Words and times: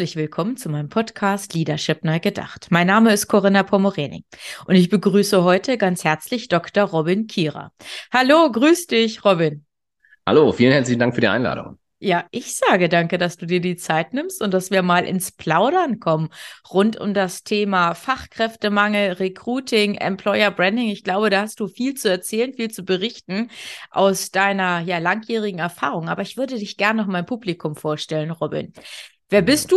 Herzlich 0.00 0.16
willkommen 0.16 0.56
zu 0.56 0.70
meinem 0.70 0.88
Podcast 0.88 1.52
Leadership 1.52 2.04
Neu 2.04 2.20
Gedacht. 2.20 2.68
Mein 2.70 2.86
Name 2.86 3.12
ist 3.12 3.28
Corinna 3.28 3.62
Pomorening 3.62 4.24
und 4.64 4.74
ich 4.74 4.88
begrüße 4.88 5.44
heute 5.44 5.76
ganz 5.76 6.04
herzlich 6.04 6.48
Dr. 6.48 6.84
Robin 6.84 7.26
Kierer. 7.26 7.70
Hallo, 8.10 8.50
grüß 8.50 8.86
dich, 8.86 9.22
Robin. 9.26 9.66
Hallo, 10.26 10.52
vielen 10.52 10.72
herzlichen 10.72 11.00
Dank 11.00 11.14
für 11.14 11.20
die 11.20 11.28
Einladung. 11.28 11.78
Ja, 11.98 12.24
ich 12.30 12.56
sage 12.56 12.88
danke, 12.88 13.18
dass 13.18 13.36
du 13.36 13.44
dir 13.44 13.60
die 13.60 13.76
Zeit 13.76 14.14
nimmst 14.14 14.40
und 14.40 14.54
dass 14.54 14.70
wir 14.70 14.80
mal 14.80 15.04
ins 15.04 15.32
Plaudern 15.32 16.00
kommen 16.00 16.30
rund 16.72 16.98
um 16.98 17.12
das 17.12 17.44
Thema 17.44 17.92
Fachkräftemangel, 17.92 19.12
Recruiting, 19.12 19.96
Employer 19.96 20.50
Branding. 20.50 20.88
Ich 20.88 21.04
glaube, 21.04 21.28
da 21.28 21.42
hast 21.42 21.60
du 21.60 21.68
viel 21.68 21.92
zu 21.92 22.08
erzählen, 22.08 22.54
viel 22.54 22.70
zu 22.70 22.86
berichten 22.86 23.50
aus 23.90 24.30
deiner 24.30 24.80
ja 24.80 24.96
langjährigen 24.96 25.60
Erfahrung. 25.60 26.08
Aber 26.08 26.22
ich 26.22 26.38
würde 26.38 26.58
dich 26.58 26.78
gerne 26.78 27.02
noch 27.02 27.08
mein 27.08 27.26
Publikum 27.26 27.76
vorstellen, 27.76 28.30
Robin. 28.30 28.72
Wer 29.30 29.42
bist 29.42 29.70
du? 29.70 29.76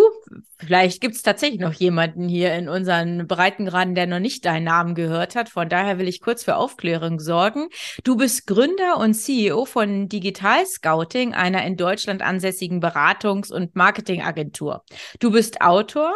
Vielleicht 0.57 1.01
gibt 1.01 1.15
es 1.15 1.23
tatsächlich 1.23 1.59
noch 1.59 1.73
jemanden 1.73 2.29
hier 2.29 2.53
in 2.55 2.69
unseren 2.69 3.27
Breitengraden, 3.27 3.95
der 3.95 4.07
noch 4.07 4.19
nicht 4.19 4.45
deinen 4.45 4.63
Namen 4.63 4.95
gehört 4.95 5.35
hat. 5.35 5.49
Von 5.49 5.69
daher 5.69 5.99
will 5.99 6.07
ich 6.07 6.21
kurz 6.21 6.43
für 6.43 6.55
Aufklärung 6.55 7.19
sorgen. 7.19 7.67
Du 8.03 8.15
bist 8.15 8.47
Gründer 8.47 8.97
und 8.97 9.13
CEO 9.13 9.65
von 9.65 10.07
Digital 10.07 10.65
Scouting, 10.65 11.33
einer 11.33 11.65
in 11.65 11.75
Deutschland 11.75 12.21
ansässigen 12.21 12.81
Beratungs- 12.81 13.51
und 13.51 13.75
Marketingagentur. 13.75 14.83
Du 15.19 15.31
bist 15.31 15.61
Autor, 15.61 16.13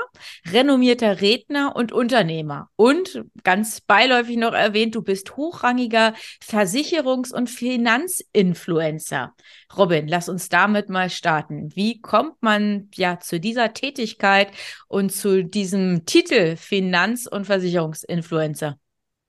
renommierter 0.51 1.21
Redner 1.21 1.75
und 1.75 1.91
Unternehmer. 1.91 2.69
Und 2.75 3.23
ganz 3.43 3.81
beiläufig 3.81 4.37
noch 4.37 4.53
erwähnt, 4.53 4.95
du 4.95 5.01
bist 5.01 5.35
hochrangiger 5.35 6.13
Versicherungs- 6.43 7.33
und 7.33 7.49
Finanzinfluencer. 7.49 9.33
Robin, 9.75 10.07
lass 10.07 10.29
uns 10.29 10.47
damit 10.47 10.89
mal 10.89 11.09
starten. 11.09 11.75
Wie 11.75 11.99
kommt 11.99 12.41
man 12.41 12.89
ja 12.95 13.19
zu 13.19 13.39
dieser 13.39 13.73
Tätigkeit 13.73 14.06
und 14.87 15.11
zu 15.11 15.43
diesem 15.43 16.05
Titel 16.05 16.55
Finanz- 16.55 17.27
und 17.27 17.45
Versicherungsinfluencer? 17.45 18.77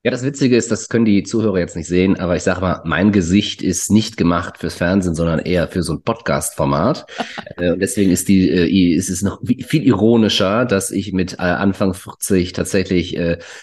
Ja, 0.05 0.13
das 0.13 0.23
Witzige 0.23 0.57
ist, 0.57 0.71
das 0.71 0.89
können 0.89 1.05
die 1.05 1.25
Zuhörer 1.25 1.59
jetzt 1.59 1.75
nicht 1.75 1.89
sehen, 1.89 2.21
aber 2.21 2.37
ich 2.37 2.45
sage 2.45 2.61
mal, 2.61 2.83
mein 2.85 3.11
Gesicht 3.11 3.63
ist 3.63 3.91
nicht 3.91 4.17
gemacht 4.17 4.59
fürs 4.59 4.77
Fernsehen, 4.77 5.17
sondern 5.17 5.41
eher 5.41 5.67
für 5.67 5.83
so 5.83 5.95
ein 5.95 6.03
Podcast-Format. 6.03 7.07
Äh, 7.57 7.73
und 7.73 7.81
deswegen 7.81 8.13
ist 8.13 8.29
die, 8.29 8.49
äh, 8.49 8.95
ist 8.95 9.11
es 9.11 9.23
noch 9.23 9.41
viel 9.43 9.83
ironischer, 9.85 10.65
dass 10.65 10.93
ich 10.93 11.13
mit 11.13 11.35
äh, 11.35 11.43
Anfang 11.43 11.93
40 11.95 12.53
tatsächlich 12.53 13.19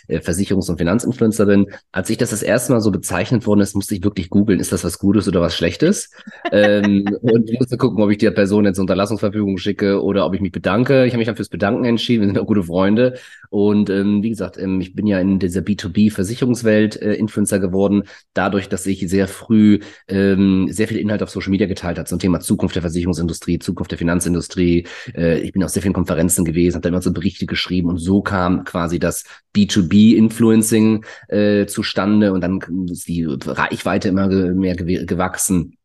Versicherungs- 0.09 0.69
und 0.69 0.78
Finanzinfluencer 0.78 1.45
bin. 1.45 1.67
Als 1.91 2.09
ich 2.09 2.17
das 2.17 2.31
das 2.31 2.44
erste 2.44 2.73
Mal 2.73 2.81
so 2.81 2.91
bezeichnet 2.91 3.45
worden 3.45 3.61
ist, 3.61 3.75
musste 3.75 3.95
ich 3.95 4.03
wirklich 4.03 4.30
googeln, 4.30 4.59
ist 4.59 4.73
das 4.73 4.83
was 4.83 5.00
Gutes 5.00 5.28
oder 5.30 5.39
was 5.39 5.56
Schlechtes? 5.56 6.09
ähm, 6.52 7.06
und 7.22 7.50
ich 7.50 7.59
musste 7.59 7.78
gucken, 7.78 8.03
ob 8.03 8.09
ich 8.09 8.17
der 8.17 8.31
Person 8.31 8.66
jetzt 8.66 8.80
Unterlassungsverfügung 8.80 9.58
schicke 9.58 10.03
oder 10.03 10.25
ob 10.25 10.33
ich 10.33 10.41
mich 10.41 10.52
bedanke. 10.52 11.06
Ich 11.06 11.13
habe 11.13 11.19
mich 11.19 11.28
dann 11.28 11.38
fürs 11.38 11.50
Bedanken 11.50 11.86
entschieden, 11.86 12.23
wir 12.23 12.28
sind 12.28 12.39
auch 12.39 12.47
gute 12.47 12.63
Freunde. 12.63 13.13
Und 13.50 13.89
ähm, 13.89 14.23
wie 14.23 14.31
gesagt, 14.31 14.58
ähm, 14.58 14.81
ich 14.81 14.94
bin 14.94 15.08
ja 15.08 15.19
in 15.19 15.39
dieser 15.39 15.61
B2B-Versicherung 15.61 16.25
Versicherungswelt 16.26 17.02
äh, 17.02 17.14
Influencer 17.14 17.59
geworden, 17.59 18.04
dadurch, 18.34 18.68
dass 18.69 18.86
ich 18.86 19.08
sehr 19.09 19.28
früh 19.28 19.80
ähm, 20.08 20.68
sehr 20.69 20.88
viel 20.88 20.97
Inhalt 20.97 21.24
auf 21.24 21.30
Social 21.30 21.52
Media 21.52 21.68
geteilt 21.68 21.97
habe 21.97 22.08
zum 22.08 22.19
Thema 22.19 22.40
Zukunft 22.40 22.75
der 22.75 22.81
Versicherungsindustrie, 22.81 23.59
Zukunft 23.59 23.91
der 23.91 23.97
Finanzindustrie. 23.97 24.88
Äh, 25.16 25.40
ich 25.40 25.53
bin 25.53 25.64
auf 25.64 25.69
sehr 25.69 25.81
vielen 25.81 25.94
Konferenzen 25.94 26.44
gewesen, 26.46 26.75
habe 26.75 26.81
da 26.81 26.90
immer 26.90 27.02
so 27.02 27.14
Berichte 27.14 27.46
geschrieben 27.46 27.90
und 27.90 28.00
so 28.00 28.22
kam 28.22 28.64
quasi 28.64 29.00
das 29.00 29.24
B2B-Influencing 29.56 31.06
äh, 31.30 31.66
zustande 31.68 32.34
und 32.34 32.41
dann 32.41 32.59
ist 32.90 33.08
die 33.08 33.25
Reichweite 33.25 34.09
immer 34.09 34.28
mehr 34.28 34.75
gewachsen. 34.75 35.78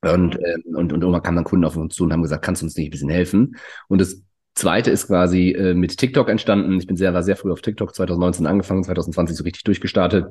Und, 0.00 0.36
äh, 0.36 0.56
und, 0.66 0.92
und 0.92 1.00
irgendwann 1.00 1.22
kamen 1.22 1.36
dann 1.36 1.44
Kunden 1.44 1.64
auf 1.64 1.76
uns 1.76 1.94
zu 1.94 2.04
und 2.04 2.12
haben 2.12 2.22
gesagt, 2.22 2.44
kannst 2.44 2.62
du 2.62 2.66
uns 2.66 2.76
nicht 2.76 2.88
ein 2.88 2.90
bisschen 2.90 3.08
helfen? 3.08 3.56
Und 3.88 4.00
das 4.00 4.22
Zweite 4.54 4.90
ist 4.90 5.06
quasi 5.06 5.50
äh, 5.50 5.74
mit 5.74 5.96
TikTok 5.96 6.28
entstanden. 6.28 6.78
Ich 6.78 6.86
bin 6.86 6.96
sehr, 6.96 7.14
war 7.14 7.22
sehr 7.22 7.36
früh 7.36 7.52
auf 7.52 7.62
TikTok, 7.62 7.94
2019 7.94 8.46
angefangen, 8.46 8.84
2020 8.84 9.36
so 9.36 9.44
richtig 9.44 9.64
durchgestartet. 9.64 10.26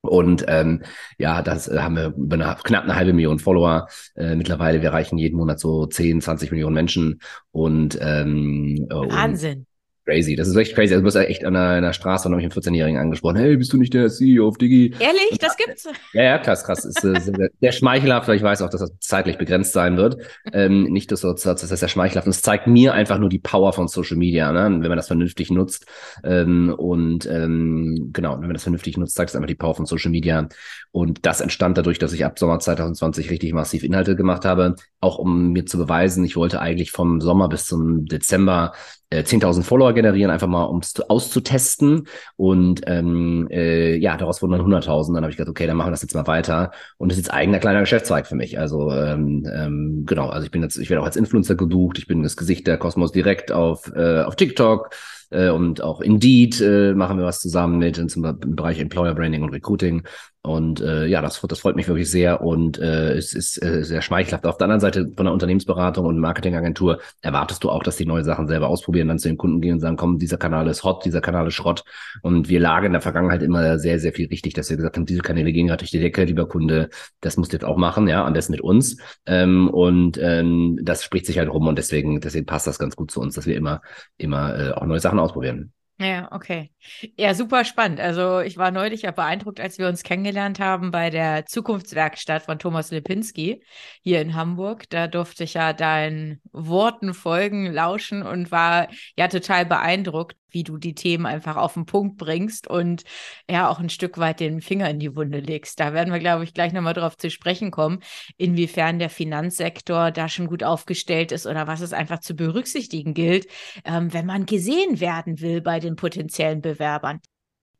Und 0.00 0.44
ähm, 0.48 0.82
ja, 1.18 1.42
das 1.42 1.68
äh, 1.68 1.78
haben 1.78 1.96
wir 1.96 2.14
über 2.16 2.34
eine, 2.34 2.56
knapp 2.62 2.84
eine 2.84 2.94
halbe 2.94 3.12
Million 3.12 3.38
Follower. 3.38 3.88
Äh, 4.14 4.36
mittlerweile, 4.36 4.80
wir 4.80 4.90
erreichen 4.90 5.18
jeden 5.18 5.36
Monat 5.36 5.58
so 5.60 5.86
10, 5.86 6.20
20 6.20 6.50
Millionen 6.50 6.74
Menschen. 6.74 7.20
Und 7.50 7.98
ähm, 8.00 8.86
Wahnsinn 8.90 9.66
crazy. 10.08 10.36
Das 10.36 10.48
ist 10.48 10.56
echt 10.56 10.74
crazy. 10.74 10.94
Also, 10.94 11.02
du 11.02 11.04
bist 11.04 11.16
echt 11.16 11.44
an 11.44 11.54
einer, 11.54 11.68
einer 11.68 11.92
Straße 11.92 12.26
und 12.26 12.32
habe 12.32 12.40
ich 12.42 12.50
einen 12.50 12.62
14-Jährigen 12.62 12.98
angesprochen. 12.98 13.36
Hey, 13.36 13.56
bist 13.56 13.72
du 13.72 13.76
nicht 13.76 13.92
der 13.92 14.08
CEO 14.08 14.48
auf 14.48 14.56
Digi? 14.56 14.94
Ehrlich? 14.98 15.38
Das 15.38 15.56
gibt's? 15.56 15.86
Ja, 16.14 16.22
ja, 16.22 16.38
krass, 16.38 16.64
krass. 16.64 16.84
Ist 16.84 17.04
äh, 17.04 17.20
sehr, 17.20 17.50
sehr 17.60 17.72
schmeichelhaft, 17.72 18.26
weil 18.26 18.36
ich 18.36 18.42
weiß 18.42 18.62
auch, 18.62 18.70
dass 18.70 18.80
das 18.80 18.92
zeitlich 19.00 19.36
begrenzt 19.36 19.72
sein 19.72 19.96
wird. 19.96 20.16
Ähm, 20.52 20.84
nicht, 20.84 21.12
dass 21.12 21.20
das, 21.20 21.42
das 21.42 21.62
ist 21.62 21.80
ja 21.80 21.88
schmeichelhaft. 21.88 22.26
Und 22.26 22.30
es 22.30 22.40
zeigt 22.40 22.66
mir 22.66 22.94
einfach 22.94 23.18
nur 23.18 23.28
die 23.28 23.38
Power 23.38 23.72
von 23.72 23.88
Social 23.88 24.16
Media, 24.16 24.50
ne? 24.50 24.64
wenn 24.64 24.88
man 24.88 24.96
das 24.96 25.08
vernünftig 25.08 25.50
nutzt. 25.50 25.86
Ähm, 26.24 26.74
und 26.76 27.26
ähm, 27.26 28.10
genau, 28.12 28.34
wenn 28.34 28.46
man 28.46 28.54
das 28.54 28.62
vernünftig 28.62 28.96
nutzt, 28.96 29.14
zeigt 29.14 29.30
es 29.30 29.36
einfach 29.36 29.48
die 29.48 29.54
Power 29.54 29.74
von 29.74 29.86
Social 29.86 30.10
Media. 30.10 30.48
Und 30.90 31.26
das 31.26 31.42
entstand 31.42 31.76
dadurch, 31.76 31.98
dass 31.98 32.14
ich 32.14 32.24
ab 32.24 32.38
Sommer 32.38 32.58
2020 32.58 33.30
richtig 33.30 33.52
massiv 33.52 33.84
Inhalte 33.84 34.16
gemacht 34.16 34.46
habe, 34.46 34.76
auch 35.00 35.18
um 35.18 35.52
mir 35.52 35.66
zu 35.66 35.76
beweisen, 35.76 36.24
ich 36.24 36.34
wollte 36.34 36.60
eigentlich 36.60 36.92
vom 36.92 37.20
Sommer 37.20 37.48
bis 37.48 37.66
zum 37.66 38.06
Dezember 38.06 38.72
äh, 39.10 39.22
10.000 39.22 39.62
Follower 39.62 39.92
generieren, 39.92 40.30
einfach 40.30 40.46
mal 40.46 40.64
um 40.64 40.78
es 40.78 41.00
auszutesten. 41.00 42.08
Und 42.36 42.82
ähm, 42.86 43.48
äh, 43.50 43.96
ja, 43.96 44.16
daraus 44.16 44.42
wurden 44.42 44.52
dann 44.52 44.60
100.000. 44.62 45.14
Dann 45.14 45.22
habe 45.22 45.30
ich 45.30 45.36
gedacht, 45.36 45.50
okay, 45.50 45.66
dann 45.66 45.76
machen 45.76 45.88
wir 45.88 45.92
das 45.92 46.02
jetzt 46.02 46.14
mal 46.14 46.26
weiter. 46.26 46.72
Und 46.98 47.10
das 47.10 47.18
ist 47.18 47.26
jetzt 47.26 47.34
eigener 47.34 47.58
kleiner 47.58 47.80
Geschäftszweig 47.80 48.26
für 48.26 48.36
mich. 48.36 48.58
Also 48.58 48.90
ähm, 48.92 49.48
ähm, 49.52 50.04
genau, 50.06 50.28
also 50.28 50.44
ich 50.44 50.50
bin 50.50 50.62
jetzt, 50.62 50.76
ich 50.78 50.90
werde 50.90 51.02
auch 51.02 51.06
als 51.06 51.16
Influencer 51.16 51.54
gebucht. 51.54 51.98
Ich 51.98 52.06
bin 52.06 52.22
das 52.22 52.36
Gesicht 52.36 52.66
der 52.66 52.78
Kosmos 52.78 53.12
direkt 53.12 53.52
auf 53.52 53.90
äh, 53.94 54.22
auf 54.22 54.36
TikTok 54.36 54.90
äh, 55.30 55.50
und 55.50 55.82
auch 55.82 56.00
Indeed 56.00 56.60
äh, 56.60 56.94
machen 56.94 57.18
wir 57.18 57.24
was 57.24 57.40
zusammen 57.40 57.78
mit 57.78 57.98
im 57.98 58.56
Bereich 58.56 58.78
Employer 58.78 59.14
Branding 59.14 59.42
und 59.42 59.50
Recruiting. 59.50 60.02
Und 60.42 60.80
äh, 60.80 61.06
ja, 61.06 61.20
das, 61.20 61.40
das 61.40 61.58
freut 61.58 61.74
mich 61.74 61.88
wirklich 61.88 62.10
sehr 62.10 62.40
und 62.40 62.78
äh, 62.78 63.12
es 63.14 63.34
ist 63.34 63.62
äh, 63.62 63.82
sehr 63.82 64.02
schmeichelhaft. 64.02 64.46
Auf 64.46 64.56
der 64.56 64.66
anderen 64.66 64.80
Seite 64.80 65.10
von 65.16 65.26
der 65.26 65.32
Unternehmensberatung 65.32 66.06
und 66.06 66.18
Marketingagentur 66.18 67.00
erwartest 67.22 67.64
du 67.64 67.70
auch, 67.70 67.82
dass 67.82 67.96
die 67.96 68.06
neue 68.06 68.24
Sachen 68.24 68.46
selber 68.46 68.68
ausprobieren, 68.68 69.08
dann 69.08 69.18
zu 69.18 69.28
den 69.28 69.36
Kunden 69.36 69.60
gehen 69.60 69.74
und 69.74 69.80
sagen, 69.80 69.96
komm, 69.96 70.18
dieser 70.18 70.38
Kanal 70.38 70.68
ist 70.68 70.84
hot, 70.84 71.04
dieser 71.04 71.20
Kanal 71.20 71.48
ist 71.48 71.54
Schrott. 71.54 71.82
Und 72.22 72.48
wir 72.48 72.60
lagen 72.60 72.86
in 72.86 72.92
der 72.92 73.00
Vergangenheit 73.00 73.42
immer 73.42 73.78
sehr, 73.78 73.98
sehr 73.98 74.12
viel 74.12 74.28
richtig, 74.28 74.54
dass 74.54 74.70
wir 74.70 74.76
gesagt 74.76 74.96
haben, 74.96 75.06
diese 75.06 75.22
Kanäle 75.22 75.52
gehen 75.52 75.66
gerade 75.66 75.78
durch 75.78 75.90
die 75.90 76.00
Decke, 76.00 76.24
lieber 76.24 76.46
Kunde, 76.48 76.88
das 77.20 77.36
musst 77.36 77.52
du 77.52 77.56
jetzt 77.56 77.64
auch 77.64 77.76
machen, 77.76 78.06
ja, 78.06 78.24
am 78.24 78.32
besten 78.32 78.52
mit 78.52 78.60
uns. 78.60 78.96
Ähm, 79.26 79.68
und 79.68 80.18
ähm, 80.22 80.78
das 80.82 81.02
spricht 81.02 81.26
sich 81.26 81.38
halt 81.38 81.50
rum 81.50 81.66
und 81.66 81.76
deswegen, 81.76 82.20
deswegen 82.20 82.46
passt 82.46 82.66
das 82.66 82.78
ganz 82.78 82.94
gut 82.94 83.10
zu 83.10 83.20
uns, 83.20 83.34
dass 83.34 83.46
wir 83.46 83.56
immer, 83.56 83.82
immer 84.16 84.56
äh, 84.58 84.70
auch 84.72 84.86
neue 84.86 85.00
Sachen 85.00 85.18
ausprobieren. 85.18 85.72
Ja, 86.00 86.28
okay. 86.30 86.70
Ja, 87.16 87.34
super 87.34 87.64
spannend. 87.64 87.98
Also 87.98 88.38
ich 88.38 88.56
war 88.56 88.70
neulich 88.70 89.02
ja 89.02 89.10
beeindruckt, 89.10 89.58
als 89.58 89.78
wir 89.78 89.88
uns 89.88 90.04
kennengelernt 90.04 90.60
haben 90.60 90.92
bei 90.92 91.10
der 91.10 91.44
Zukunftswerkstatt 91.46 92.44
von 92.44 92.60
Thomas 92.60 92.92
Lipinski 92.92 93.64
hier 94.04 94.20
in 94.20 94.36
Hamburg. 94.36 94.88
Da 94.90 95.08
durfte 95.08 95.42
ich 95.42 95.54
ja 95.54 95.72
deinen 95.72 96.40
Worten 96.52 97.14
folgen, 97.14 97.66
lauschen 97.72 98.22
und 98.22 98.52
war 98.52 98.86
ja 99.16 99.26
total 99.26 99.66
beeindruckt, 99.66 100.36
wie 100.50 100.64
du 100.64 100.78
die 100.78 100.94
Themen 100.94 101.26
einfach 101.26 101.56
auf 101.56 101.74
den 101.74 101.86
Punkt 101.86 102.16
bringst 102.16 102.66
und 102.68 103.04
ja 103.48 103.68
auch 103.68 103.78
ein 103.78 103.90
Stück 103.90 104.18
weit 104.18 104.40
den 104.40 104.60
Finger 104.60 104.88
in 104.90 104.98
die 104.98 105.14
Wunde 105.14 105.40
legst. 105.40 105.80
Da 105.80 105.92
werden 105.92 106.12
wir, 106.12 106.20
glaube 106.20 106.44
ich, 106.44 106.54
gleich 106.54 106.72
nochmal 106.72 106.94
drauf 106.94 107.16
zu 107.16 107.30
sprechen 107.30 107.70
kommen, 107.70 108.00
inwiefern 108.36 108.98
der 108.98 109.10
Finanzsektor 109.10 110.10
da 110.10 110.28
schon 110.28 110.46
gut 110.46 110.62
aufgestellt 110.62 111.32
ist 111.32 111.46
oder 111.46 111.66
was 111.66 111.80
es 111.80 111.92
einfach 111.92 112.20
zu 112.20 112.34
berücksichtigen 112.34 113.14
gilt, 113.14 113.46
ähm, 113.84 114.12
wenn 114.12 114.26
man 114.26 114.46
gesehen 114.46 115.00
werden 115.00 115.40
will 115.40 115.60
bei 115.60 115.80
den 115.80 115.96
potenziellen 115.96 116.60
Bewerbern. 116.60 117.20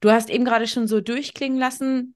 Du 0.00 0.10
hast 0.10 0.30
eben 0.30 0.44
gerade 0.44 0.66
schon 0.66 0.86
so 0.86 1.00
durchklingen 1.00 1.58
lassen, 1.58 2.14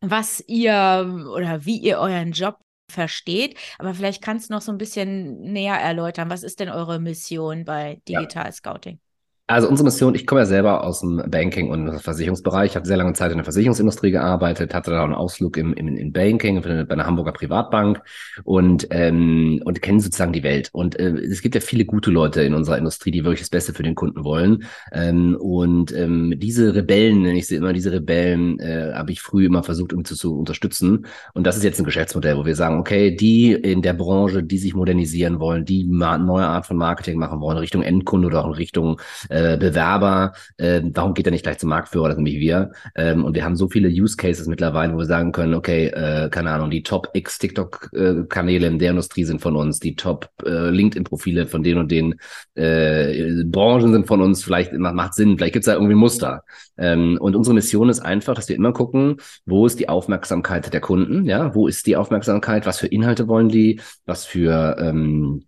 was 0.00 0.44
ihr 0.46 1.26
oder 1.34 1.64
wie 1.64 1.78
ihr 1.78 1.98
euren 1.98 2.32
Job 2.32 2.58
versteht, 2.88 3.58
aber 3.78 3.94
vielleicht 3.94 4.22
kannst 4.22 4.50
du 4.50 4.54
noch 4.54 4.60
so 4.60 4.70
ein 4.70 4.78
bisschen 4.78 5.40
näher 5.40 5.76
erläutern. 5.76 6.30
Was 6.30 6.42
ist 6.42 6.60
denn 6.60 6.68
eure 6.68 7.00
Mission 7.00 7.64
bei 7.64 8.00
Digital 8.06 8.52
Scouting? 8.52 9.00
Also 9.48 9.68
unsere 9.68 9.84
Mission, 9.84 10.14
ich 10.14 10.24
komme 10.24 10.42
ja 10.42 10.46
selber 10.46 10.84
aus 10.84 11.00
dem 11.00 11.20
Banking 11.28 11.68
und 11.68 12.00
Versicherungsbereich, 12.00 12.70
ich 12.70 12.76
habe 12.76 12.86
sehr 12.86 12.96
lange 12.96 13.12
Zeit 13.12 13.32
in 13.32 13.38
der 13.38 13.44
Versicherungsindustrie 13.44 14.12
gearbeitet, 14.12 14.72
hatte 14.72 14.92
da 14.92 15.02
einen 15.02 15.14
Ausflug 15.14 15.56
im, 15.56 15.74
im, 15.74 15.88
im 15.88 16.12
Banking 16.12 16.62
bei 16.62 16.88
einer 16.88 17.06
Hamburger 17.06 17.32
Privatbank 17.32 18.00
und, 18.44 18.86
ähm, 18.90 19.60
und 19.64 19.82
kenne 19.82 20.00
sozusagen 20.00 20.32
die 20.32 20.44
Welt. 20.44 20.70
Und 20.72 20.98
äh, 20.98 21.10
es 21.10 21.42
gibt 21.42 21.56
ja 21.56 21.60
viele 21.60 21.84
gute 21.84 22.12
Leute 22.12 22.42
in 22.42 22.54
unserer 22.54 22.78
Industrie, 22.78 23.10
die 23.10 23.24
wirklich 23.24 23.40
das 23.40 23.50
Beste 23.50 23.74
für 23.74 23.82
den 23.82 23.96
Kunden 23.96 24.24
wollen. 24.24 24.64
Ähm, 24.92 25.36
und 25.38 25.92
ähm, 25.92 26.34
diese 26.36 26.74
Rebellen, 26.74 27.22
nenne 27.22 27.38
ich 27.38 27.48
sie 27.48 27.56
immer, 27.56 27.72
diese 27.72 27.90
Rebellen 27.90 28.60
äh, 28.60 28.92
habe 28.94 29.10
ich 29.10 29.20
früh 29.20 29.44
immer 29.44 29.64
versucht, 29.64 29.92
um 29.92 30.04
zu, 30.04 30.14
zu 30.14 30.38
unterstützen. 30.38 31.04
Und 31.34 31.48
das 31.48 31.56
ist 31.56 31.64
jetzt 31.64 31.80
ein 31.80 31.84
Geschäftsmodell, 31.84 32.36
wo 32.36 32.46
wir 32.46 32.54
sagen, 32.54 32.78
okay, 32.78 33.14
die 33.16 33.52
in 33.52 33.82
der 33.82 33.94
Branche, 33.94 34.44
die 34.44 34.58
sich 34.58 34.74
modernisieren 34.74 35.40
wollen, 35.40 35.64
die 35.64 35.90
eine 35.92 36.24
neue 36.24 36.46
Art 36.46 36.64
von 36.64 36.76
Marketing 36.76 37.18
machen 37.18 37.40
wollen, 37.40 37.58
Richtung 37.58 37.82
Endkunde 37.82 38.28
oder 38.28 38.44
auch 38.44 38.48
in 38.48 38.54
Richtung 38.54 39.00
äh, 39.32 39.52
äh, 39.52 39.56
Bewerber, 39.56 40.32
äh, 40.56 40.82
warum 40.94 41.14
geht 41.14 41.26
er 41.26 41.32
nicht 41.32 41.42
gleich 41.42 41.58
zum 41.58 41.68
Marktführer, 41.70 42.08
das 42.08 42.16
sind 42.16 42.24
nämlich 42.24 42.40
wir. 42.40 42.72
Ähm, 42.94 43.24
und 43.24 43.34
wir 43.34 43.44
haben 43.44 43.56
so 43.56 43.68
viele 43.68 43.88
Use 43.88 44.16
Cases 44.16 44.46
mittlerweile, 44.46 44.94
wo 44.94 44.98
wir 44.98 45.06
sagen 45.06 45.32
können, 45.32 45.54
okay, 45.54 45.86
äh, 45.86 46.28
keine 46.30 46.50
Ahnung, 46.50 46.70
die 46.70 46.82
Top 46.82 47.08
X 47.12 47.38
TikTok-Kanäle 47.38 48.66
in 48.66 48.78
der 48.78 48.90
Industrie 48.90 49.24
sind 49.24 49.40
von 49.40 49.56
uns, 49.56 49.80
die 49.80 49.96
Top 49.96 50.30
äh, 50.44 50.70
LinkedIn-Profile 50.70 51.46
von 51.46 51.62
den 51.62 51.78
und 51.78 51.90
den 51.90 52.14
äh, 52.54 53.42
Branchen 53.44 53.92
sind 53.92 54.06
von 54.06 54.20
uns, 54.20 54.44
vielleicht 54.44 54.72
macht 54.72 55.14
Sinn, 55.14 55.36
vielleicht 55.36 55.54
gibt 55.54 55.64
es 55.64 55.66
da 55.66 55.74
irgendwie 55.74 55.94
Muster. 55.94 56.42
Ähm, 56.78 57.18
und 57.20 57.36
unsere 57.36 57.54
Mission 57.54 57.88
ist 57.88 58.00
einfach, 58.00 58.34
dass 58.34 58.48
wir 58.48 58.56
immer 58.56 58.72
gucken, 58.72 59.16
wo 59.44 59.66
ist 59.66 59.78
die 59.80 59.88
Aufmerksamkeit 59.88 60.72
der 60.72 60.80
Kunden, 60.80 61.24
ja, 61.26 61.54
wo 61.54 61.68
ist 61.68 61.86
die 61.86 61.96
Aufmerksamkeit, 61.96 62.66
was 62.66 62.78
für 62.78 62.86
Inhalte 62.86 63.28
wollen 63.28 63.48
die, 63.48 63.80
was 64.06 64.24
für 64.24 64.76
ähm, 64.78 65.44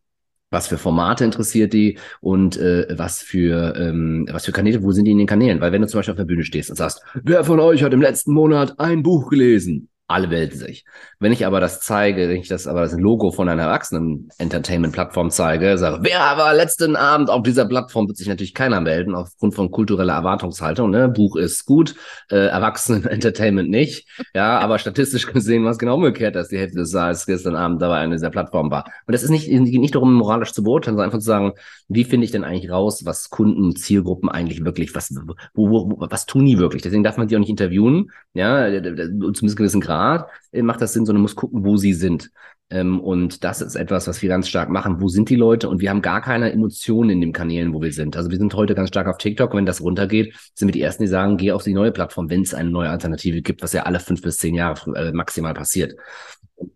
was 0.55 0.69
für 0.69 0.79
Formate 0.79 1.25
interessiert 1.25 1.75
die 1.75 1.99
und 2.23 2.57
äh, 2.57 2.87
was 2.97 3.21
für 3.21 3.75
ähm, 3.77 4.27
was 4.31 4.47
für 4.47 4.53
Kanäle, 4.53 4.83
wo 4.83 4.93
sind 4.93 5.05
die 5.05 5.13
in 5.13 5.19
den 5.19 5.27
Kanälen? 5.27 5.61
Weil 5.61 5.73
wenn 5.73 5.83
du 5.83 5.89
zum 5.89 5.99
Beispiel 5.99 6.13
auf 6.13 6.19
der 6.19 6.25
Bühne 6.25 6.45
stehst 6.45 6.71
und 6.71 6.77
sagst, 6.77 7.03
wer 7.23 7.45
von 7.45 7.61
euch 7.61 7.83
hat 7.83 7.93
im 7.93 8.01
letzten 8.01 8.33
Monat 8.33 8.79
ein 8.79 9.03
Buch 9.03 9.29
gelesen? 9.29 9.91
Alle 10.07 10.29
melden 10.29 10.59
sich. 10.59 10.85
Wenn 11.19 11.33
ich 11.33 11.47
aber 11.47 11.61
das 11.61 11.81
zeige, 11.81 12.29
wenn 12.29 12.37
ich 12.37 12.49
das 12.49 12.67
aber 12.67 12.83
das 12.83 12.93
Logo 12.93 13.31
von 13.31 13.49
einer 13.49 13.63
Erwachsenen-Entertainment-Plattform 13.63 15.31
zeige, 15.31 15.79
sage, 15.79 16.01
wer 16.03 16.19
war 16.19 16.53
letzten 16.53 16.95
Abend 16.95 17.31
auf 17.31 17.43
dieser 17.43 17.65
Plattform, 17.65 18.07
wird 18.07 18.19
sich 18.19 18.29
natürlich 18.29 18.53
keiner 18.53 18.83
melden, 18.83 19.15
aufgrund 19.15 19.55
von 19.55 19.71
kultureller 19.71 20.13
Erwartungshaltung. 20.13 20.91
Ne? 20.91 21.09
Buch 21.09 21.37
ist 21.37 21.65
gut, 21.65 21.95
äh, 22.31 22.37
Erwachsenen-Entertainment 22.37 23.71
nicht. 23.75 24.07
Ja, 24.35 24.59
aber 24.59 24.79
statistisch 24.79 25.27
gesehen 25.27 25.65
war 25.65 25.71
es 25.71 25.79
genau 25.79 25.95
umgekehrt, 25.95 26.37
dass 26.37 26.49
die 26.49 26.59
Hälfte 26.59 26.81
des 26.81 26.91
Saals 26.91 27.25
gestern 27.25 27.57
Abend 27.57 27.81
dabei 27.81 28.01
an 28.01 28.11
dieser 28.11 28.31
Plattform 28.31 28.71
war. 28.71 28.85
Und 29.07 29.13
das 29.13 29.23
ist 29.23 29.31
nicht, 29.31 29.49
geht 29.49 29.81
nicht 29.81 29.95
darum, 29.95 30.13
moralisch 30.13 30.53
zu 30.53 30.63
beurteilen, 30.63 30.97
sondern 30.97 31.07
einfach 31.07 31.21
zu 31.21 31.27
sagen, 31.27 31.53
wie 31.89 32.05
finde 32.05 32.27
ich 32.27 32.31
denn 32.31 32.45
eigentlich 32.45 32.71
raus, 32.71 33.07
was 33.07 33.31
Kunden, 33.31 33.75
Zielgruppen 33.75 34.29
eigentlich 34.29 34.65
wirklich, 34.67 34.95
was, 34.95 35.15
wo, 35.55 35.71
wo, 35.71 36.07
was 36.11 36.27
tun 36.27 36.45
die 36.45 36.59
wirklich? 36.59 36.83
Deswegen 36.83 37.05
darf 37.05 37.17
man 37.17 37.29
die 37.29 37.37
auch 37.37 37.41
nicht 37.41 37.49
interviewen, 37.49 38.11
ja, 38.35 38.71
zumindest 38.71 39.57
gewissen 39.57 39.81
Grad 39.81 39.94
Grad 39.95 40.29
äh, 40.53 40.63
macht 40.63 40.81
das 40.81 40.93
Sinn, 40.93 41.07
sondern 41.07 41.23
muss 41.23 41.37
gucken, 41.37 41.65
wo 41.65 41.77
sie 41.77 41.95
sind. 41.95 42.31
Ähm, 42.71 43.01
und 43.01 43.45
das 43.45 43.61
ist 43.61 43.77
etwas, 43.77 44.09
was 44.09 44.23
wir 44.23 44.29
ganz 44.29 44.49
stark 44.49 44.69
machen. 44.71 45.01
Wo 45.01 45.09
sind 45.09 45.29
die 45.29 45.37
Leute? 45.37 45.69
Und 45.69 45.81
wir 45.81 45.91
haben 45.91 46.03
gar 46.03 46.21
keine 46.21 46.51
Emotionen 46.53 47.11
in 47.11 47.21
den 47.21 47.33
Kanälen, 47.33 47.75
wo 47.75 47.83
wir 47.83 47.93
sind. 47.93 48.17
Also 48.17 48.31
wir 48.31 48.39
sind 48.39 48.55
heute 48.55 48.75
ganz 48.75 48.89
stark 48.89 49.07
auf 49.07 49.19
TikTok. 49.19 49.55
Wenn 49.55 49.67
das 49.67 49.81
runtergeht, 49.83 50.35
sind 50.55 50.69
wir 50.69 50.73
die 50.73 50.81
Ersten, 50.81 51.03
die 51.03 51.09
sagen, 51.09 51.37
geh 51.37 51.53
auf 51.53 51.63
die 51.63 51.75
neue 51.75 51.93
Plattform, 51.93 52.31
wenn 52.31 52.43
es 52.43 52.55
eine 52.55 52.71
neue 52.71 52.91
Alternative 52.91 53.43
gibt, 53.43 53.63
was 53.63 53.73
ja 53.73 53.83
alle 53.83 54.01
fünf 54.01 54.23
bis 54.23 54.39
zehn 54.39 54.55
Jahre 54.55 54.97
äh, 54.97 55.13
maximal 55.13 55.55
passiert. 55.55 55.95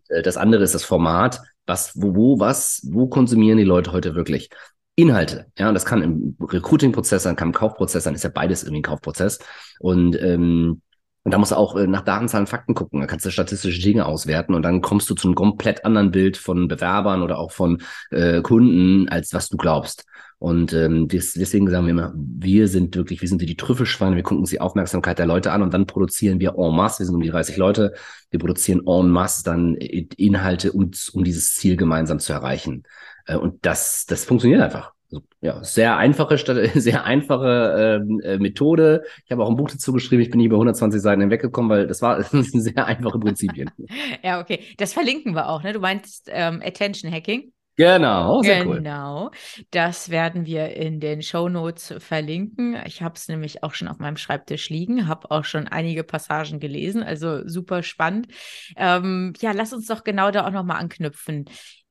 Äh, 0.09 0.21
das 0.21 0.37
andere 0.37 0.63
ist 0.63 0.75
das 0.75 0.83
Format. 0.83 1.41
Was, 1.65 2.01
wo, 2.01 2.15
wo, 2.15 2.39
was, 2.39 2.81
wo 2.89 3.07
konsumieren 3.07 3.57
die 3.57 3.63
Leute 3.63 3.91
heute 3.91 4.15
wirklich? 4.15 4.49
Inhalte. 4.95 5.45
Ja, 5.57 5.71
das 5.71 5.85
kann 5.85 6.01
im 6.01 6.35
Recruiting-Prozess 6.41 7.23
sein, 7.23 7.35
kann 7.35 7.49
im 7.49 7.53
Kaufprozess 7.53 8.03
sein, 8.03 8.15
ist 8.15 8.23
ja 8.23 8.29
beides 8.29 8.63
irgendwie 8.63 8.79
ein 8.79 8.83
Kaufprozess. 8.83 9.39
Und 9.79 10.21
ähm, 10.21 10.81
und 11.23 11.33
da 11.33 11.37
musst 11.37 11.51
du 11.51 11.55
auch 11.57 11.75
äh, 11.75 11.87
nach 11.87 12.01
Datenzahlen, 12.01 12.47
Fakten 12.47 12.73
gucken. 12.73 13.01
Da 13.01 13.07
kannst 13.07 13.25
du 13.25 13.31
statistische 13.31 13.81
Dinge 13.81 14.05
auswerten 14.05 14.53
und 14.53 14.63
dann 14.63 14.81
kommst 14.81 15.09
du 15.09 15.15
zu 15.15 15.27
einem 15.27 15.35
komplett 15.35 15.85
anderen 15.85 16.11
Bild 16.11 16.37
von 16.37 16.67
Bewerbern 16.67 17.21
oder 17.21 17.37
auch 17.39 17.51
von 17.51 17.81
äh, 18.11 18.41
Kunden, 18.41 19.09
als 19.09 19.33
was 19.33 19.49
du 19.49 19.57
glaubst. 19.57 20.05
Und 20.37 20.71
ähm, 20.71 21.09
des, 21.09 21.33
deswegen 21.33 21.69
sagen 21.69 21.85
wir 21.85 21.91
immer, 21.91 22.13
wir 22.15 22.69
sind 22.69 22.95
wirklich, 22.95 23.21
wir 23.21 23.27
sind 23.27 23.41
die 23.41 23.57
Trüffelschweine, 23.57 24.15
wir 24.15 24.23
gucken 24.23 24.39
uns 24.39 24.51
die 24.51 24.61
Aufmerksamkeit 24.61 25.19
der 25.19 25.25
Leute 25.25 25.51
an 25.51 25.61
und 25.61 25.73
dann 25.73 25.85
produzieren 25.85 26.39
wir 26.39 26.55
en 26.57 26.73
masse, 26.73 26.99
wir 26.99 27.07
sind 27.07 27.15
um 27.15 27.21
die 27.21 27.29
30 27.29 27.57
Leute, 27.57 27.93
wir 28.31 28.39
produzieren 28.39 28.81
en 28.87 29.09
masse 29.09 29.43
dann 29.43 29.75
Inhalte, 29.75 30.71
um, 30.71 30.91
um 31.11 31.23
dieses 31.25 31.55
Ziel 31.55 31.75
gemeinsam 31.75 32.19
zu 32.19 32.31
erreichen. 32.31 32.83
Äh, 33.25 33.35
und 33.35 33.65
das, 33.65 34.05
das 34.05 34.23
funktioniert 34.23 34.61
einfach 34.61 34.93
ja, 35.41 35.63
sehr 35.63 35.97
einfache, 35.97 36.37
sehr 36.79 37.03
einfache 37.05 38.01
ähm, 38.01 38.19
äh, 38.21 38.37
Methode. 38.37 39.03
Ich 39.25 39.31
habe 39.31 39.43
auch 39.43 39.49
ein 39.49 39.55
Buch 39.55 39.69
dazu 39.69 39.93
geschrieben. 39.93 40.21
Ich 40.21 40.29
bin 40.29 40.37
nicht 40.37 40.47
über 40.47 40.57
120 40.57 41.01
Seiten 41.01 41.21
hinweggekommen, 41.21 41.69
weil 41.69 41.87
das 41.87 42.01
war 42.01 42.17
das 42.17 42.31
sind 42.31 42.61
sehr 42.61 42.85
einfache 42.85 43.19
Prinzipien. 43.19 43.71
ja, 44.23 44.39
okay. 44.39 44.63
Das 44.77 44.93
verlinken 44.93 45.33
wir 45.33 45.49
auch. 45.49 45.63
Ne? 45.63 45.73
Du 45.73 45.79
meinst 45.79 46.29
ähm, 46.31 46.61
Attention 46.63 47.11
Hacking. 47.11 47.51
Genau, 47.79 48.41
sehr 48.41 48.57
genau. 48.59 48.71
cool. 48.71 48.77
Genau. 48.79 49.31
Das 49.71 50.09
werden 50.09 50.45
wir 50.45 50.75
in 50.75 50.99
den 50.99 51.21
Show 51.21 51.47
Notes 51.47 51.93
verlinken. 51.99 52.77
Ich 52.85 53.01
habe 53.01 53.15
es 53.15 53.29
nämlich 53.29 53.63
auch 53.63 53.73
schon 53.73 53.87
auf 53.87 53.99
meinem 53.99 54.17
Schreibtisch 54.17 54.69
liegen, 54.69 55.07
habe 55.07 55.31
auch 55.31 55.45
schon 55.45 55.69
einige 55.69 56.03
Passagen 56.03 56.59
gelesen, 56.59 57.03
also 57.03 57.47
super 57.47 57.81
spannend. 57.81 58.27
Ähm, 58.75 59.31
ja, 59.39 59.53
lass 59.53 59.71
uns 59.71 59.85
doch 59.85 60.03
genau 60.03 60.29
da 60.29 60.45
auch 60.45 60.51
nochmal 60.51 60.81
anknüpfen. 60.81 61.45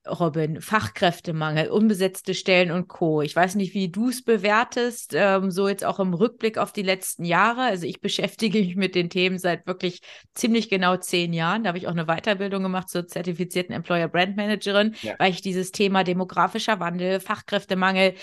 Robin, 0.07 0.61
Fachkräftemangel, 0.61 1.69
unbesetzte 1.69 2.33
Stellen 2.33 2.71
und 2.71 2.87
Co. 2.87 3.21
Ich 3.21 3.35
weiß 3.35 3.55
nicht, 3.55 3.73
wie 3.73 3.89
du 3.89 4.09
es 4.09 4.23
bewertest, 4.23 5.13
ähm, 5.13 5.51
so 5.51 5.67
jetzt 5.67 5.83
auch 5.83 5.99
im 5.99 6.13
Rückblick 6.13 6.57
auf 6.57 6.71
die 6.71 6.83
letzten 6.83 7.25
Jahre. 7.25 7.61
Also 7.61 7.85
ich 7.85 7.99
beschäftige 7.99 8.59
mich 8.59 8.75
mit 8.75 8.95
den 8.95 9.09
Themen 9.09 9.37
seit 9.37 9.67
wirklich 9.67 10.01
ziemlich 10.33 10.69
genau 10.69 10.97
zehn 10.97 11.33
Jahren. 11.33 11.63
Da 11.63 11.69
habe 11.69 11.77
ich 11.77 11.87
auch 11.87 11.91
eine 11.91 12.05
Weiterbildung 12.05 12.63
gemacht 12.63 12.89
zur 12.89 13.07
zertifizierten 13.07 13.75
Employer 13.75 14.07
Brand 14.07 14.37
Managerin, 14.37 14.95
ja. 15.01 15.15
weil 15.19 15.31
ich 15.31 15.41
dieses 15.41 15.71
Thema 15.71 16.03
demografischer 16.03 16.79
Wandel, 16.79 17.19
Fachkräftemangel 17.19 18.13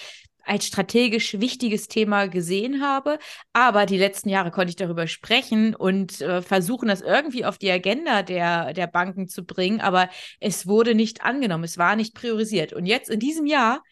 als 0.46 0.66
strategisch 0.66 1.38
wichtiges 1.40 1.88
Thema 1.88 2.26
gesehen 2.28 2.82
habe. 2.82 3.19
Aber 3.52 3.87
die 3.87 3.98
letzten 3.98 4.28
Jahre 4.28 4.50
konnte 4.50 4.70
ich 4.70 4.76
darüber 4.76 5.06
sprechen 5.06 5.75
und 5.75 6.20
äh, 6.20 6.43
versuchen, 6.43 6.88
das 6.88 7.00
irgendwie 7.00 7.44
auf 7.44 7.58
die 7.58 7.70
Agenda 7.70 8.22
der, 8.22 8.72
der 8.72 8.87
Banken 8.87 9.28
zu 9.28 9.44
bringen. 9.44 9.81
Aber 9.81 10.08
es 10.40 10.66
wurde 10.66 10.94
nicht 10.94 11.22
angenommen, 11.22 11.64
es 11.64 11.78
war 11.78 11.96
nicht 11.96 12.14
priorisiert. 12.14 12.72
Und 12.72 12.87
jetzt 12.87 13.10
in 13.10 13.20
diesem 13.20 13.46
Jahr 13.46 13.82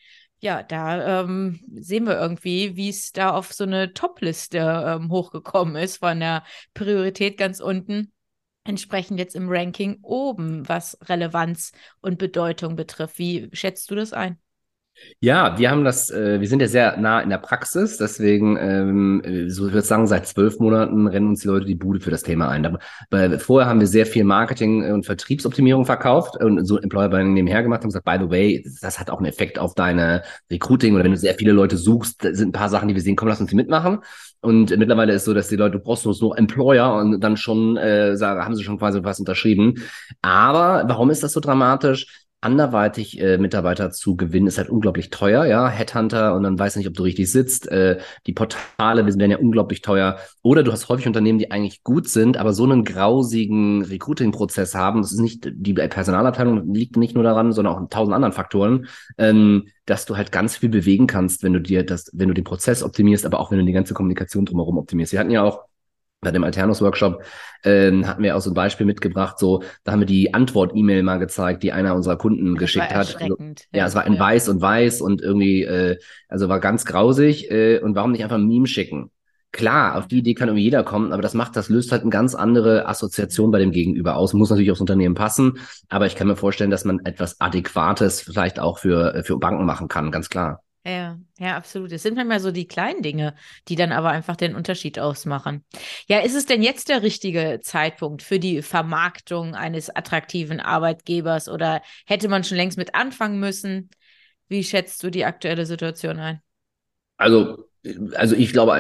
ja, 0.40 0.62
da 0.62 1.22
ähm, 1.22 1.58
sehen 1.74 2.04
wir 2.04 2.18
irgendwie, 2.20 2.76
wie 2.76 2.90
es 2.90 3.12
da 3.12 3.30
auf 3.30 3.54
so 3.54 3.64
eine 3.64 3.94
Top-Liste 3.94 4.58
ähm, 4.58 5.10
hochgekommen 5.10 5.74
ist, 5.76 5.96
von 5.98 6.20
der 6.20 6.44
Priorität 6.74 7.38
ganz 7.38 7.60
unten, 7.60 8.12
entsprechend 8.64 9.18
jetzt 9.18 9.36
im 9.36 9.48
Ranking 9.48 9.98
oben, 10.02 10.68
was 10.68 10.98
Relevanz 11.02 11.72
und 12.02 12.18
Bedeutung 12.18 12.76
betrifft. 12.76 13.18
Wie 13.18 13.48
schätzt 13.52 13.90
du 13.90 13.94
das 13.94 14.12
ein? 14.12 14.38
Ja, 15.20 15.58
wir 15.58 15.70
haben 15.70 15.84
das, 15.84 16.10
äh, 16.10 16.40
wir 16.40 16.48
sind 16.48 16.60
ja 16.60 16.68
sehr 16.68 16.96
nah 16.96 17.20
in 17.20 17.30
der 17.30 17.38
Praxis, 17.38 17.96
deswegen, 17.96 18.56
ähm, 18.56 19.22
äh, 19.24 19.48
so 19.48 19.66
ich 19.66 19.72
würde 19.72 19.86
sagen, 19.86 20.06
seit 20.06 20.26
zwölf 20.26 20.60
Monaten 20.60 21.06
rennen 21.06 21.28
uns 21.28 21.40
die 21.40 21.48
Leute 21.48 21.66
die 21.66 21.74
Bude 21.74 22.00
für 22.00 22.10
das 22.10 22.22
Thema 22.22 22.48
ein. 22.48 22.64
Aber, 22.64 22.78
weil 23.10 23.38
vorher 23.38 23.68
haben 23.68 23.80
wir 23.80 23.86
sehr 23.86 24.06
viel 24.06 24.24
Marketing 24.24 24.90
und 24.92 25.04
Vertriebsoptimierung 25.04 25.84
verkauft 25.84 26.36
und 26.40 26.64
so 26.64 26.78
Employer 26.78 27.08
Branding 27.08 27.34
nebenher 27.34 27.62
gemacht 27.62 27.82
und 27.82 27.88
gesagt, 27.88 28.04
by 28.04 28.18
the 28.20 28.30
way, 28.30 28.64
das 28.80 29.00
hat 29.00 29.10
auch 29.10 29.18
einen 29.18 29.26
Effekt 29.26 29.58
auf 29.58 29.74
deine 29.74 30.22
Recruiting 30.50 30.94
oder 30.94 31.04
wenn 31.04 31.12
du 31.12 31.16
sehr 31.16 31.34
viele 31.34 31.52
Leute 31.52 31.76
suchst, 31.76 32.22
sind 32.22 32.50
ein 32.50 32.52
paar 32.52 32.68
Sachen, 32.68 32.88
die 32.88 32.94
wir 32.94 33.02
sehen, 33.02 33.16
komm, 33.16 33.28
lass 33.28 33.40
uns 33.40 33.50
die 33.50 33.56
mitmachen. 33.56 33.98
Und 34.40 34.76
mittlerweile 34.76 35.14
ist 35.14 35.24
so, 35.24 35.32
dass 35.32 35.48
die 35.48 35.56
Leute, 35.56 35.78
du 35.78 35.84
brauchst 35.84 36.04
nur 36.04 36.38
Employer 36.38 36.94
und 36.96 37.20
dann 37.20 37.36
schon 37.36 37.78
äh, 37.78 38.16
sagen, 38.16 38.44
haben 38.44 38.54
sie 38.54 38.62
schon 38.62 38.78
quasi 38.78 39.02
was 39.02 39.18
unterschrieben. 39.18 39.82
Aber 40.20 40.84
warum 40.86 41.10
ist 41.10 41.22
das 41.22 41.32
so 41.32 41.40
dramatisch? 41.40 42.23
Anderweitig 42.44 43.20
äh, 43.20 43.38
Mitarbeiter 43.38 43.90
zu 43.90 44.16
gewinnen, 44.16 44.46
ist 44.46 44.58
halt 44.58 44.68
unglaublich 44.68 45.10
teuer, 45.10 45.44
ja. 45.46 45.68
Headhunter 45.68 46.34
und 46.34 46.42
dann 46.42 46.58
weiß 46.58 46.76
nicht, 46.76 46.86
ob 46.86 46.94
du 46.94 47.02
richtig 47.02 47.30
sitzt. 47.30 47.66
Äh, 47.68 47.98
die 48.26 48.32
Portale 48.32 49.06
werden 49.06 49.30
ja 49.30 49.38
unglaublich 49.38 49.82
teuer. 49.82 50.18
Oder 50.42 50.62
du 50.62 50.72
hast 50.72 50.88
häufig 50.88 51.06
Unternehmen, 51.06 51.38
die 51.38 51.50
eigentlich 51.50 51.82
gut 51.82 52.08
sind, 52.08 52.36
aber 52.36 52.52
so 52.52 52.64
einen 52.64 52.84
grausigen 52.84 53.82
Recruiting-Prozess 53.84 54.74
haben. 54.74 55.02
Das 55.02 55.12
ist 55.12 55.20
nicht, 55.20 55.48
die 55.52 55.74
Personalabteilung 55.74 56.72
liegt 56.72 56.96
nicht 56.96 57.14
nur 57.14 57.24
daran, 57.24 57.52
sondern 57.52 57.74
auch 57.74 57.80
in 57.80 57.88
tausend 57.88 58.14
anderen 58.14 58.32
Faktoren, 58.32 58.86
ähm, 59.18 59.68
dass 59.86 60.06
du 60.06 60.16
halt 60.16 60.32
ganz 60.32 60.56
viel 60.56 60.68
bewegen 60.68 61.06
kannst, 61.06 61.42
wenn 61.42 61.52
du 61.52 61.60
dir 61.60 61.84
das, 61.84 62.10
wenn 62.12 62.28
du 62.28 62.34
den 62.34 62.44
Prozess 62.44 62.82
optimierst, 62.82 63.26
aber 63.26 63.40
auch 63.40 63.50
wenn 63.50 63.58
du 63.58 63.64
die 63.64 63.72
ganze 63.72 63.94
Kommunikation 63.94 64.46
drumherum 64.46 64.78
optimierst. 64.78 65.12
Wir 65.12 65.20
hatten 65.20 65.30
ja 65.30 65.42
auch 65.42 65.64
bei 66.24 66.32
dem 66.32 66.42
Alternus-Workshop 66.42 67.22
ähm, 67.64 68.06
hatten 68.06 68.22
wir 68.22 68.36
auch 68.36 68.40
so 68.40 68.50
ein 68.50 68.54
Beispiel 68.54 68.86
mitgebracht, 68.86 69.38
so, 69.38 69.62
da 69.84 69.92
haben 69.92 70.00
wir 70.00 70.06
die 70.06 70.34
Antwort-E-Mail 70.34 71.02
mal 71.02 71.18
gezeigt, 71.18 71.62
die 71.62 71.72
einer 71.72 71.94
unserer 71.94 72.16
Kunden 72.16 72.54
das 72.54 72.60
geschickt 72.60 72.94
hat. 72.94 73.16
Also, 73.20 73.36
ja, 73.72 73.86
es 73.86 73.94
war 73.94 74.06
in 74.06 74.18
weiß 74.18 74.48
und 74.48 74.60
weiß 74.60 75.00
und 75.00 75.22
irgendwie, 75.22 75.62
äh, 75.62 75.98
also 76.28 76.48
war 76.48 76.60
ganz 76.60 76.84
grausig. 76.84 77.50
Äh, 77.50 77.78
und 77.78 77.94
warum 77.94 78.12
nicht 78.12 78.24
einfach 78.24 78.36
ein 78.36 78.46
Meme 78.46 78.66
schicken? 78.66 79.10
Klar, 79.52 79.96
auf 79.96 80.08
die 80.08 80.18
Idee 80.18 80.34
kann 80.34 80.48
irgendwie 80.48 80.64
jeder 80.64 80.82
kommen, 80.82 81.12
aber 81.12 81.22
das 81.22 81.32
macht, 81.32 81.54
das 81.54 81.68
löst 81.68 81.92
halt 81.92 82.02
eine 82.02 82.10
ganz 82.10 82.34
andere 82.34 82.88
Assoziation 82.88 83.52
bei 83.52 83.60
dem 83.60 83.70
Gegenüber 83.70 84.16
aus. 84.16 84.32
Muss 84.32 84.50
natürlich 84.50 84.72
aufs 84.72 84.80
Unternehmen 84.80 85.14
passen, 85.14 85.58
aber 85.88 86.06
ich 86.06 86.16
kann 86.16 86.26
mir 86.26 86.34
vorstellen, 86.34 86.72
dass 86.72 86.84
man 86.84 86.98
etwas 87.04 87.40
Adäquates 87.40 88.20
vielleicht 88.20 88.58
auch 88.58 88.78
für, 88.78 89.22
für 89.24 89.38
Banken 89.38 89.64
machen 89.64 89.86
kann, 89.86 90.10
ganz 90.10 90.28
klar. 90.28 90.63
Ja, 90.86 91.18
ja, 91.38 91.56
absolut. 91.56 91.92
Es 91.92 92.02
sind 92.02 92.14
manchmal 92.14 92.40
so 92.40 92.50
die 92.50 92.66
kleinen 92.66 93.00
Dinge, 93.00 93.34
die 93.68 93.74
dann 93.74 93.90
aber 93.90 94.10
einfach 94.10 94.36
den 94.36 94.54
Unterschied 94.54 94.98
ausmachen. 94.98 95.64
Ja, 96.08 96.18
ist 96.18 96.34
es 96.34 96.44
denn 96.44 96.62
jetzt 96.62 96.90
der 96.90 97.02
richtige 97.02 97.60
Zeitpunkt 97.62 98.22
für 98.22 98.38
die 98.38 98.60
Vermarktung 98.60 99.54
eines 99.54 99.88
attraktiven 99.88 100.60
Arbeitgebers 100.60 101.48
oder 101.48 101.80
hätte 102.04 102.28
man 102.28 102.44
schon 102.44 102.58
längst 102.58 102.76
mit 102.76 102.94
anfangen 102.94 103.40
müssen? 103.40 103.88
Wie 104.48 104.62
schätzt 104.62 105.02
du 105.02 105.08
die 105.08 105.24
aktuelle 105.24 105.64
Situation 105.64 106.18
ein? 106.18 106.42
Also 107.16 107.66
also 108.14 108.34
ich 108.34 108.52
glaube, 108.52 108.72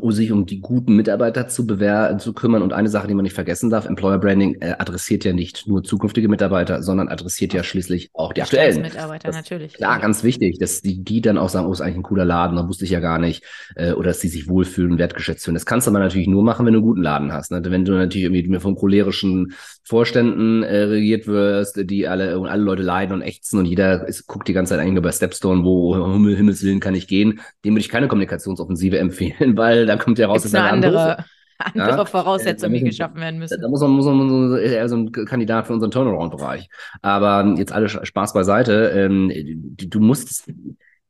um 0.00 0.12
sich 0.12 0.30
um 0.30 0.44
die 0.44 0.60
guten 0.60 0.96
Mitarbeiter 0.96 1.48
zu 1.48 1.66
bewehr, 1.66 2.18
zu 2.18 2.34
kümmern 2.34 2.62
und 2.62 2.74
eine 2.74 2.90
Sache, 2.90 3.08
die 3.08 3.14
man 3.14 3.22
nicht 3.22 3.34
vergessen 3.34 3.70
darf, 3.70 3.86
Employer 3.86 4.18
Branding 4.18 4.60
äh, 4.60 4.74
adressiert 4.78 5.24
ja 5.24 5.32
nicht 5.32 5.66
nur 5.66 5.82
zukünftige 5.82 6.28
Mitarbeiter, 6.28 6.82
sondern 6.82 7.08
adressiert 7.08 7.54
ja 7.54 7.62
schließlich 7.62 8.10
auch 8.12 8.34
die 8.34 8.42
aktuellen 8.42 8.82
Mitarbeiter 8.82 9.28
das, 9.28 9.36
natürlich. 9.36 9.74
Klar, 9.74 9.98
ganz 9.98 10.24
wichtig, 10.24 10.58
dass 10.58 10.82
die, 10.82 11.02
die 11.02 11.22
dann 11.22 11.38
auch 11.38 11.48
sagen, 11.48 11.66
oh, 11.66 11.72
ist 11.72 11.80
eigentlich 11.80 11.96
ein 11.96 12.02
cooler 12.02 12.26
Laden, 12.26 12.56
da 12.56 12.68
wusste 12.68 12.84
ich 12.84 12.90
ja 12.90 13.00
gar 13.00 13.18
nicht, 13.18 13.44
äh, 13.76 13.92
oder 13.92 14.08
dass 14.08 14.20
sie 14.20 14.28
sich 14.28 14.46
wohlfühlen 14.46 14.98
wertgeschätzt 14.98 15.44
fühlen. 15.44 15.54
Das 15.54 15.64
kannst 15.64 15.86
du 15.86 15.90
aber 15.90 16.00
natürlich 16.00 16.28
nur 16.28 16.42
machen, 16.42 16.66
wenn 16.66 16.74
du 16.74 16.80
einen 16.80 16.86
guten 16.86 17.02
Laden 17.02 17.32
hast. 17.32 17.50
Ne? 17.50 17.62
Wenn 17.64 17.86
du 17.86 17.92
natürlich 17.92 18.24
irgendwie 18.24 18.58
von 18.60 18.76
cholerischen 18.76 19.54
Vorständen 19.82 20.62
äh, 20.62 20.82
regiert 20.82 21.26
wirst, 21.26 21.78
die 21.90 22.08
alle 22.08 22.38
und 22.38 22.48
alle 22.48 22.62
Leute 22.62 22.82
leiden 22.82 23.12
und 23.12 23.22
ächzen 23.22 23.58
und 23.58 23.64
jeder 23.64 24.06
ist, 24.06 24.26
guckt 24.26 24.48
die 24.48 24.52
ganze 24.52 24.70
Zeit 24.70 24.80
eigentlich 24.80 24.94
nur 24.94 25.02
bei 25.02 25.12
Stepstone, 25.12 25.64
wo 25.64 25.94
Himmel, 26.12 26.36
Himmels 26.36 26.62
Willen 26.62 26.80
kann 26.80 26.94
ich 26.94 27.08
gehen, 27.08 27.40
dem 27.64 27.74
würde 27.74 27.80
ich 27.80 27.88
keine 27.88 28.08
Kommunikation 28.08 28.33
Kommunikationsoffensive 28.34 28.98
empfehlen, 28.98 29.56
weil 29.56 29.86
da 29.86 29.96
kommt 29.96 30.18
ja 30.18 30.26
raus, 30.26 30.42
dass 30.42 30.54
eine 30.54 30.70
andere, 30.70 31.24
andere 31.58 31.98
ja? 31.98 32.04
Voraussetzungen, 32.04 32.74
die 32.74 32.84
geschaffen 32.84 33.20
werden 33.20 33.38
müssen. 33.38 33.60
Da 33.60 33.68
muss 33.68 33.80
man, 33.80 33.90
muss 33.90 34.06
man 34.06 34.58
eher 34.58 34.88
so 34.88 34.96
ein 34.96 35.12
Kandidat 35.12 35.66
für 35.66 35.72
unseren 35.72 35.90
Turnaround-Bereich. 35.90 36.68
Aber 37.02 37.54
jetzt 37.56 37.72
alle 37.72 37.88
Spaß 37.88 38.32
beiseite. 38.32 38.90
Ähm, 38.94 39.30
du 39.76 40.00
musst 40.00 40.50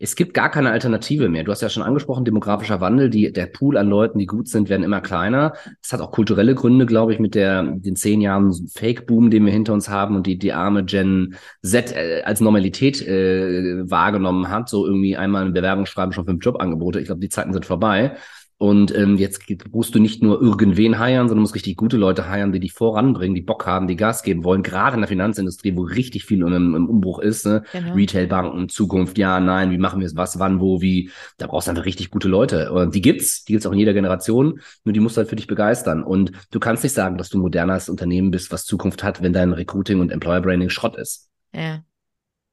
es 0.04 0.16
gibt 0.16 0.34
gar 0.34 0.50
keine 0.50 0.70
Alternative 0.70 1.30
mehr. 1.30 1.44
Du 1.44 1.50
hast 1.50 1.62
ja 1.62 1.70
schon 1.70 1.82
angesprochen, 1.82 2.26
demografischer 2.26 2.80
Wandel. 2.80 3.08
Die, 3.08 3.32
der 3.32 3.46
Pool 3.46 3.78
an 3.78 3.88
Leuten, 3.88 4.18
die 4.18 4.26
gut 4.26 4.48
sind, 4.48 4.68
werden 4.68 4.82
immer 4.82 5.00
kleiner. 5.00 5.54
Es 5.82 5.94
hat 5.94 6.02
auch 6.02 6.12
kulturelle 6.12 6.54
Gründe, 6.54 6.84
glaube 6.84 7.14
ich, 7.14 7.18
mit 7.18 7.34
der, 7.34 7.62
den 7.62 7.96
zehn 7.96 8.20
Jahren 8.20 8.52
Fake-Boom, 8.52 9.30
den 9.30 9.46
wir 9.46 9.52
hinter 9.52 9.72
uns 9.72 9.88
haben 9.88 10.14
und 10.14 10.26
die, 10.26 10.38
die 10.38 10.52
arme 10.52 10.84
Gen 10.84 11.36
Z 11.62 11.96
äh, 11.96 12.22
als 12.22 12.40
Normalität 12.40 13.00
äh, 13.00 13.90
wahrgenommen 13.90 14.50
hat. 14.50 14.68
So 14.68 14.86
irgendwie 14.86 15.16
einmal 15.16 15.46
ein 15.46 15.54
Bewerbungsschreiben 15.54 16.12
schon 16.12 16.26
fünf 16.26 16.44
Jobangebote. 16.44 17.00
Ich 17.00 17.06
glaube, 17.06 17.22
die 17.22 17.30
Zeiten 17.30 17.54
sind 17.54 17.64
vorbei. 17.64 18.16
Und 18.64 18.96
ähm, 18.96 19.18
jetzt 19.18 19.42
musst 19.72 19.94
du 19.94 19.98
nicht 19.98 20.22
nur 20.22 20.40
irgendwen 20.40 20.98
heiern, 20.98 21.28
sondern 21.28 21.42
musst 21.42 21.54
richtig 21.54 21.76
gute 21.76 21.98
Leute 21.98 22.30
heiern, 22.30 22.50
die 22.50 22.60
dich 22.60 22.72
voranbringen, 22.72 23.34
die 23.34 23.42
Bock 23.42 23.66
haben, 23.66 23.88
die 23.88 23.94
Gas 23.94 24.22
geben 24.22 24.42
wollen. 24.42 24.62
Gerade 24.62 24.94
in 24.94 25.02
der 25.02 25.08
Finanzindustrie, 25.08 25.76
wo 25.76 25.82
richtig 25.82 26.24
viel 26.24 26.40
im, 26.40 26.74
im 26.74 26.88
Umbruch 26.88 27.18
ist. 27.18 27.44
Ne? 27.44 27.64
Genau. 27.72 27.92
Retailbanken, 27.92 28.70
Zukunft, 28.70 29.18
ja, 29.18 29.38
nein, 29.38 29.70
wie 29.70 29.76
machen 29.76 30.00
wir 30.00 30.06
es, 30.06 30.16
was, 30.16 30.38
wann, 30.38 30.60
wo, 30.60 30.80
wie. 30.80 31.10
Da 31.36 31.46
brauchst 31.46 31.66
du 31.66 31.72
einfach 31.72 31.84
richtig 31.84 32.10
gute 32.10 32.26
Leute. 32.26 32.72
Und 32.72 32.94
die 32.94 33.02
gibt's, 33.02 33.44
die 33.44 33.52
gibt's 33.52 33.66
auch 33.66 33.72
in 33.72 33.78
jeder 33.80 33.92
Generation. 33.92 34.60
Nur 34.84 34.94
die 34.94 35.00
musst 35.00 35.18
du 35.18 35.18
halt 35.18 35.28
für 35.28 35.36
dich 35.36 35.46
begeistern. 35.46 36.02
Und 36.02 36.32
du 36.50 36.58
kannst 36.58 36.84
nicht 36.84 36.94
sagen, 36.94 37.18
dass 37.18 37.28
du 37.28 37.36
ein 37.36 37.42
modernes 37.42 37.90
Unternehmen 37.90 38.30
bist, 38.30 38.50
was 38.50 38.64
Zukunft 38.64 39.04
hat, 39.04 39.20
wenn 39.20 39.34
dein 39.34 39.52
Recruiting 39.52 40.00
und 40.00 40.10
Employer 40.10 40.40
Branding 40.40 40.70
Schrott 40.70 40.96
ist. 40.96 41.28
Ja. 41.54 41.84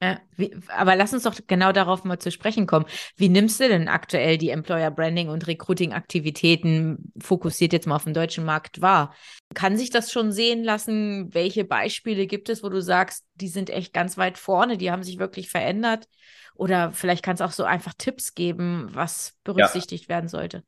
Ja, 0.01 0.19
wie, 0.35 0.55
aber 0.69 0.95
lass 0.95 1.13
uns 1.13 1.23
doch 1.23 1.35
genau 1.45 1.71
darauf 1.71 2.03
mal 2.03 2.17
zu 2.17 2.31
sprechen 2.31 2.65
kommen. 2.65 2.87
Wie 3.17 3.29
nimmst 3.29 3.59
du 3.59 3.67
denn 3.67 3.87
aktuell 3.87 4.39
die 4.39 4.49
Employer 4.49 4.89
Branding 4.89 5.29
und 5.29 5.45
Recruiting 5.45 5.93
Aktivitäten 5.93 7.13
fokussiert 7.21 7.71
jetzt 7.71 7.85
mal 7.85 7.97
auf 7.97 8.05
den 8.05 8.15
deutschen 8.15 8.43
Markt 8.43 8.81
wahr? 8.81 9.13
Kann 9.53 9.77
sich 9.77 9.91
das 9.91 10.11
schon 10.11 10.31
sehen 10.31 10.63
lassen? 10.63 11.31
Welche 11.35 11.65
Beispiele 11.65 12.25
gibt 12.25 12.49
es, 12.49 12.63
wo 12.63 12.69
du 12.69 12.81
sagst, 12.81 13.25
die 13.35 13.47
sind 13.47 13.69
echt 13.69 13.93
ganz 13.93 14.17
weit 14.17 14.39
vorne, 14.39 14.77
die 14.77 14.89
haben 14.89 15.03
sich 15.03 15.19
wirklich 15.19 15.51
verändert? 15.51 16.07
Oder 16.55 16.91
vielleicht 16.93 17.23
kannst 17.23 17.41
du 17.41 17.45
auch 17.45 17.51
so 17.51 17.63
einfach 17.63 17.93
Tipps 17.95 18.33
geben, 18.33 18.87
was 18.91 19.37
berücksichtigt 19.43 20.05
ja. 20.05 20.09
werden 20.09 20.29
sollte. 20.29 20.63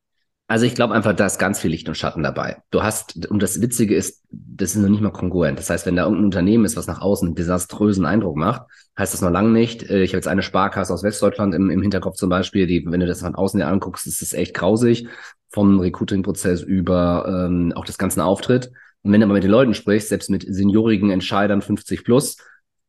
Also 0.48 0.66
ich 0.66 0.76
glaube 0.76 0.94
einfach, 0.94 1.16
da 1.16 1.26
ist 1.26 1.40
ganz 1.40 1.60
viel 1.60 1.72
Licht 1.72 1.88
und 1.88 1.96
Schatten 1.96 2.22
dabei. 2.22 2.58
Du 2.70 2.84
hast, 2.84 3.28
und 3.28 3.42
das 3.42 3.62
Witzige 3.62 3.96
ist, 3.96 4.24
das 4.30 4.76
ist 4.76 4.82
noch 4.82 4.90
nicht 4.90 5.02
mal 5.02 5.12
kongruent. 5.12 5.58
Das 5.58 5.70
heißt, 5.70 5.86
wenn 5.86 5.96
da 5.96 6.04
irgendein 6.04 6.26
Unternehmen 6.26 6.66
ist, 6.66 6.76
was 6.76 6.86
nach 6.86 7.02
außen 7.02 7.30
einen 7.30 7.36
desaströsen 7.36 8.06
Eindruck 8.06 8.36
macht, 8.36 8.64
heißt 8.98 9.14
das 9.14 9.22
noch 9.22 9.32
lange 9.32 9.52
nicht. 9.52 9.90
Äh, 9.90 10.04
ich 10.04 10.12
habe 10.12 10.18
jetzt 10.18 10.28
eine 10.28 10.44
Sparkasse 10.44 10.94
aus 10.94 11.04
Westdeutschland 11.04 11.56
im, 11.56 11.70
im 11.70 11.82
Hinterkopf 11.82 12.18
zum 12.18 12.30
Beispiel, 12.30 12.68
die, 12.68 12.86
wenn 12.86 13.00
du 13.00 13.08
das 13.08 13.22
von 13.22 13.36
außen 13.36 13.60
dir 13.60 13.68
anguckst, 13.68 14.06
ist 14.06 14.22
das 14.22 14.34
echt 14.34 14.54
grausig. 14.54 15.08
Vom 15.50 15.80
Recruiting-Prozess 15.80 16.62
über 16.62 17.26
ähm, 17.48 17.72
auch 17.76 17.86
das 17.86 17.98
ganze 17.98 18.24
Auftritt. 18.24 18.72
Und 19.02 19.12
wenn 19.12 19.22
du 19.22 19.26
aber 19.26 19.36
mit 19.36 19.44
den 19.44 19.52
Leuten 19.52 19.74
sprichst, 19.74 20.10
selbst 20.10 20.30
mit 20.30 20.46
seniorigen 20.48 21.10
Entscheidern 21.10 21.62
50 21.62 22.04
plus, 22.04 22.38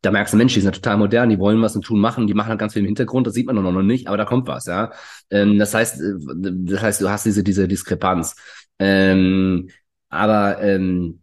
da 0.04 0.10
merkst 0.10 0.34
du, 0.34 0.36
Mensch, 0.36 0.54
die 0.54 0.60
sind 0.60 0.68
ja 0.74 0.80
total 0.80 0.98
modern, 0.98 1.30
die 1.30 1.38
wollen 1.38 1.60
was 1.62 1.74
und 1.76 1.82
tun 1.82 2.00
machen, 2.00 2.26
die 2.26 2.34
machen 2.34 2.50
halt 2.50 2.60
ganz 2.60 2.74
viel 2.74 2.80
im 2.80 2.86
Hintergrund, 2.86 3.26
das 3.26 3.34
sieht 3.34 3.46
man 3.46 3.56
noch 3.56 3.82
nicht, 3.82 4.06
aber 4.06 4.16
da 4.16 4.24
kommt 4.24 4.46
was, 4.46 4.66
ja. 4.66 4.92
Ähm, 5.30 5.58
das 5.58 5.74
heißt, 5.74 6.00
äh, 6.00 6.14
das 6.42 6.82
heißt, 6.82 7.00
du 7.00 7.08
hast 7.10 7.26
diese, 7.26 7.42
diese 7.42 7.66
Diskrepanz. 7.68 8.36
Ähm, 8.78 9.68
aber 10.08 10.60
ähm, 10.62 11.20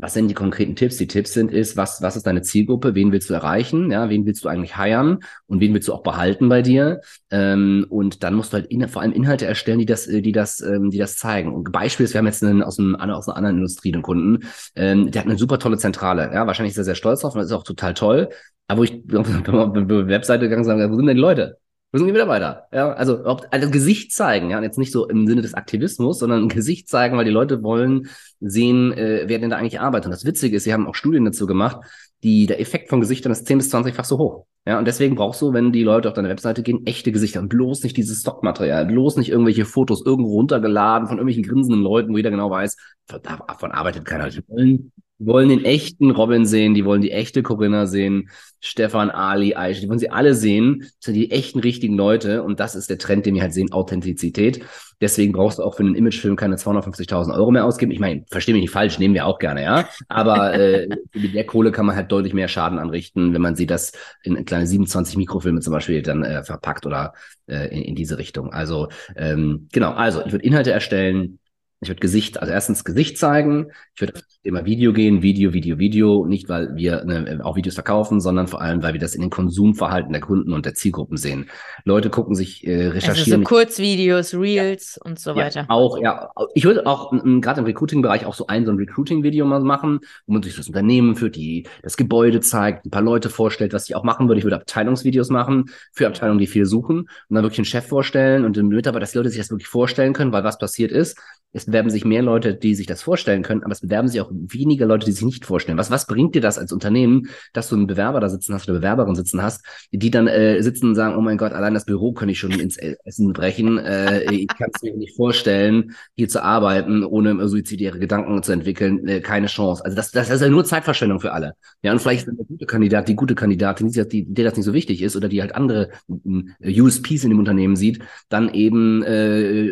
was 0.00 0.14
sind 0.14 0.28
die 0.28 0.34
konkreten 0.34 0.76
Tipps? 0.76 0.96
Die 0.96 1.06
Tipps 1.06 1.34
sind, 1.34 1.52
ist, 1.52 1.76
was, 1.76 2.00
was 2.00 2.16
ist 2.16 2.26
deine 2.26 2.42
Zielgruppe? 2.42 2.94
Wen 2.94 3.12
willst 3.12 3.28
du 3.28 3.34
erreichen? 3.34 3.90
Ja, 3.90 4.08
wen 4.08 4.24
willst 4.24 4.44
du 4.44 4.48
eigentlich 4.48 4.76
heiern? 4.76 5.20
Und 5.46 5.60
wen 5.60 5.74
willst 5.74 5.88
du 5.88 5.92
auch 5.92 6.02
behalten 6.02 6.48
bei 6.48 6.62
dir? 6.62 7.02
Ähm, 7.30 7.86
und 7.90 8.22
dann 8.22 8.34
musst 8.34 8.52
du 8.52 8.58
halt 8.58 8.66
in, 8.66 8.88
vor 8.88 9.02
allem 9.02 9.12
Inhalte 9.12 9.46
erstellen, 9.46 9.78
die 9.78 9.86
das, 9.86 10.06
die 10.06 10.32
das, 10.32 10.60
ähm, 10.60 10.90
die 10.90 10.98
das 10.98 11.16
zeigen. 11.16 11.54
Und 11.54 11.70
Beispiel 11.70 12.04
ist, 12.04 12.14
wir 12.14 12.18
haben 12.18 12.26
jetzt 12.26 12.42
einen 12.42 12.62
aus, 12.62 12.78
einem, 12.78 12.94
aus 12.96 13.28
einer 13.28 13.36
anderen 13.36 13.56
Industrie 13.58 13.92
einen 13.92 14.02
Kunden, 14.02 14.48
ähm, 14.74 15.10
der 15.10 15.22
hat 15.22 15.28
eine 15.28 15.38
super 15.38 15.58
tolle 15.58 15.78
Zentrale. 15.78 16.30
Ja, 16.32 16.46
wahrscheinlich 16.46 16.72
ist 16.72 16.78
er 16.78 16.84
sehr 16.84 16.94
stolz 16.94 17.20
drauf 17.20 17.34
und 17.34 17.40
das 17.40 17.48
ist 17.48 17.52
auch 17.52 17.64
total 17.64 17.94
toll. 17.94 18.30
Aber 18.68 18.80
wo 18.80 18.84
ich 18.84 18.92
auf 19.14 19.26
die 19.26 19.88
Webseite 20.08 20.44
gegangen 20.44 20.64
sage, 20.64 20.90
wo 20.90 20.96
sind 20.96 21.06
denn 21.06 21.16
die 21.16 21.20
Leute? 21.20 21.59
Wo 21.92 21.98
sind 21.98 22.06
die 22.06 22.12
Mitarbeiter? 22.12 22.68
Ja, 22.72 22.92
also, 22.92 23.24
also 23.24 23.70
Gesicht 23.70 24.12
zeigen, 24.12 24.50
ja, 24.50 24.58
und 24.58 24.62
jetzt 24.62 24.78
nicht 24.78 24.92
so 24.92 25.08
im 25.08 25.26
Sinne 25.26 25.42
des 25.42 25.54
Aktivismus, 25.54 26.20
sondern 26.20 26.48
Gesicht 26.48 26.88
zeigen, 26.88 27.16
weil 27.16 27.24
die 27.24 27.32
Leute 27.32 27.64
wollen 27.64 28.08
sehen, 28.38 28.92
äh, 28.92 29.24
wer 29.26 29.40
denn 29.40 29.50
da 29.50 29.56
eigentlich 29.56 29.80
arbeitet. 29.80 30.06
Und 30.06 30.12
das 30.12 30.24
Witzige 30.24 30.56
ist, 30.56 30.64
sie 30.64 30.72
haben 30.72 30.86
auch 30.86 30.94
Studien 30.94 31.24
dazu 31.24 31.46
gemacht, 31.46 31.80
die, 32.22 32.46
der 32.46 32.60
Effekt 32.60 32.90
von 32.90 33.00
Gesichtern 33.00 33.32
ist 33.32 33.46
10 33.46 33.58
bis 33.58 33.74
20-fach 33.74 34.04
so 34.04 34.18
hoch. 34.18 34.46
Ja, 34.66 34.78
und 34.78 34.86
deswegen 34.86 35.16
brauchst 35.16 35.42
du, 35.42 35.52
wenn 35.52 35.72
die 35.72 35.82
Leute 35.82 36.08
auf 36.08 36.14
deine 36.14 36.28
Webseite 36.28 36.62
gehen, 36.62 36.86
echte 36.86 37.10
Gesichter 37.10 37.40
und 37.40 37.48
bloß 37.48 37.82
nicht 37.82 37.96
dieses 37.96 38.20
Stockmaterial, 38.20 38.86
bloß 38.86 39.16
nicht 39.16 39.30
irgendwelche 39.30 39.64
Fotos 39.64 40.04
irgendwo 40.04 40.34
runtergeladen 40.34 41.08
von 41.08 41.16
irgendwelchen 41.16 41.42
grinsenden 41.42 41.82
Leuten, 41.82 42.12
wo 42.12 42.18
jeder 42.18 42.30
genau 42.30 42.50
weiß, 42.50 42.76
davon 43.06 43.72
arbeitet 43.72 44.04
keiner. 44.04 44.28
Die 44.28 44.42
wollen 44.48 44.92
die 45.20 45.26
wollen 45.26 45.50
den 45.50 45.64
echten 45.64 46.10
Robin 46.10 46.46
sehen, 46.46 46.72
die 46.72 46.86
wollen 46.86 47.02
die 47.02 47.10
echte 47.10 47.42
Corinna 47.42 47.86
sehen, 47.86 48.30
Stefan, 48.58 49.10
Ali, 49.10 49.54
Aish, 49.54 49.80
die 49.80 49.88
wollen 49.88 49.98
sie 49.98 50.10
alle 50.10 50.34
sehen. 50.34 50.80
Das 50.80 51.06
sind 51.06 51.14
die 51.14 51.30
echten, 51.30 51.60
richtigen 51.60 51.96
Leute 51.96 52.42
und 52.42 52.58
das 52.58 52.74
ist 52.74 52.88
der 52.88 52.98
Trend, 52.98 53.26
den 53.26 53.34
wir 53.34 53.42
halt 53.42 53.52
sehen, 53.52 53.70
Authentizität. 53.70 54.64
Deswegen 55.00 55.32
brauchst 55.32 55.58
du 55.58 55.62
auch 55.62 55.74
für 55.74 55.82
einen 55.82 55.94
Imagefilm 55.94 56.36
keine 56.36 56.56
250.000 56.56 57.34
Euro 57.34 57.50
mehr 57.50 57.64
ausgeben. 57.64 57.92
Ich 57.92 58.00
meine, 58.00 58.24
verstehe 58.30 58.54
mich 58.54 58.62
nicht 58.62 58.70
falsch, 58.72 58.98
nehmen 58.98 59.14
wir 59.14 59.26
auch 59.26 59.38
gerne, 59.38 59.62
ja. 59.62 59.88
Aber 60.08 60.54
äh, 60.54 60.88
mit 61.14 61.34
der 61.34 61.44
Kohle 61.44 61.72
kann 61.72 61.86
man 61.86 61.96
halt 61.96 62.12
deutlich 62.12 62.32
mehr 62.32 62.48
Schaden 62.48 62.78
anrichten, 62.78 63.34
wenn 63.34 63.42
man 63.42 63.56
sie 63.56 63.66
das 63.66 63.92
in 64.22 64.42
kleine 64.44 64.66
27 64.66 65.16
Mikrofilme 65.16 65.60
zum 65.60 65.72
Beispiel 65.72 66.02
dann 66.02 66.22
äh, 66.22 66.44
verpackt 66.44 66.86
oder 66.86 67.12
äh, 67.46 67.68
in, 67.76 67.82
in 67.82 67.94
diese 67.94 68.16
Richtung. 68.16 68.52
Also 68.52 68.88
ähm, 69.16 69.68
genau, 69.72 69.92
also 69.92 70.22
ich 70.24 70.32
würde 70.32 70.44
Inhalte 70.44 70.70
erstellen, 70.70 71.39
ich 71.82 71.88
würde 71.88 72.00
Gesicht, 72.00 72.40
also 72.40 72.52
erstens 72.52 72.84
Gesicht 72.84 73.16
zeigen. 73.16 73.68
Ich 73.94 74.02
würde 74.02 74.12
immer 74.42 74.66
Video 74.66 74.92
gehen, 74.92 75.22
Video, 75.22 75.54
Video, 75.54 75.78
Video. 75.78 76.26
Nicht, 76.26 76.50
weil 76.50 76.76
wir 76.76 77.04
ne, 77.04 77.40
auch 77.42 77.56
Videos 77.56 77.74
verkaufen, 77.74 78.20
sondern 78.20 78.48
vor 78.48 78.60
allem, 78.60 78.82
weil 78.82 78.92
wir 78.92 79.00
das 79.00 79.14
in 79.14 79.22
den 79.22 79.30
Konsumverhalten 79.30 80.12
der 80.12 80.20
Kunden 80.20 80.52
und 80.52 80.66
der 80.66 80.74
Zielgruppen 80.74 81.16
sehen. 81.16 81.48
Leute 81.84 82.10
gucken 82.10 82.34
sich, 82.34 82.66
äh, 82.66 82.88
recherchieren. 82.88 83.40
Also 83.40 83.48
so 83.50 83.56
Kurzvideos, 83.56 84.34
Reels 84.34 84.96
ja. 84.96 85.10
und 85.10 85.18
so 85.18 85.34
weiter. 85.34 85.60
Ja, 85.60 85.70
auch, 85.70 85.98
ja. 85.98 86.30
Ich 86.54 86.64
würde 86.64 86.84
auch 86.84 87.12
gerade 87.12 87.60
im 87.60 87.66
Recruiting-Bereich 87.66 88.26
auch 88.26 88.34
so 88.34 88.46
ein, 88.46 88.66
so 88.66 88.72
ein 88.72 88.76
Recruiting-Video 88.76 89.46
mal 89.46 89.60
machen, 89.60 90.00
wo 90.26 90.34
man 90.34 90.42
sich 90.42 90.56
das 90.56 90.66
Unternehmen 90.66 91.16
führt, 91.16 91.36
die 91.36 91.66
das 91.82 91.96
Gebäude 91.96 92.40
zeigt, 92.40 92.84
ein 92.84 92.90
paar 92.90 93.00
Leute 93.00 93.30
vorstellt, 93.30 93.72
was 93.72 93.88
ich 93.88 93.96
auch 93.96 94.04
machen 94.04 94.28
würde. 94.28 94.38
Ich 94.38 94.44
würde 94.44 94.56
Abteilungsvideos 94.56 95.30
machen 95.30 95.70
für 95.92 96.06
Abteilungen, 96.06 96.40
die 96.40 96.46
viel 96.46 96.66
suchen 96.66 97.00
und 97.00 97.08
dann 97.30 97.42
wirklich 97.42 97.60
einen 97.60 97.64
Chef 97.64 97.86
vorstellen 97.86 98.44
und 98.44 98.56
den 98.56 98.68
Mitarbeiter, 98.68 99.00
dass 99.00 99.12
die 99.12 99.18
Leute 99.18 99.30
sich 99.30 99.38
das 99.38 99.50
wirklich 99.50 99.68
vorstellen 99.68 100.12
können, 100.12 100.32
weil 100.32 100.44
was 100.44 100.58
passiert 100.58 100.92
ist, 100.92 101.18
es 101.52 101.69
bewerben 101.70 101.90
sich 101.90 102.04
mehr 102.04 102.22
Leute, 102.22 102.54
die 102.54 102.74
sich 102.74 102.86
das 102.86 103.02
vorstellen 103.02 103.42
können, 103.42 103.62
aber 103.62 103.72
es 103.72 103.80
bewerben 103.80 104.08
sich 104.08 104.20
auch 104.20 104.30
weniger 104.32 104.86
Leute, 104.86 105.06
die 105.06 105.12
sich 105.12 105.24
nicht 105.24 105.46
vorstellen. 105.46 105.78
Was, 105.78 105.90
was 105.90 106.06
bringt 106.06 106.34
dir 106.34 106.40
das 106.40 106.58
als 106.58 106.72
Unternehmen, 106.72 107.28
dass 107.52 107.68
du 107.68 107.76
einen 107.76 107.86
Bewerber 107.86 108.20
da 108.20 108.28
sitzen 108.28 108.54
hast 108.54 108.68
oder 108.68 108.78
Bewerberin 108.78 109.14
sitzen 109.14 109.42
hast, 109.42 109.64
die 109.92 110.10
dann 110.10 110.26
äh, 110.26 110.62
sitzen 110.62 110.88
und 110.88 110.94
sagen, 110.94 111.16
oh 111.16 111.20
mein 111.20 111.38
Gott, 111.38 111.52
allein 111.52 111.74
das 111.74 111.84
Büro 111.84 112.12
könnte 112.12 112.32
ich 112.32 112.38
schon 112.38 112.52
ins 112.52 112.76
Essen 112.76 113.32
brechen. 113.32 113.78
Äh, 113.78 114.32
ich 114.32 114.48
kann 114.48 114.70
es 114.74 114.82
mir 114.82 114.96
nicht 114.96 115.16
vorstellen, 115.16 115.94
hier 116.16 116.28
zu 116.28 116.42
arbeiten, 116.42 117.04
ohne 117.04 117.48
suizidäre 117.48 117.98
Gedanken 117.98 118.42
zu 118.42 118.52
entwickeln. 118.52 119.06
Äh, 119.06 119.20
keine 119.20 119.46
Chance. 119.46 119.84
Also 119.84 119.96
das, 119.96 120.10
das 120.10 120.30
ist 120.30 120.40
ja 120.40 120.48
nur 120.48 120.64
Zeitverschwendung 120.64 121.20
für 121.20 121.32
alle. 121.32 121.54
Ja, 121.82 121.92
und 121.92 122.00
vielleicht 122.00 122.26
ist 122.26 122.38
der 122.38 122.44
gute 122.44 122.66
Kandidat, 122.66 123.08
die 123.08 123.16
gute 123.16 123.34
Kandidatin, 123.34 123.90
die, 123.90 124.08
die, 124.08 124.24
der 124.34 124.44
das 124.44 124.56
nicht 124.56 124.66
so 124.66 124.74
wichtig 124.74 125.02
ist 125.02 125.16
oder 125.16 125.28
die 125.28 125.40
halt 125.40 125.54
andere 125.54 125.90
äh, 126.08 126.80
USPs 126.80 127.24
in 127.24 127.30
dem 127.30 127.38
Unternehmen 127.38 127.76
sieht, 127.76 128.00
dann 128.28 128.52
eben 128.52 129.02
äh, 129.02 129.70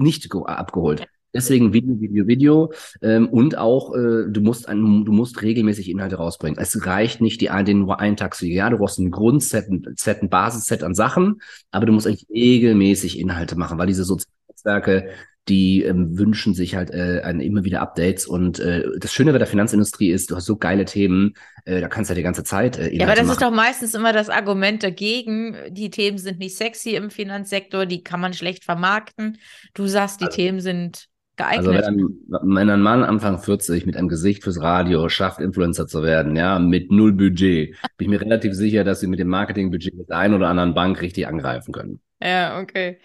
nicht 0.00 0.28
abgeholt. 0.34 1.06
Deswegen 1.32 1.72
Video, 1.72 2.00
Video, 2.00 2.26
Video 2.26 2.72
ähm, 3.02 3.28
und 3.28 3.56
auch 3.56 3.94
äh, 3.94 4.24
du 4.28 4.40
musst 4.40 4.68
ein, 4.68 5.04
du 5.04 5.12
musst 5.12 5.42
regelmäßig 5.42 5.90
Inhalte 5.90 6.16
rausbringen. 6.16 6.58
Es 6.58 6.86
reicht 6.86 7.20
nicht 7.20 7.40
die 7.40 7.50
den 7.64 7.80
nur 7.80 8.00
einen 8.00 8.16
Tag 8.16 8.34
zu 8.34 8.46
ja, 8.46 8.70
du 8.70 8.78
brauchst 8.78 8.98
ein 8.98 9.10
Grundset, 9.10 9.68
ein, 9.68 9.84
Set, 9.96 10.22
ein 10.22 10.28
Basisset 10.28 10.82
an 10.82 10.94
Sachen, 10.94 11.40
aber 11.70 11.86
du 11.86 11.92
musst 11.92 12.06
eigentlich 12.06 12.26
regelmäßig 12.30 13.18
Inhalte 13.18 13.56
machen, 13.56 13.78
weil 13.78 13.86
diese 13.86 14.04
sozialen 14.04 14.34
Netzwerke 14.48 15.10
die 15.48 15.82
ähm, 15.82 16.16
wünschen 16.16 16.54
sich 16.54 16.76
halt 16.76 16.90
äh, 16.90 17.22
eine, 17.24 17.44
immer 17.44 17.64
wieder 17.64 17.80
Updates. 17.80 18.26
Und 18.26 18.60
äh, 18.60 18.84
das 18.98 19.12
Schöne 19.12 19.32
bei 19.32 19.38
der 19.38 19.46
Finanzindustrie 19.46 20.10
ist, 20.10 20.30
du 20.30 20.36
hast 20.36 20.46
so 20.46 20.56
geile 20.56 20.84
Themen, 20.84 21.34
äh, 21.64 21.80
da 21.80 21.88
kannst 21.88 22.08
du 22.08 22.12
ja 22.12 22.16
die 22.16 22.22
ganze 22.22 22.44
Zeit 22.44 22.78
äh, 22.78 22.94
Ja, 22.94 23.06
aber 23.06 23.14
das 23.14 23.26
machen. 23.26 23.32
ist 23.32 23.42
doch 23.42 23.50
meistens 23.50 23.94
immer 23.94 24.12
das 24.12 24.28
Argument 24.28 24.82
dagegen. 24.82 25.56
Die 25.70 25.90
Themen 25.90 26.18
sind 26.18 26.38
nicht 26.38 26.56
sexy 26.56 26.90
im 26.90 27.10
Finanzsektor, 27.10 27.84
die 27.84 28.02
kann 28.02 28.20
man 28.20 28.32
schlecht 28.32 28.64
vermarkten. 28.64 29.38
Du 29.74 29.86
sagst, 29.86 30.20
die 30.20 30.26
also, 30.26 30.36
Themen 30.36 30.60
sind 30.60 31.06
geeignet. 31.36 31.66
Also 31.66 31.72
wenn 31.72 31.84
ein, 31.84 32.56
wenn 32.56 32.70
ein 32.70 32.82
Mann 32.82 33.02
Anfang 33.02 33.38
40 33.38 33.86
mit 33.86 33.96
einem 33.96 34.08
Gesicht 34.08 34.44
fürs 34.44 34.60
Radio 34.60 35.08
schafft, 35.08 35.40
Influencer 35.40 35.86
zu 35.86 36.02
werden, 36.02 36.36
ja, 36.36 36.58
mit 36.58 36.90
null 36.90 37.12
Budget, 37.12 37.76
bin 37.96 38.06
ich 38.06 38.08
mir 38.08 38.20
relativ 38.20 38.54
sicher, 38.54 38.84
dass 38.84 39.00
sie 39.00 39.06
mit 39.06 39.18
dem 39.18 39.28
Marketingbudget 39.28 40.08
der 40.08 40.16
einen 40.16 40.34
oder 40.34 40.48
anderen 40.48 40.74
Bank 40.74 41.00
richtig 41.00 41.26
angreifen 41.26 41.72
können. 41.72 42.00
Ja, 42.22 42.60
okay. 42.60 42.98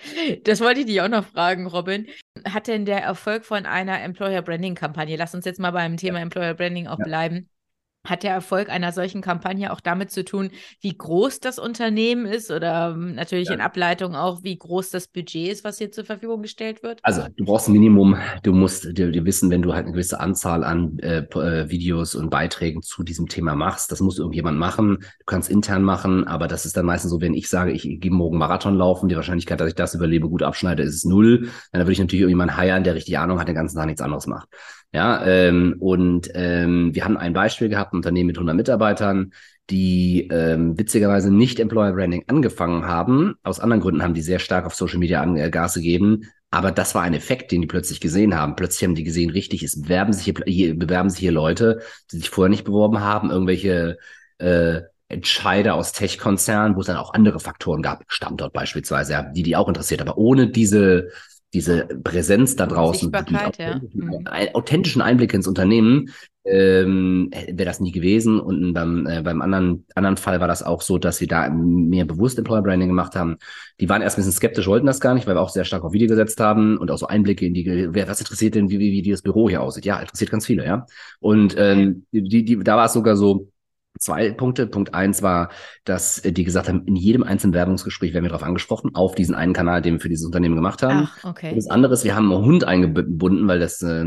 Das 0.43 0.59
wollte 0.59 0.81
ich 0.81 0.87
dich 0.87 1.01
auch 1.01 1.07
noch 1.07 1.25
fragen, 1.25 1.67
Robin. 1.67 2.07
Hat 2.43 2.67
denn 2.67 2.83
der 2.85 3.01
Erfolg 3.01 3.45
von 3.45 3.65
einer 3.65 4.01
Employer 4.01 4.41
Branding 4.41 4.75
Kampagne, 4.75 5.15
lass 5.15 5.33
uns 5.33 5.45
jetzt 5.45 5.59
mal 5.59 5.71
beim 5.71 5.95
Thema 5.95 6.19
Employer 6.19 6.53
Branding 6.53 6.87
auch 6.87 6.99
ja. 6.99 7.05
bleiben, 7.05 7.49
hat 8.05 8.23
der 8.23 8.31
Erfolg 8.31 8.69
einer 8.69 8.91
solchen 8.91 9.21
Kampagne 9.21 9.71
auch 9.71 9.79
damit 9.79 10.11
zu 10.11 10.23
tun, 10.23 10.51
wie 10.81 10.95
groß 10.97 11.39
das 11.39 11.59
Unternehmen 11.59 12.25
ist 12.25 12.51
oder 12.51 12.93
ähm, 12.95 13.15
natürlich 13.15 13.49
ja. 13.49 13.55
in 13.55 13.61
Ableitung 13.61 14.15
auch, 14.15 14.43
wie 14.43 14.57
groß 14.57 14.89
das 14.89 15.07
Budget 15.07 15.51
ist, 15.51 15.63
was 15.63 15.77
hier 15.77 15.91
zur 15.91 16.05
Verfügung 16.05 16.41
gestellt 16.41 16.83
wird? 16.83 16.99
Also 17.03 17.23
du 17.35 17.45
brauchst 17.45 17.67
ein 17.67 17.73
Minimum, 17.73 18.17
du 18.43 18.53
musst 18.53 18.97
dir, 18.97 19.11
dir 19.11 19.25
wissen, 19.25 19.49
wenn 19.49 19.61
du 19.61 19.73
halt 19.73 19.85
eine 19.85 19.93
gewisse 19.93 20.19
Anzahl 20.19 20.63
an 20.63 20.99
äh, 20.99 21.19
äh, 21.19 21.69
Videos 21.69 22.15
und 22.15 22.29
Beiträgen 22.29 22.81
zu 22.81 23.03
diesem 23.03 23.27
Thema 23.27 23.55
machst, 23.55 23.91
das 23.91 23.99
muss 24.01 24.19
irgendjemand 24.19 24.57
machen. 24.57 24.97
Du 24.99 25.25
kannst 25.25 25.49
intern 25.49 25.83
machen, 25.83 26.27
aber 26.27 26.47
das 26.47 26.65
ist 26.65 26.77
dann 26.77 26.85
meistens 26.85 27.11
so, 27.11 27.21
wenn 27.21 27.33
ich 27.33 27.49
sage, 27.49 27.71
ich, 27.71 27.89
ich 27.89 27.99
gehe 27.99 28.11
morgen 28.11 28.37
Marathon 28.37 28.75
laufen, 28.75 29.09
die 29.09 29.15
Wahrscheinlichkeit, 29.15 29.59
dass 29.59 29.69
ich 29.69 29.75
das 29.75 29.95
überlebe, 29.95 30.29
gut 30.29 30.43
abschneide, 30.43 30.83
ist 30.83 31.05
null. 31.05 31.49
Dann 31.71 31.81
würde 31.81 31.91
ich 31.91 31.99
natürlich 31.99 32.21
irgendjemanden 32.21 32.57
heiern, 32.57 32.83
der 32.83 32.95
richtig 32.95 33.17
Ahnung 33.17 33.39
hat, 33.39 33.47
den 33.47 33.55
ganzen 33.55 33.77
Tag 33.77 33.85
nichts 33.87 34.01
anderes 34.01 34.27
macht. 34.27 34.49
Ja, 34.95 35.25
ähm, 35.25 35.75
und 35.79 36.29
ähm, 36.35 36.95
wir 36.95 37.03
haben 37.03 37.17
ein 37.17 37.33
Beispiel 37.33 37.67
gehabt, 37.67 37.91
ein 37.91 37.97
Unternehmen 37.97 38.27
mit 38.27 38.37
100 38.37 38.55
Mitarbeitern, 38.55 39.33
die 39.69 40.29
ähm, 40.31 40.79
witzigerweise 40.79 41.33
nicht 41.33 41.59
Employer 41.59 41.91
Branding 41.91 42.23
angefangen 42.27 42.85
haben. 42.85 43.35
Aus 43.43 43.59
anderen 43.59 43.81
Gründen 43.81 44.01
haben 44.01 44.13
die 44.13 44.21
sehr 44.21 44.39
stark 44.39 44.65
auf 44.65 44.73
Social 44.73 44.99
Media 44.99 45.21
an, 45.21 45.35
äh, 45.35 45.49
Gas 45.49 45.73
gegeben. 45.73 46.31
Aber 46.49 46.71
das 46.71 46.95
war 46.95 47.01
ein 47.01 47.13
Effekt, 47.13 47.51
den 47.51 47.59
die 47.59 47.67
plötzlich 47.67 47.99
gesehen 47.99 48.35
haben. 48.35 48.55
Plötzlich 48.55 48.85
haben 48.85 48.95
die 48.95 49.03
gesehen, 49.03 49.31
richtig, 49.31 49.63
es 49.63 49.81
bewerben 49.81 50.13
sich 50.13 50.23
hier, 50.23 50.35
hier 50.45 50.79
bewerben 50.79 51.09
sich 51.09 51.19
hier 51.19 51.33
Leute, 51.33 51.81
die 52.13 52.15
sich 52.15 52.29
vorher 52.29 52.49
nicht 52.49 52.63
beworben 52.63 53.01
haben, 53.01 53.31
irgendwelche 53.31 53.97
äh, 54.37 54.79
Entscheider 55.09 55.73
aus 55.73 55.91
Tech-Konzernen, 55.91 56.77
wo 56.77 56.79
es 56.79 56.87
dann 56.87 56.95
auch 56.95 57.13
andere 57.13 57.41
Faktoren 57.41 57.81
gab, 57.81 58.05
Standort 58.07 58.53
beispielsweise, 58.53 59.11
ja, 59.11 59.23
die 59.23 59.43
die 59.43 59.57
auch 59.57 59.67
interessiert. 59.67 59.99
Aber 59.99 60.17
ohne 60.17 60.47
diese 60.47 61.09
diese 61.55 61.87
Präsenz 62.03 62.57
da 62.57 62.67
draußen, 62.67 63.11
die 63.11 63.35
authentischen, 63.35 64.11
ja. 64.11 64.19
mhm. 64.19 64.27
authentischen 64.53 65.01
Einblicke 65.01 65.37
ins 65.37 65.47
Unternehmen, 65.47 66.09
ähm, 66.43 67.31
wäre 67.31 67.65
das 67.65 67.79
nie 67.79 67.93
gewesen. 67.93 68.41
Und 68.41 68.73
beim, 68.73 69.07
äh, 69.07 69.21
beim 69.21 69.41
anderen, 69.41 69.85
anderen 69.95 70.17
Fall 70.17 70.41
war 70.41 70.49
das 70.49 70.63
auch 70.63 70.81
so, 70.81 70.97
dass 70.97 71.21
wir 71.21 71.27
da 71.27 71.49
mehr 71.49 72.03
bewusst 72.03 72.37
Employer 72.37 72.61
Branding 72.61 72.89
gemacht 72.89 73.15
haben. 73.15 73.37
Die 73.79 73.87
waren 73.87 74.01
erst 74.01 74.17
ein 74.17 74.21
bisschen 74.21 74.33
skeptisch, 74.33 74.67
wollten 74.67 74.85
das 74.85 74.99
gar 74.99 75.13
nicht, 75.13 75.27
weil 75.27 75.35
wir 75.35 75.41
auch 75.41 75.49
sehr 75.49 75.63
stark 75.63 75.85
auf 75.85 75.93
Video 75.93 76.09
gesetzt 76.09 76.41
haben 76.41 76.77
und 76.77 76.91
auch 76.91 76.97
so 76.97 77.07
Einblicke 77.07 77.45
in 77.45 77.53
die, 77.53 77.87
wer, 77.91 78.09
was 78.09 78.19
interessiert 78.19 78.55
denn, 78.55 78.69
wie, 78.69 78.79
wie, 78.79 79.05
wie 79.05 79.11
das 79.11 79.21
Büro 79.21 79.47
hier 79.49 79.61
aussieht? 79.61 79.85
Ja, 79.85 79.99
interessiert 79.99 80.31
ganz 80.31 80.45
viele, 80.45 80.65
ja. 80.65 80.85
Und 81.21 81.55
ähm, 81.57 82.05
die, 82.11 82.43
die, 82.43 82.59
da 82.59 82.75
war 82.75 82.87
es 82.87 82.93
sogar 82.93 83.15
so, 83.15 83.47
zwei 84.05 84.31
Punkte. 84.31 84.67
Punkt 84.67 84.93
eins 84.93 85.21
war, 85.21 85.49
dass 85.83 86.21
die 86.21 86.43
gesagt 86.43 86.69
haben, 86.69 86.83
in 86.85 86.95
jedem 86.95 87.23
einzelnen 87.23 87.53
Werbungsgespräch 87.53 88.13
werden 88.13 88.23
wir 88.23 88.29
darauf 88.29 88.43
angesprochen, 88.43 88.91
auf 88.93 89.15
diesen 89.15 89.35
einen 89.35 89.53
Kanal, 89.53 89.81
den 89.81 89.95
wir 89.95 89.99
für 89.99 90.09
dieses 90.09 90.25
Unternehmen 90.25 90.55
gemacht 90.55 90.83
haben. 90.83 91.09
Ach, 91.09 91.29
okay. 91.29 91.49
Und 91.49 91.57
das 91.57 91.69
andere 91.69 91.93
ist, 91.93 92.03
wir 92.03 92.15
haben 92.15 92.31
einen 92.31 92.45
Hund 92.45 92.63
eingebunden, 92.63 93.47
weil 93.47 93.59
das 93.59 93.81
äh, 93.81 94.03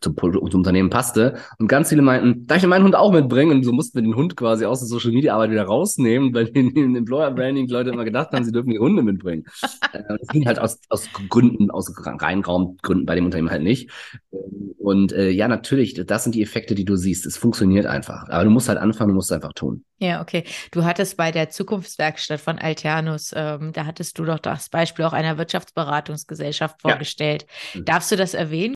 zum, 0.00 0.16
zum, 0.16 0.52
Unternehmen 0.52 0.90
passte. 0.90 1.34
Und 1.58 1.68
ganz 1.68 1.88
viele 1.88 2.02
meinten, 2.02 2.46
darf 2.46 2.58
ich 2.58 2.66
meinen 2.66 2.84
Hund 2.84 2.94
auch 2.94 3.12
mitbringen? 3.12 3.56
Und 3.56 3.64
so 3.64 3.72
mussten 3.72 3.96
wir 3.96 4.02
den 4.02 4.14
Hund 4.14 4.36
quasi 4.36 4.66
aus 4.66 4.80
der 4.80 4.88
Social 4.88 5.12
Media 5.12 5.34
Arbeit 5.34 5.50
wieder 5.50 5.64
rausnehmen, 5.64 6.34
weil 6.34 6.48
in 6.48 6.74
den 6.74 6.94
Employer 6.96 7.30
Branding 7.30 7.68
Leute 7.68 7.90
immer 7.90 8.04
gedacht 8.04 8.32
haben, 8.32 8.44
sie 8.44 8.52
dürfen 8.52 8.70
die 8.70 8.78
Hunde 8.78 9.02
mitbringen. 9.02 9.44
Äh, 9.92 10.02
das 10.08 10.28
ging 10.28 10.46
halt 10.46 10.58
aus, 10.58 10.78
aus 10.88 11.06
Gründen, 11.28 11.70
aus 11.70 11.92
reinen 12.06 12.42
Raumgründen 12.42 13.04
bei 13.04 13.14
dem 13.14 13.26
Unternehmen 13.26 13.50
halt 13.50 13.62
nicht. 13.62 13.90
Und 14.78 15.12
äh, 15.12 15.30
ja, 15.30 15.46
natürlich, 15.48 15.94
das 15.94 16.24
sind 16.24 16.34
die 16.34 16.42
Effekte, 16.42 16.74
die 16.74 16.84
du 16.84 16.96
siehst. 16.96 17.24
Es 17.24 17.36
funktioniert 17.36 17.86
einfach. 17.86 18.28
Aber 18.28 18.42
du 18.42 18.50
musst 18.50 18.68
halt 18.68 18.78
anfangen, 18.78 19.14
du 19.22 19.28
musst 19.28 19.30
es 19.30 19.34
einfach 19.34 19.52
tun. 19.52 19.84
Ja, 19.98 20.20
okay. 20.20 20.44
Du 20.70 20.84
hattest 20.84 21.16
bei 21.16 21.30
der 21.30 21.50
Zukunftswerkstatt 21.50 22.40
von 22.40 22.58
Alternus, 22.58 23.32
ähm, 23.34 23.72
da 23.72 23.86
hattest 23.86 24.18
du 24.18 24.24
doch 24.24 24.38
das 24.38 24.68
Beispiel 24.68 25.04
auch 25.04 25.12
einer 25.12 25.38
Wirtschaftsberatungsgesellschaft 25.38 26.80
vorgestellt. 26.80 27.46
Ja. 27.74 27.80
Mhm. 27.80 27.84
Darfst 27.84 28.12
du 28.12 28.16
das 28.16 28.34
erwähnen? 28.34 28.74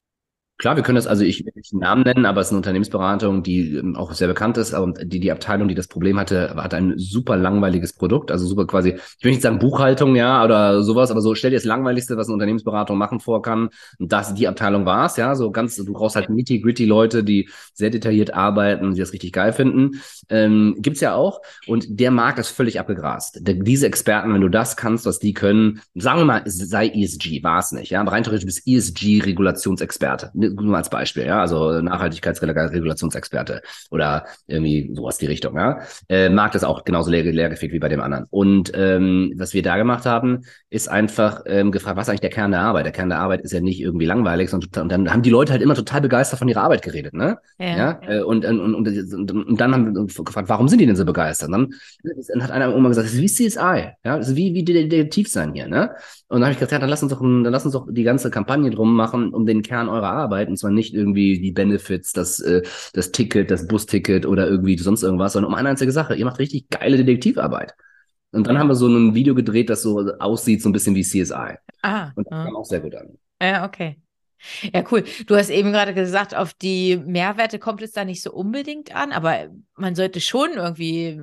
Klar, 0.59 0.77
wir 0.77 0.83
können 0.83 0.97
das, 0.97 1.07
also 1.07 1.23
ich 1.23 1.45
will 1.45 1.53
nicht 1.55 1.75
einen 1.75 1.81
Namen 1.81 2.03
nennen, 2.03 2.25
aber 2.25 2.41
es 2.41 2.47
ist 2.47 2.53
eine 2.53 2.59
Unternehmensberatung, 2.59 3.43
die 3.43 3.75
ähm, 3.75 3.95
auch 3.95 4.13
sehr 4.15 4.27
bekannt 4.27 4.57
ist, 4.57 4.73
aber 4.73 4.91
die, 5.05 5.21
die 5.21 5.31
Abteilung, 5.31 5.69
die 5.69 5.75
das 5.75 5.87
Problem 5.87 6.19
hatte, 6.19 6.55
hatte 6.57 6.79
ein 6.79 6.95
super 6.97 7.37
langweiliges 7.37 7.93
Produkt, 7.93 8.31
also 8.31 8.47
super 8.47 8.67
quasi, 8.67 8.95
ich 9.19 9.25
will 9.25 9.33
nicht 9.33 9.43
sagen 9.43 9.59
Buchhaltung, 9.59 10.17
ja, 10.17 10.43
oder 10.43 10.83
sowas, 10.83 11.11
aber 11.11 11.21
so 11.21 11.35
stell 11.35 11.51
dir 11.51 11.59
das 11.59 11.65
Langweiligste, 11.65 12.17
was 12.17 12.29
eine 12.29 12.35
Unternehmensberatung 12.35 12.97
machen 12.97 13.21
vor 13.21 13.43
kann, 13.43 13.69
und 13.99 14.11
das, 14.11 14.33
die 14.33 14.49
Abteilung 14.49 14.87
war 14.87 15.05
es, 15.05 15.19
ja, 15.19 15.35
so 15.35 15.51
ganz, 15.51 15.77
du 15.77 15.93
brauchst 15.93 16.17
halt 16.17 16.31
nitty-gritty 16.31 16.87
Leute, 16.87 17.23
die 17.23 17.51
sehr 17.75 17.91
detailliert 17.91 18.33
arbeiten 18.33 18.95
die 18.95 19.01
das 19.01 19.13
richtig 19.13 19.35
geil 19.35 19.53
finden, 19.53 20.01
ähm, 20.31 20.77
gibt's 20.79 21.03
ja 21.03 21.15
auch, 21.15 21.43
und 21.67 22.01
der 22.01 22.11
Markt 22.11 22.39
ist 22.39 22.49
völlig 22.49 22.81
abgegrast. 22.81 23.41
Diese 23.43 23.87
Experten, 23.87 24.33
wenn 24.33 24.41
du 24.41 24.49
das 24.49 24.79
kannst, 24.79 25.05
was 25.05 25.19
die 25.19 25.35
können, 25.35 25.83
sagen 25.95 26.21
wir 26.21 26.25
mal, 26.25 26.43
sei 26.47 26.89
ESG, 26.89 27.43
war 27.43 27.59
es 27.59 27.73
nicht, 27.73 27.91
ja, 27.91 28.01
aber 28.01 28.13
rein 28.13 28.23
theoretisch 28.23 28.47
bist 28.47 28.67
ESG-Regulationsexperte 28.67 30.31
nur 30.51 30.77
als 30.77 30.91
Beispiel, 30.91 31.27
ja, 31.27 31.41
also 31.41 31.81
Nachhaltigkeitsregulationsexperte 31.81 33.63
oder 33.91 34.27
irgendwie 34.47 34.91
sowas 34.95 35.19
die 35.19 35.27
Richtung, 35.27 35.57
ja. 35.57 35.81
Äh, 36.09 36.29
Markt 36.29 36.55
ist 36.55 36.65
auch 36.65 36.85
genauso 36.85 37.11
leer, 37.11 37.25
leergefegt 37.25 37.73
wie 37.73 37.79
bei 37.79 37.89
dem 37.89 38.01
anderen. 38.01 38.27
Und 38.31 38.73
ähm, 38.75 39.33
was 39.37 39.55
wir 39.55 39.63
da 39.63 39.77
gemacht 39.77 40.07
haben, 40.07 40.43
ist 40.71 40.89
einfach 40.89 41.43
ähm, 41.47 41.73
gefragt, 41.73 41.97
was 41.97 42.07
ist 42.07 42.11
eigentlich 42.11 42.21
der 42.21 42.31
Kern 42.31 42.51
der 42.51 42.61
Arbeit? 42.61 42.85
Der 42.85 42.93
Kern 42.93 43.09
der 43.09 43.19
Arbeit 43.19 43.43
ist 43.43 43.53
ja 43.53 43.61
nicht 43.61 43.81
irgendwie 43.81 44.07
langweilig, 44.07 44.51
sondern 44.51 44.83
und 44.83 44.93
dann 44.93 45.13
haben 45.13 45.23
die 45.23 45.31
Leute 45.31 45.53
halt 45.53 45.63
immer 45.63 45.75
total 45.75 46.01
begeistert 46.01 46.39
von 46.39 46.49
ihrer 46.49 46.63
Arbeit 46.63 46.83
geredet, 46.83 47.15
ne? 47.15 47.39
Ja. 47.59 47.77
ja? 47.77 48.01
Äh, 48.07 48.23
und, 48.23 48.45
und, 48.45 48.61
und, 48.61 48.87
und, 48.87 49.33
und 49.33 49.61
dann 49.61 49.73
haben 49.73 49.95
wir 49.95 50.25
gefragt, 50.25 50.49
warum 50.49 50.69
sind 50.69 50.81
die 50.81 50.87
denn 50.87 50.97
so 50.97 51.05
begeistert? 51.05 51.49
Und 51.49 51.53
dann, 51.53 51.75
dann 52.29 52.43
hat 52.43 52.51
einer 52.51 52.75
immer 52.75 52.89
gesagt, 52.89 53.07
das 53.07 53.15
ist 53.15 53.21
wie 53.21 53.49
CSI, 53.49 53.93
ja, 54.05 54.19
das 54.19 54.29
ist 54.29 54.37
wie, 54.37 54.55
wie 54.55 54.65
Detektiv 54.65 55.29
sein 55.29 55.53
hier, 55.55 55.69
ne? 55.69 55.91
Und 56.29 56.41
dann 56.41 56.45
habe 56.45 56.53
ich 56.53 56.59
gesagt, 56.59 56.73
ja, 56.73 56.79
dann 56.79 56.91
lass 56.91 57.03
uns 57.03 57.13
doch, 57.13 57.21
dann 57.21 57.45
lass 57.45 57.65
uns 57.65 57.75
doch 57.75 57.87
die 57.91 58.03
ganze 58.03 58.31
Kampagne 58.31 58.71
drum 58.71 58.95
machen, 58.95 59.33
um 59.33 59.47
den 59.47 59.63
Kern 59.63 59.89
eurer 59.89 60.11
Arbeit 60.11 60.36
Arbeit 60.37 60.49
und 60.49 60.57
zwar 60.57 60.71
nicht 60.71 60.95
irgendwie 60.95 61.41
die 61.41 61.53
Benefits, 61.53 62.13
das, 62.13 62.41
äh, 62.41 62.63
das 62.93 63.13
Ticket, 63.13 63.51
das 63.51 63.67
Busticket 63.67 64.27
oder 64.27 64.47
irgendwie 64.47 64.77
sonst 64.79 65.03
irgendwas, 65.03 65.33
sondern 65.33 65.53
um 65.53 65.59
eine 65.59 65.71
einzige 65.71 65.93
Sache. 65.93 66.15
Ihr 66.15 66.25
macht 66.25 66.39
richtig 66.39 66.69
geile 66.69 66.97
Detektivarbeit. 66.97 67.75
Und 68.33 68.47
dann 68.47 68.59
haben 68.59 68.69
wir 68.69 68.75
so 68.75 68.87
ein 68.87 69.15
Video 69.15 69.35
gedreht, 69.35 69.71
das 69.71 69.83
so 69.83 70.13
aussieht, 70.19 70.61
so 70.61 70.69
ein 70.69 70.73
bisschen 70.73 70.95
wie 70.95 71.03
CSI. 71.03 71.57
Ah. 71.83 72.11
Und 72.15 72.27
das 72.31 72.45
kam 72.45 72.57
auch 72.57 72.67
sehr 72.67 72.81
gut 72.81 72.95
an. 72.95 73.17
Ja, 73.41 73.65
okay. 73.65 73.97
Ja, 74.75 74.85
cool. 74.91 75.05
Du 75.27 75.35
hast 75.35 75.49
eben 75.49 75.73
gerade 75.73 75.95
gesagt, 75.95 76.37
auf 76.37 76.53
die 76.53 76.99
Mehrwerte 76.99 77.59
kommt 77.59 77.81
es 77.81 77.93
da 77.93 78.05
nicht 78.05 78.23
so 78.23 78.33
unbedingt 78.33 78.95
an, 78.95 79.13
aber 79.13 79.49
man 79.77 79.95
sollte 79.95 80.21
schon 80.21 80.51
irgendwie 80.55 81.19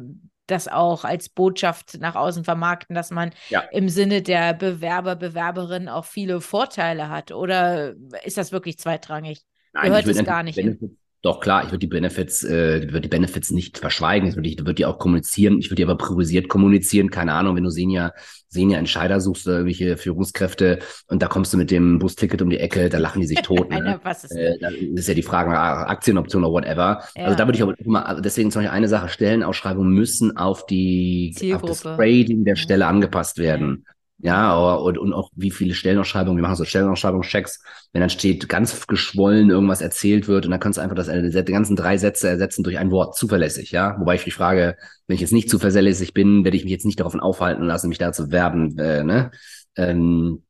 das 0.48 0.68
auch 0.68 1.06
als 1.06 1.30
Botschaft 1.30 2.00
nach 2.00 2.16
außen 2.16 2.44
vermarkten, 2.44 2.96
dass 2.96 3.12
man 3.12 3.32
ja. 3.50 3.62
im 3.72 3.90
Sinne 3.90 4.22
der 4.22 4.54
Bewerber, 4.54 5.16
Bewerberin 5.16 5.88
auch 5.88 6.06
viele 6.06 6.42
Vorteile 6.42 7.10
hat? 7.10 7.32
Oder 7.32 7.96
ist 8.24 8.38
das 8.38 8.52
wirklich 8.52 8.78
zweitrangig? 8.78 9.42
Nein, 9.74 9.86
Gehört 9.86 10.08
es 10.08 10.24
gar 10.24 10.44
nicht 10.44 10.56
hin? 10.58 10.98
Doch 11.24 11.40
klar, 11.40 11.64
ich 11.64 11.70
würde 11.70 11.80
die 11.80 11.88
Benefits, 11.88 12.44
äh, 12.44 12.82
würde 12.84 13.00
die 13.00 13.08
Benefits 13.08 13.50
nicht 13.50 13.78
verschweigen. 13.78 14.28
Ich 14.28 14.36
würde, 14.36 14.50
ich 14.50 14.58
würde 14.60 14.74
die 14.74 14.86
auch 14.86 15.00
kommunizieren. 15.00 15.58
Ich 15.58 15.68
würde 15.68 15.78
die 15.78 15.84
aber 15.84 15.96
priorisiert 15.96 16.50
kommunizieren. 16.50 17.10
Keine 17.10 17.32
Ahnung, 17.32 17.56
wenn 17.56 17.64
du 17.64 17.70
Senior, 17.70 18.12
Senior 18.50 18.78
Entscheider 18.78 19.22
suchst 19.22 19.48
oder 19.48 19.60
irgendwelche 19.60 19.96
Führungskräfte 19.96 20.80
und 21.08 21.22
da 21.22 21.28
kommst 21.28 21.54
du 21.54 21.58
mit 21.58 21.72
dem 21.72 21.98
Busticket 21.98 22.42
um 22.42 22.50
die 22.50 22.60
Ecke, 22.60 22.90
da 22.90 22.98
lachen 22.98 23.22
die 23.22 23.28
sich 23.28 23.42
tot. 23.42 23.70
ne? 23.70 24.02
was 24.04 24.26
ist 24.26 24.36
äh, 24.36 24.58
ist 24.96 25.08
ja 25.08 25.14
die 25.14 25.24
Frage, 25.24 25.58
ah, 25.58 25.86
Aktienoption 25.86 26.44
oder 26.44 26.52
whatever. 26.52 27.04
Ja. 27.16 27.24
Also 27.24 27.38
da 27.38 27.48
würde 27.48 27.56
ich 27.56 27.64
aber 27.64 27.80
immer, 27.80 28.20
deswegen 28.22 28.52
zum 28.52 28.62
Beispiel 28.62 28.76
eine 28.76 28.90
Sache, 28.90 29.08
Stellenausschreibungen 29.08 29.94
müssen 29.94 30.36
auf 30.36 30.66
die, 30.66 31.34
auf 31.56 31.62
das 31.62 31.84
Grading 31.84 32.44
der 32.44 32.58
Stelle 32.58 32.86
angepasst 32.86 33.38
werden. 33.38 33.86
Ja, 33.88 33.93
und, 34.22 34.98
und 34.98 35.14
auch 35.14 35.30
wie 35.36 35.52
viele 35.52 35.74
Stellenausschreibungen, 35.74 36.38
wir 36.38 36.44
machen 36.44 36.56
so 36.56 36.66
Stellenausschreibungschecks, 36.66 37.62
wenn 37.92 38.00
dann 38.00 38.10
steht, 38.10 38.48
ganz 38.48 38.88
geschwollen 38.88 39.50
irgendwas 39.50 39.82
erzählt 39.82 40.28
wird 40.28 40.46
und 40.46 40.52
dann 40.52 40.60
kannst 40.60 40.78
du 40.78 40.82
einfach 40.82 40.96
das, 40.96 41.08
die 41.08 41.52
ganzen 41.52 41.76
drei 41.76 41.98
Sätze 41.98 42.30
ersetzen 42.30 42.64
durch 42.64 42.78
ein 42.78 42.92
Wort, 42.92 43.18
zuverlässig, 43.18 43.72
ja. 43.72 44.00
Wobei 44.00 44.16
ich 44.16 44.26
mich 44.26 44.36
frage, 44.36 44.78
wenn 45.08 45.16
ich 45.16 45.22
jetzt 45.22 45.34
nicht 45.34 45.50
zuverlässig 45.50 46.14
bin, 46.14 46.46
werde 46.46 46.56
ich 46.56 46.64
mich 46.64 46.72
jetzt 46.72 46.86
nicht 46.86 47.00
darauf 47.00 47.16
aufhalten 47.16 47.64
lassen, 47.64 47.90
mich 47.90 47.98
da 47.98 48.14
zu 48.14 48.32
werben, 48.32 48.78
äh, 48.78 49.04
ne? 49.04 49.32
Ähm, 49.76 50.44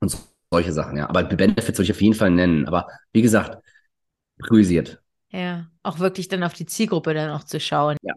und 0.00 0.10
so 0.10 0.18
solche 0.52 0.72
Sachen, 0.72 0.96
ja. 0.96 1.08
Aber 1.08 1.24
Benefits 1.24 1.76
soll 1.76 1.84
ich 1.84 1.92
auf 1.92 2.02
jeden 2.02 2.14
Fall 2.14 2.30
nennen. 2.30 2.66
Aber 2.66 2.86
wie 3.12 3.22
gesagt, 3.22 3.58
priorisiert. 4.38 5.00
Ja, 5.30 5.66
auch 5.82 5.98
wirklich 5.98 6.28
dann 6.28 6.42
auf 6.42 6.52
die 6.52 6.66
Zielgruppe 6.66 7.14
dann 7.14 7.30
auch 7.30 7.44
zu 7.44 7.58
schauen. 7.58 7.96
Ja. 8.02 8.14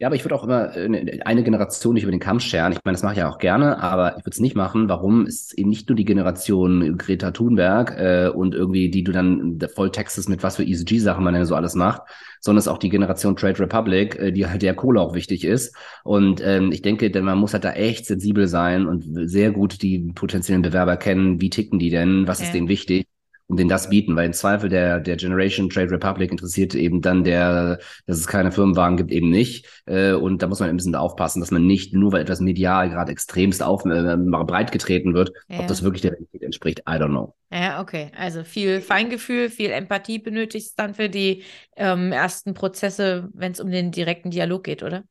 Ja, 0.00 0.06
aber 0.06 0.14
ich 0.14 0.24
würde 0.24 0.36
auch 0.36 0.44
immer 0.44 0.76
äh, 0.76 0.88
ne, 0.88 1.20
eine 1.24 1.42
Generation 1.42 1.94
nicht 1.94 2.04
über 2.04 2.12
den 2.12 2.20
Kamm 2.20 2.38
scheren. 2.38 2.70
Ich 2.70 2.78
meine, 2.84 2.94
das 2.94 3.02
mache 3.02 3.14
ich 3.14 3.18
ja 3.18 3.28
auch 3.28 3.38
gerne, 3.38 3.82
aber 3.82 4.16
ich 4.16 4.24
würde 4.24 4.30
es 4.30 4.38
nicht 4.38 4.54
machen. 4.54 4.88
Warum? 4.88 5.26
ist 5.26 5.58
eben 5.58 5.70
nicht 5.70 5.88
nur 5.88 5.96
die 5.96 6.04
Generation 6.04 6.96
Greta 6.96 7.32
Thunberg 7.32 7.96
äh, 7.98 8.28
und 8.28 8.54
irgendwie, 8.54 8.90
die 8.90 9.02
du 9.02 9.10
dann 9.10 9.58
voll 9.74 9.90
textest 9.90 10.28
mit 10.28 10.44
was 10.44 10.54
für 10.54 10.62
ESG-Sachen 10.64 11.24
man 11.24 11.34
denn 11.34 11.46
so 11.46 11.56
alles 11.56 11.74
macht, 11.74 12.02
sondern 12.40 12.58
es 12.58 12.66
ist 12.66 12.72
auch 12.72 12.78
die 12.78 12.90
Generation 12.90 13.34
Trade 13.34 13.58
Republic, 13.58 14.16
äh, 14.20 14.30
die 14.30 14.46
halt 14.46 14.62
der 14.62 14.74
Kohle 14.74 15.00
auch 15.00 15.14
wichtig 15.14 15.44
ist. 15.44 15.74
Und 16.04 16.40
ähm, 16.44 16.70
ich 16.70 16.82
denke, 16.82 17.10
denn 17.10 17.24
man 17.24 17.38
muss 17.38 17.52
halt 17.52 17.64
da 17.64 17.72
echt 17.72 18.06
sensibel 18.06 18.46
sein 18.46 18.86
und 18.86 19.04
sehr 19.28 19.50
gut 19.50 19.82
die 19.82 20.12
potenziellen 20.14 20.62
Bewerber 20.62 20.96
kennen. 20.96 21.40
Wie 21.40 21.50
ticken 21.50 21.80
die 21.80 21.90
denn? 21.90 22.28
Was 22.28 22.38
ja. 22.38 22.46
ist 22.46 22.54
denen 22.54 22.68
wichtig? 22.68 23.08
Und 23.48 23.58
denen 23.58 23.70
das 23.70 23.88
bieten, 23.88 24.14
weil 24.14 24.26
im 24.26 24.32
Zweifel 24.34 24.68
der, 24.68 25.00
der 25.00 25.16
Generation 25.16 25.70
Trade 25.70 25.90
Republic 25.90 26.30
interessiert 26.30 26.74
eben 26.74 27.00
dann 27.00 27.24
der, 27.24 27.78
dass 28.06 28.18
es 28.18 28.26
keine 28.26 28.52
Firmenwagen 28.52 28.98
gibt, 28.98 29.10
eben 29.10 29.30
nicht. 29.30 29.66
Äh, 29.86 30.12
und 30.12 30.42
da 30.42 30.46
muss 30.46 30.60
man 30.60 30.68
ein 30.68 30.76
bisschen 30.76 30.94
aufpassen, 30.94 31.40
dass 31.40 31.50
man 31.50 31.66
nicht, 31.66 31.94
nur 31.94 32.12
weil 32.12 32.20
etwas 32.20 32.40
medial 32.40 32.90
gerade 32.90 33.10
extremst 33.10 33.62
auf, 33.62 33.86
äh, 33.86 34.16
breit 34.16 34.70
getreten 34.70 35.14
wird, 35.14 35.32
ja. 35.48 35.60
ob 35.60 35.66
das 35.66 35.82
wirklich 35.82 36.02
der 36.02 36.12
Realität 36.12 36.42
entspricht, 36.42 36.80
I 36.80 36.92
don't 36.92 37.08
know. 37.08 37.34
Ja, 37.50 37.80
okay. 37.80 38.12
Also 38.16 38.44
viel 38.44 38.82
Feingefühl, 38.82 39.48
viel 39.48 39.70
Empathie 39.70 40.18
benötigt 40.18 40.66
es 40.66 40.74
dann 40.74 40.94
für 40.94 41.08
die 41.08 41.42
ähm, 41.76 42.12
ersten 42.12 42.52
Prozesse, 42.52 43.30
wenn 43.32 43.52
es 43.52 43.60
um 43.60 43.70
den 43.70 43.90
direkten 43.92 44.30
Dialog 44.30 44.62
geht, 44.62 44.82
oder? 44.82 45.04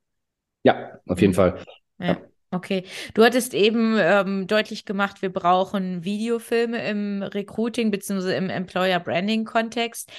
Ja, 0.62 1.00
auf 1.08 1.20
jeden 1.20 1.32
mhm. 1.32 1.36
Fall. 1.36 1.60
Ja. 2.00 2.06
ja. 2.06 2.18
Okay, 2.50 2.84
du 3.14 3.24
hattest 3.24 3.54
eben 3.54 3.98
ähm, 4.00 4.48
deutlich 4.48 4.86
gemacht, 4.86 5.22
wir 5.22 5.32
brauchen 5.32 6.06
Videofilme 6.06 6.88
im 6.88 7.22
Recruiting 7.22 7.92
bzw. 7.92 8.38
im 8.38 8.50
Employer 8.50 9.02
Branding 9.02 9.44
Kontext. 9.44 10.10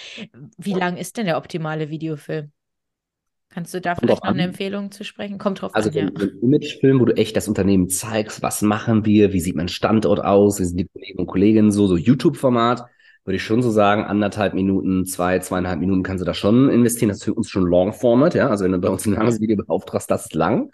Wie 0.58 0.74
lang 0.74 0.98
ist 0.98 1.16
denn 1.16 1.24
der 1.24 1.38
optimale 1.38 1.88
Videofilm? 1.88 2.52
Kannst 3.48 3.72
du 3.72 3.80
da 3.80 3.94
Kommt 3.94 4.00
vielleicht 4.04 4.24
noch 4.24 4.30
eine 4.30 4.42
Empfehlung 4.42 4.90
zu 4.90 5.04
sprechen? 5.04 5.38
Kommt 5.38 5.62
drauf 5.62 5.74
also 5.74 5.88
an, 5.88 5.94
ja. 5.94 6.08
Also 6.14 6.26
ein 6.26 6.38
Imagefilm, 6.42 7.00
wo 7.00 7.06
du 7.06 7.16
echt 7.16 7.34
das 7.34 7.48
Unternehmen 7.48 7.88
zeigst, 7.88 8.42
was 8.42 8.60
machen 8.60 9.06
wir, 9.06 9.32
wie 9.32 9.40
sieht 9.40 9.56
mein 9.56 9.68
Standort 9.68 10.22
aus, 10.22 10.60
wie 10.60 10.64
sind 10.64 10.76
die 10.76 10.88
Kollegen 10.88 11.18
und 11.18 11.26
Kolleginnen 11.28 11.72
so, 11.72 11.86
so 11.86 11.96
YouTube-Format, 11.96 12.84
würde 13.24 13.36
ich 13.36 13.42
schon 13.42 13.62
so 13.62 13.70
sagen, 13.70 14.04
anderthalb 14.04 14.52
Minuten, 14.52 15.06
zwei, 15.06 15.38
zweieinhalb 15.38 15.80
Minuten 15.80 16.02
kannst 16.02 16.20
du 16.20 16.26
da 16.26 16.34
schon 16.34 16.68
investieren. 16.68 17.08
Das 17.08 17.18
ist 17.18 17.24
für 17.24 17.34
uns 17.34 17.48
schon 17.48 17.66
Long-Format, 17.66 18.34
ja. 18.34 18.48
Also 18.50 18.64
wenn 18.64 18.72
du 18.72 18.78
bei 18.78 18.90
uns 18.90 19.06
ein 19.06 19.14
langes 19.14 19.40
Video 19.40 19.56
beauftragst, 19.56 20.10
das 20.10 20.26
ist 20.26 20.34
lang. 20.34 20.70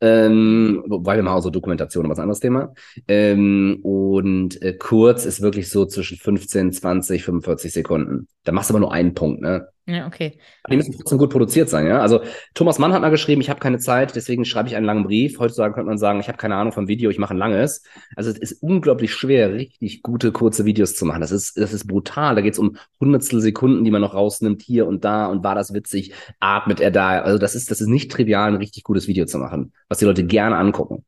Ähm, 0.00 0.84
wobei 0.86 1.16
wir 1.16 1.22
machen 1.22 1.38
auch 1.38 1.42
so 1.42 1.50
Dokumentation, 1.50 2.04
aber 2.04 2.12
was 2.12 2.18
anderes 2.18 2.40
Thema. 2.40 2.74
Ähm, 3.08 3.78
und 3.82 4.60
äh, 4.62 4.74
kurz 4.74 5.24
ist 5.24 5.40
wirklich 5.40 5.70
so 5.70 5.86
zwischen 5.86 6.18
15, 6.18 6.72
20, 6.72 7.24
45 7.24 7.72
Sekunden. 7.72 8.28
Da 8.44 8.52
machst 8.52 8.70
du 8.70 8.74
aber 8.74 8.80
nur 8.80 8.92
einen 8.92 9.14
Punkt, 9.14 9.40
ne? 9.40 9.68
Ja, 9.88 10.08
okay. 10.08 10.36
Die 10.68 10.76
müssen 10.76 10.92
trotzdem 10.92 11.18
gut 11.18 11.30
produziert 11.30 11.68
sein, 11.68 11.86
ja. 11.86 12.00
Also 12.00 12.20
Thomas 12.54 12.80
Mann 12.80 12.92
hat 12.92 13.02
mal 13.02 13.10
geschrieben, 13.10 13.40
ich 13.40 13.48
habe 13.48 13.60
keine 13.60 13.78
Zeit, 13.78 14.16
deswegen 14.16 14.44
schreibe 14.44 14.68
ich 14.68 14.74
einen 14.74 14.84
langen 14.84 15.04
Brief. 15.04 15.38
Heutzutage 15.38 15.74
könnte 15.74 15.86
man 15.86 15.98
sagen, 15.98 16.18
ich 16.18 16.26
habe 16.26 16.38
keine 16.38 16.56
Ahnung 16.56 16.72
vom 16.72 16.88
Video, 16.88 17.08
ich 17.08 17.18
mache 17.18 17.34
ein 17.34 17.36
langes. 17.36 17.84
Also 18.16 18.30
es 18.30 18.38
ist 18.38 18.60
unglaublich 18.62 19.14
schwer, 19.14 19.52
richtig 19.54 20.02
gute, 20.02 20.32
kurze 20.32 20.64
Videos 20.64 20.96
zu 20.96 21.04
machen. 21.04 21.20
Das 21.20 21.30
ist, 21.30 21.56
das 21.56 21.72
ist 21.72 21.86
brutal. 21.86 22.34
Da 22.34 22.40
geht 22.40 22.54
es 22.54 22.58
um 22.58 22.76
Hundertstel 22.98 23.40
Sekunden, 23.40 23.84
die 23.84 23.92
man 23.92 24.00
noch 24.00 24.14
rausnimmt, 24.14 24.60
hier 24.60 24.88
und 24.88 25.04
da 25.04 25.26
und 25.26 25.44
war 25.44 25.54
das 25.54 25.72
witzig, 25.72 26.12
atmet 26.40 26.80
er 26.80 26.90
da. 26.90 27.20
Also 27.20 27.38
das 27.38 27.54
ist, 27.54 27.70
das 27.70 27.80
ist 27.80 27.86
nicht 27.86 28.10
trivial, 28.10 28.48
ein 28.48 28.56
richtig 28.56 28.82
gutes 28.82 29.06
Video 29.06 29.24
zu 29.24 29.38
machen, 29.38 29.72
was 29.88 29.98
die 29.98 30.04
Leute 30.04 30.24
gerne 30.24 30.56
angucken. 30.56 31.04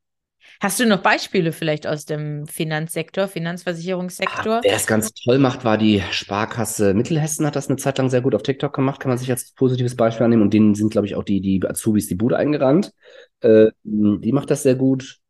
Hast 0.61 0.81
du 0.81 0.87
noch 0.87 1.03
Beispiele 1.03 1.53
vielleicht 1.53 1.87
aus 1.87 2.05
dem 2.05 2.47
Finanzsektor, 2.49 3.29
Finanzversicherungssektor? 3.29 4.57
Ah, 4.57 4.61
wer 4.62 4.75
es 4.75 4.88
ganz 4.88 5.12
toll 5.12 5.38
macht, 5.38 5.64
war 5.64 5.79
die 5.79 6.03
Sparkasse 6.11 6.94
Mittelhessen, 6.94 7.47
hat 7.47 7.55
das 7.55 7.68
eine 7.68 7.77
Zeit 7.77 7.99
lang 7.99 8.11
sehr 8.11 8.23
gut 8.23 8.35
auf 8.35 8.42
TikTok 8.42 8.73
gemacht, 8.73 9.01
kann 9.01 9.09
man 9.09 9.18
sich 9.18 9.31
als 9.31 9.53
positives 9.53 9.94
Beispiel 9.94 10.25
annehmen. 10.27 10.42
Und 10.42 10.53
denen 10.53 10.75
sind, 10.75 10.90
glaube 10.90 11.07
ich, 11.07 11.14
auch 11.14 11.23
die, 11.23 11.40
die 11.40 11.64
Azubis 11.64 12.09
die 12.09 12.16
Bude 12.16 12.37
eingerannt. 12.37 12.92
Äh, 13.40 13.68
die 13.85 14.33
macht 14.33 14.51
das 14.51 14.64
sehr 14.64 14.75
gut. 14.75 15.21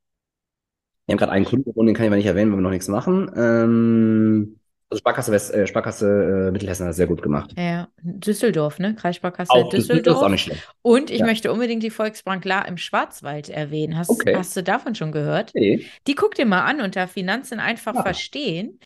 Wir 1.04 1.12
haben 1.12 1.18
gerade 1.18 1.32
einen 1.32 1.44
Kunden, 1.44 1.72
den 1.86 1.94
kann 1.94 2.04
ich 2.04 2.08
aber 2.08 2.16
nicht 2.16 2.26
erwähnen, 2.26 2.50
weil 2.52 2.58
wir 2.58 2.62
noch 2.62 2.70
nichts 2.70 2.88
machen. 2.88 3.30
Ähm, 3.36 4.57
also 4.90 5.00
Sparkasse, 5.00 5.32
West, 5.32 5.52
äh, 5.52 5.66
Sparkasse 5.66 6.48
äh, 6.48 6.50
Mittelhessen 6.50 6.84
hat 6.84 6.90
das 6.90 6.96
sehr 6.96 7.06
gut 7.06 7.20
gemacht. 7.20 7.52
Ja, 7.58 7.88
Düsseldorf, 8.02 8.78
ne? 8.78 8.94
Kreissparkasse 8.94 9.52
auch 9.52 9.68
Düsseldorf. 9.68 10.16
Ist 10.16 10.22
auch 10.22 10.28
nicht 10.30 10.42
schlecht. 10.42 10.74
Und 10.80 11.10
ich 11.10 11.20
ja. 11.20 11.26
möchte 11.26 11.52
unbedingt 11.52 11.82
die 11.82 11.90
Volksbank 11.90 12.44
La 12.46 12.62
im 12.62 12.78
Schwarzwald 12.78 13.50
erwähnen. 13.50 13.98
Hast, 13.98 14.08
okay. 14.08 14.34
hast 14.34 14.56
du 14.56 14.62
davon 14.62 14.94
schon 14.94 15.12
gehört? 15.12 15.52
Nee. 15.54 15.84
Die 16.06 16.14
guck 16.14 16.34
dir 16.34 16.46
mal 16.46 16.64
an 16.64 16.80
unter 16.80 17.06
Finanzen 17.06 17.60
einfach 17.60 17.94
ja. 17.96 18.02
verstehen. 18.02 18.80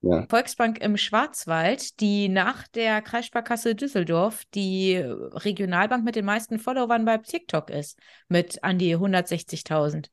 Ja. 0.00 0.26
Volksbank 0.28 0.80
im 0.80 0.96
Schwarzwald, 0.96 1.98
die 2.00 2.28
nach 2.28 2.68
der 2.68 3.00
Kreissparkasse 3.02 3.74
Düsseldorf 3.74 4.44
die 4.54 4.96
Regionalbank 4.96 6.04
mit 6.04 6.14
den 6.14 6.24
meisten 6.24 6.58
Followern 6.58 7.04
bei 7.04 7.18
TikTok 7.18 7.70
ist, 7.70 7.98
mit 8.28 8.62
an 8.62 8.78
die 8.78 8.96
160.000. 8.96 10.08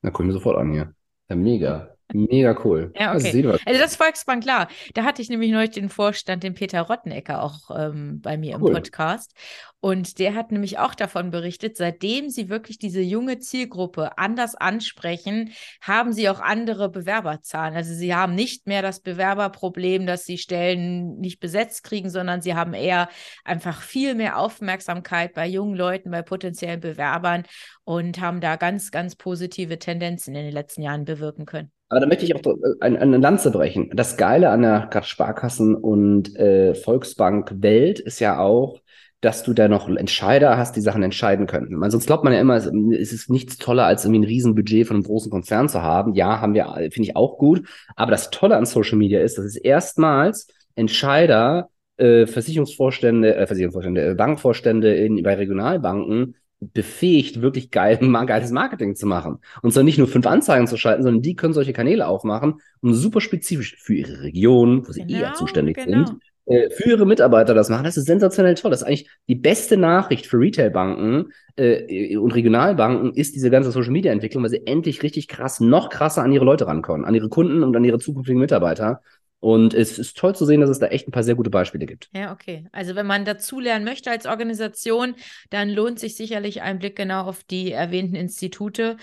Na, 0.00 0.10
guck 0.10 0.20
ich 0.20 0.26
mir 0.28 0.32
sofort 0.32 0.58
an 0.58 0.72
hier. 0.72 0.94
Ja, 1.28 1.36
mega. 1.36 1.95
Mega 2.12 2.56
cool. 2.64 2.92
Ja, 2.94 3.14
okay. 3.14 3.44
Also, 3.44 3.58
also 3.66 3.80
das 3.80 3.96
Volksbank, 3.96 4.44
klar. 4.44 4.68
Da 4.94 5.02
hatte 5.02 5.22
ich 5.22 5.28
nämlich 5.28 5.50
neulich 5.50 5.70
den 5.70 5.88
Vorstand, 5.88 6.44
den 6.44 6.54
Peter 6.54 6.82
Rottenecker, 6.82 7.42
auch 7.42 7.70
ähm, 7.76 8.20
bei 8.20 8.36
mir 8.36 8.60
cool. 8.60 8.68
im 8.68 8.74
Podcast. 8.74 9.34
Und 9.80 10.18
der 10.18 10.34
hat 10.34 10.52
nämlich 10.52 10.78
auch 10.78 10.94
davon 10.94 11.30
berichtet, 11.30 11.76
seitdem 11.76 12.28
sie 12.28 12.48
wirklich 12.48 12.78
diese 12.78 13.00
junge 13.00 13.38
Zielgruppe 13.38 14.18
anders 14.18 14.54
ansprechen, 14.54 15.52
haben 15.80 16.12
sie 16.12 16.28
auch 16.28 16.40
andere 16.40 16.88
Bewerberzahlen. 16.88 17.74
Also 17.74 17.92
sie 17.92 18.14
haben 18.14 18.34
nicht 18.34 18.66
mehr 18.66 18.82
das 18.82 19.00
Bewerberproblem, 19.00 20.06
dass 20.06 20.24
sie 20.24 20.38
Stellen 20.38 21.18
nicht 21.18 21.40
besetzt 21.40 21.84
kriegen, 21.84 22.08
sondern 22.08 22.40
sie 22.40 22.54
haben 22.54 22.74
eher 22.74 23.08
einfach 23.44 23.82
viel 23.82 24.14
mehr 24.14 24.38
Aufmerksamkeit 24.38 25.34
bei 25.34 25.46
jungen 25.46 25.74
Leuten, 25.74 26.10
bei 26.10 26.22
potenziellen 26.22 26.80
Bewerbern 26.80 27.44
und 27.84 28.20
haben 28.20 28.40
da 28.40 28.56
ganz, 28.56 28.90
ganz 28.90 29.14
positive 29.16 29.78
Tendenzen 29.78 30.34
in 30.34 30.44
den 30.44 30.54
letzten 30.54 30.82
Jahren 30.82 31.04
bewirken 31.04 31.46
können. 31.46 31.70
Aber 31.88 32.00
da 32.00 32.06
möchte 32.06 32.24
ich 32.24 32.34
auch 32.34 32.40
eine, 32.80 33.00
eine 33.00 33.18
Lanze 33.18 33.50
brechen. 33.50 33.90
Das 33.94 34.16
Geile 34.16 34.50
an 34.50 34.62
der 34.62 34.88
gerade 34.90 35.06
Sparkassen- 35.06 35.76
und 35.76 36.34
äh, 36.36 36.74
Volksbank-Welt 36.74 38.00
ist 38.00 38.18
ja 38.20 38.38
auch, 38.40 38.80
dass 39.20 39.44
du 39.44 39.54
da 39.54 39.68
noch 39.68 39.88
Entscheider 39.88 40.56
hast, 40.58 40.76
die 40.76 40.80
Sachen 40.80 41.02
entscheiden 41.02 41.46
können. 41.46 41.74
Man, 41.74 41.90
sonst 41.90 42.06
glaubt 42.06 42.24
man 42.24 42.32
ja 42.32 42.40
immer, 42.40 42.56
es, 42.56 42.66
ist 42.66 43.30
nichts 43.30 43.56
toller, 43.56 43.84
als 43.84 44.04
irgendwie 44.04 44.20
ein 44.20 44.28
Riesenbudget 44.28 44.86
von 44.86 44.96
einem 44.96 45.04
großen 45.04 45.30
Konzern 45.30 45.68
zu 45.68 45.82
haben. 45.82 46.14
Ja, 46.14 46.40
haben 46.40 46.54
wir, 46.54 46.66
finde 46.90 47.02
ich 47.02 47.16
auch 47.16 47.38
gut. 47.38 47.66
Aber 47.94 48.10
das 48.10 48.30
Tolle 48.30 48.56
an 48.56 48.66
Social 48.66 48.98
Media 48.98 49.20
ist, 49.20 49.38
dass 49.38 49.44
es 49.44 49.56
erstmals 49.56 50.48
Entscheider, 50.74 51.70
äh, 51.96 52.26
Versicherungsvorstände, 52.26 53.34
äh, 53.34 53.46
Versicherungsvorstände, 53.46 54.10
äh, 54.10 54.14
Bankvorstände 54.14 54.94
in, 54.94 55.22
bei 55.22 55.34
Regionalbanken 55.34 56.36
befähigt, 56.60 57.42
wirklich 57.42 57.70
geil, 57.70 57.98
geiles 58.26 58.50
Marketing 58.50 58.94
zu 58.94 59.06
machen. 59.06 59.38
Und 59.62 59.72
zwar 59.72 59.82
nicht 59.82 59.98
nur 59.98 60.08
fünf 60.08 60.26
Anzeigen 60.26 60.66
zu 60.66 60.76
schalten, 60.76 61.02
sondern 61.02 61.22
die 61.22 61.36
können 61.36 61.54
solche 61.54 61.72
Kanäle 61.72 62.06
aufmachen, 62.06 62.60
um 62.80 62.94
super 62.94 63.20
spezifisch 63.20 63.76
für 63.78 63.94
ihre 63.94 64.22
Region, 64.22 64.86
wo 64.86 64.92
sie 64.92 65.06
genau, 65.06 65.20
eher 65.20 65.34
zuständig 65.34 65.76
genau. 65.76 66.06
sind, 66.06 66.18
äh, 66.46 66.70
für 66.70 66.90
ihre 66.90 67.06
Mitarbeiter 67.06 67.54
das 67.54 67.68
machen. 67.68 67.84
Das 67.84 67.96
ist 67.96 68.06
sensationell 68.06 68.54
toll. 68.54 68.70
Das 68.70 68.82
ist 68.82 68.86
eigentlich 68.86 69.10
die 69.28 69.34
beste 69.34 69.76
Nachricht 69.76 70.26
für 70.26 70.38
Retailbanken 70.38 71.32
äh, 71.56 72.16
und 72.16 72.34
Regionalbanken 72.34 73.12
ist 73.14 73.34
diese 73.34 73.50
ganze 73.50 73.72
Social 73.72 73.90
Media 73.90 74.12
Entwicklung, 74.12 74.42
weil 74.42 74.50
sie 74.50 74.66
endlich 74.66 75.02
richtig 75.02 75.28
krass, 75.28 75.60
noch 75.60 75.90
krasser 75.90 76.22
an 76.22 76.32
ihre 76.32 76.44
Leute 76.44 76.66
rankommen, 76.66 77.04
an 77.04 77.14
ihre 77.14 77.28
Kunden 77.28 77.62
und 77.62 77.76
an 77.76 77.84
ihre 77.84 77.98
zukünftigen 77.98 78.40
Mitarbeiter. 78.40 79.00
Und 79.40 79.74
es 79.74 79.98
ist 79.98 80.16
toll 80.16 80.34
zu 80.34 80.44
sehen, 80.46 80.60
dass 80.60 80.70
es 80.70 80.78
da 80.78 80.86
echt 80.86 81.06
ein 81.06 81.12
paar 81.12 81.22
sehr 81.22 81.34
gute 81.34 81.50
Beispiele 81.50 81.86
gibt. 81.86 82.08
Ja, 82.14 82.32
okay. 82.32 82.66
Also 82.72 82.94
wenn 82.94 83.06
man 83.06 83.24
dazulernen 83.24 83.84
möchte 83.84 84.10
als 84.10 84.26
Organisation, 84.26 85.14
dann 85.50 85.68
lohnt 85.68 85.98
sich 85.98 86.16
sicherlich 86.16 86.62
ein 86.62 86.78
Blick 86.78 86.96
genau 86.96 87.24
auf 87.24 87.44
die 87.44 87.72
erwähnten 87.72 88.16
Institute. 88.16 88.96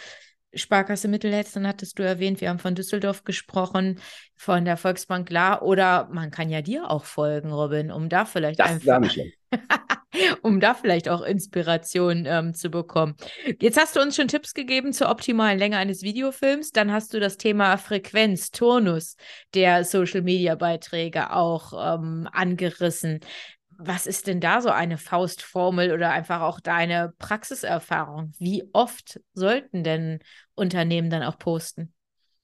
Sparkasse 0.55 1.07
Mittelhessen 1.07 1.67
hattest 1.67 1.97
du 1.99 2.03
erwähnt, 2.03 2.41
wir 2.41 2.49
haben 2.49 2.59
von 2.59 2.75
Düsseldorf 2.75 3.23
gesprochen, 3.23 3.99
von 4.35 4.65
der 4.65 4.77
Volksbank 4.77 5.29
La 5.29 5.61
oder 5.61 6.09
man 6.11 6.31
kann 6.31 6.49
ja 6.49 6.61
dir 6.61 6.89
auch 6.89 7.05
folgen, 7.05 7.51
Robin, 7.51 7.91
um 7.91 8.09
da 8.09 8.25
vielleicht 8.25 8.59
das 8.59 8.67
einfach, 8.67 9.09
um 10.41 10.59
da 10.59 10.73
vielleicht 10.73 11.09
auch 11.09 11.21
Inspiration 11.21 12.25
ähm, 12.25 12.53
zu 12.53 12.69
bekommen. 12.69 13.15
Jetzt 13.59 13.79
hast 13.79 13.95
du 13.95 14.01
uns 14.01 14.15
schon 14.15 14.27
Tipps 14.27 14.53
gegeben 14.53 14.93
zur 14.93 15.09
optimalen 15.09 15.57
Länge 15.57 15.77
eines 15.77 16.01
Videofilms, 16.03 16.71
dann 16.71 16.91
hast 16.91 17.13
du 17.13 17.19
das 17.19 17.37
Thema 17.37 17.77
Frequenz, 17.77 18.51
Turnus 18.51 19.15
der 19.53 19.83
Social 19.85 20.21
Media 20.21 20.55
Beiträge 20.55 21.31
auch 21.31 21.73
ähm, 21.95 22.27
angerissen. 22.31 23.19
Was 23.77 24.05
ist 24.05 24.27
denn 24.27 24.39
da 24.39 24.61
so 24.61 24.69
eine 24.69 24.97
Faustformel 24.97 25.91
oder 25.91 26.11
einfach 26.11 26.41
auch 26.41 26.59
deine 26.59 27.13
Praxiserfahrung? 27.17 28.33
Wie 28.39 28.63
oft 28.73 29.19
sollten 29.33 29.83
denn 29.83 30.19
Unternehmen 30.55 31.09
dann 31.09 31.23
auch 31.23 31.37
posten? 31.37 31.93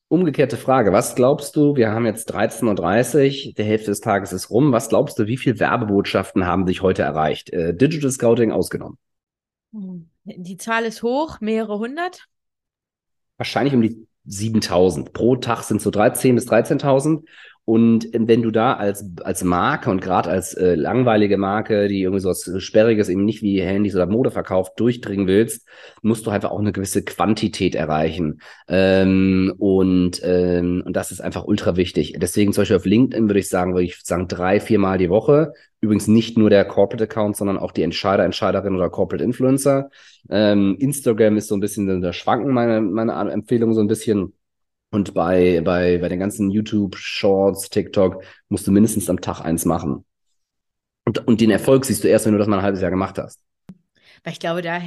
Umgekehrte 0.08 0.58
Frage. 0.58 0.92
Was 0.92 1.15
glaubst 1.15 1.56
du, 1.56 1.76
wir 1.76 1.92
haben 1.92 2.06
jetzt 2.06 2.34
13.30 2.34 3.48
Uhr, 3.48 3.54
der 3.54 3.65
Hälfte 3.65 3.92
des 3.92 4.02
Tages 4.02 4.34
ist 4.34 4.50
rum. 4.50 4.72
Was 4.72 4.89
glaubst 4.89 5.20
du, 5.20 5.28
wie 5.28 5.38
viele 5.38 5.60
Werbebotschaften 5.60 6.48
haben 6.48 6.65
dich 6.65 6.82
heute 6.82 7.04
erreicht? 7.04 7.52
Äh, 7.52 7.76
Digital 7.76 8.10
Scouting 8.10 8.52
ausgenommen. 8.52 8.98
Hm, 9.72 10.10
die 10.24 10.58
Zahl 10.58 10.86
ist 10.86 11.04
hoch, 11.04 11.42
mehrere 11.42 11.78
hundert? 11.78 12.26
Wahrscheinlich 13.38 13.76
um 13.76 13.82
die 13.82 14.08
7000. 14.26 15.13
Pro 15.13 15.36
Tag 15.36 15.63
sind 15.63 15.82
so 15.82 15.92
13 15.92 16.36
bis 16.36 16.48
13.000. 16.48 17.24
Und 17.69 18.15
ähm, 18.15 18.27
wenn 18.27 18.41
du 18.41 18.49
da 18.49 18.73
als, 18.73 19.05
als 19.21 19.43
Marke 19.43 19.91
und 19.91 20.01
gerade 20.01 20.32
als 20.32 20.55
äh, 20.55 20.73
langweilige 20.73 21.38
Marke, 21.38 21.88
die 21.88 22.01
irgendwie 22.01 22.19
so 22.19 22.29
was 22.29 22.51
Sperriges 22.58 23.10
eben 23.10 23.25
nicht 23.25 23.43
wie 23.43 23.62
Handys 23.62 23.93
oder 23.93 24.08
Mode 24.08 24.32
verkauft, 24.32 24.79
durchdringen 24.79 25.27
willst, 25.27 25.67
musst 26.01 26.25
du 26.25 26.32
einfach 26.32 26.49
auch 26.49 26.58
eine 26.58 26.71
gewisse 26.71 27.03
Quantität 27.03 27.75
erreichen. 27.75 28.41
Ähm, 28.67 29.53
und, 29.60 30.19
ähm, 30.23 30.82
und 30.84 30.95
das 30.95 31.12
ist 31.12 31.21
einfach 31.21 31.45
ultra 31.45 31.75
wichtig. 31.75 32.15
Deswegen 32.17 32.53
zum 32.53 32.63
Beispiel 32.63 32.77
auf 32.77 32.86
LinkedIn 32.86 33.29
würde 33.29 33.39
ich 33.39 33.49
sagen, 33.49 33.75
würde 33.75 33.86
ich 33.86 33.99
sagen, 34.01 34.27
drei, 34.27 34.60
viermal 34.60 34.97
die 34.97 35.12
Woche. 35.12 35.53
Übrigens 35.79 36.08
nicht 36.08 36.39
nur 36.39 36.49
der 36.49 36.65
Corporate 36.65 37.03
Account, 37.03 37.38
sondern 37.38 37.60
auch 37.60 37.71
die 37.71 37.84
Entscheider, 37.84 38.25
Entscheiderin 38.25 38.75
oder 38.75 38.89
Corporate 38.89 39.23
Influencer. 39.23 39.91
Ähm, 40.27 40.75
Instagram 40.79 41.38
ist 41.38 41.47
so 41.47 41.55
ein 41.55 41.60
bisschen 41.62 42.01
der 42.01 42.13
Schwanken, 42.13 42.51
meine, 42.51 42.82
meine 42.82 43.13
Empfehlung 43.32 43.75
so 43.75 43.82
ein 43.82 43.88
bisschen 43.88 44.34
und 44.91 45.13
bei, 45.13 45.62
bei, 45.62 45.97
bei 45.99 46.10
den 46.10 46.19
ganzen 46.19 46.49
YouTube, 46.49 46.95
Shorts, 46.97 47.69
TikTok 47.69 48.23
musst 48.49 48.67
du 48.67 48.71
mindestens 48.71 49.10
am 49.10 49.21
Tag 49.21 49.41
eins 49.41 49.65
machen. 49.65 50.06
Und, 51.06 51.28
und 51.28 51.41
den 51.41 51.52
Erfolg 51.52 51.86
siehst 51.86 52.04
du 52.04 52.08
erst, 52.08 52.25
wenn 52.25 52.34
du 52.34 52.39
das 52.39 52.47
mal 52.47 52.58
ein 52.58 52.63
halbes 52.63 52.82
Jahr 52.82 52.91
gemacht 52.91 53.17
hast. 53.17 53.39
Weil 54.23 54.34
ich 54.34 54.39
glaube, 54.39 54.62
da 54.62 54.82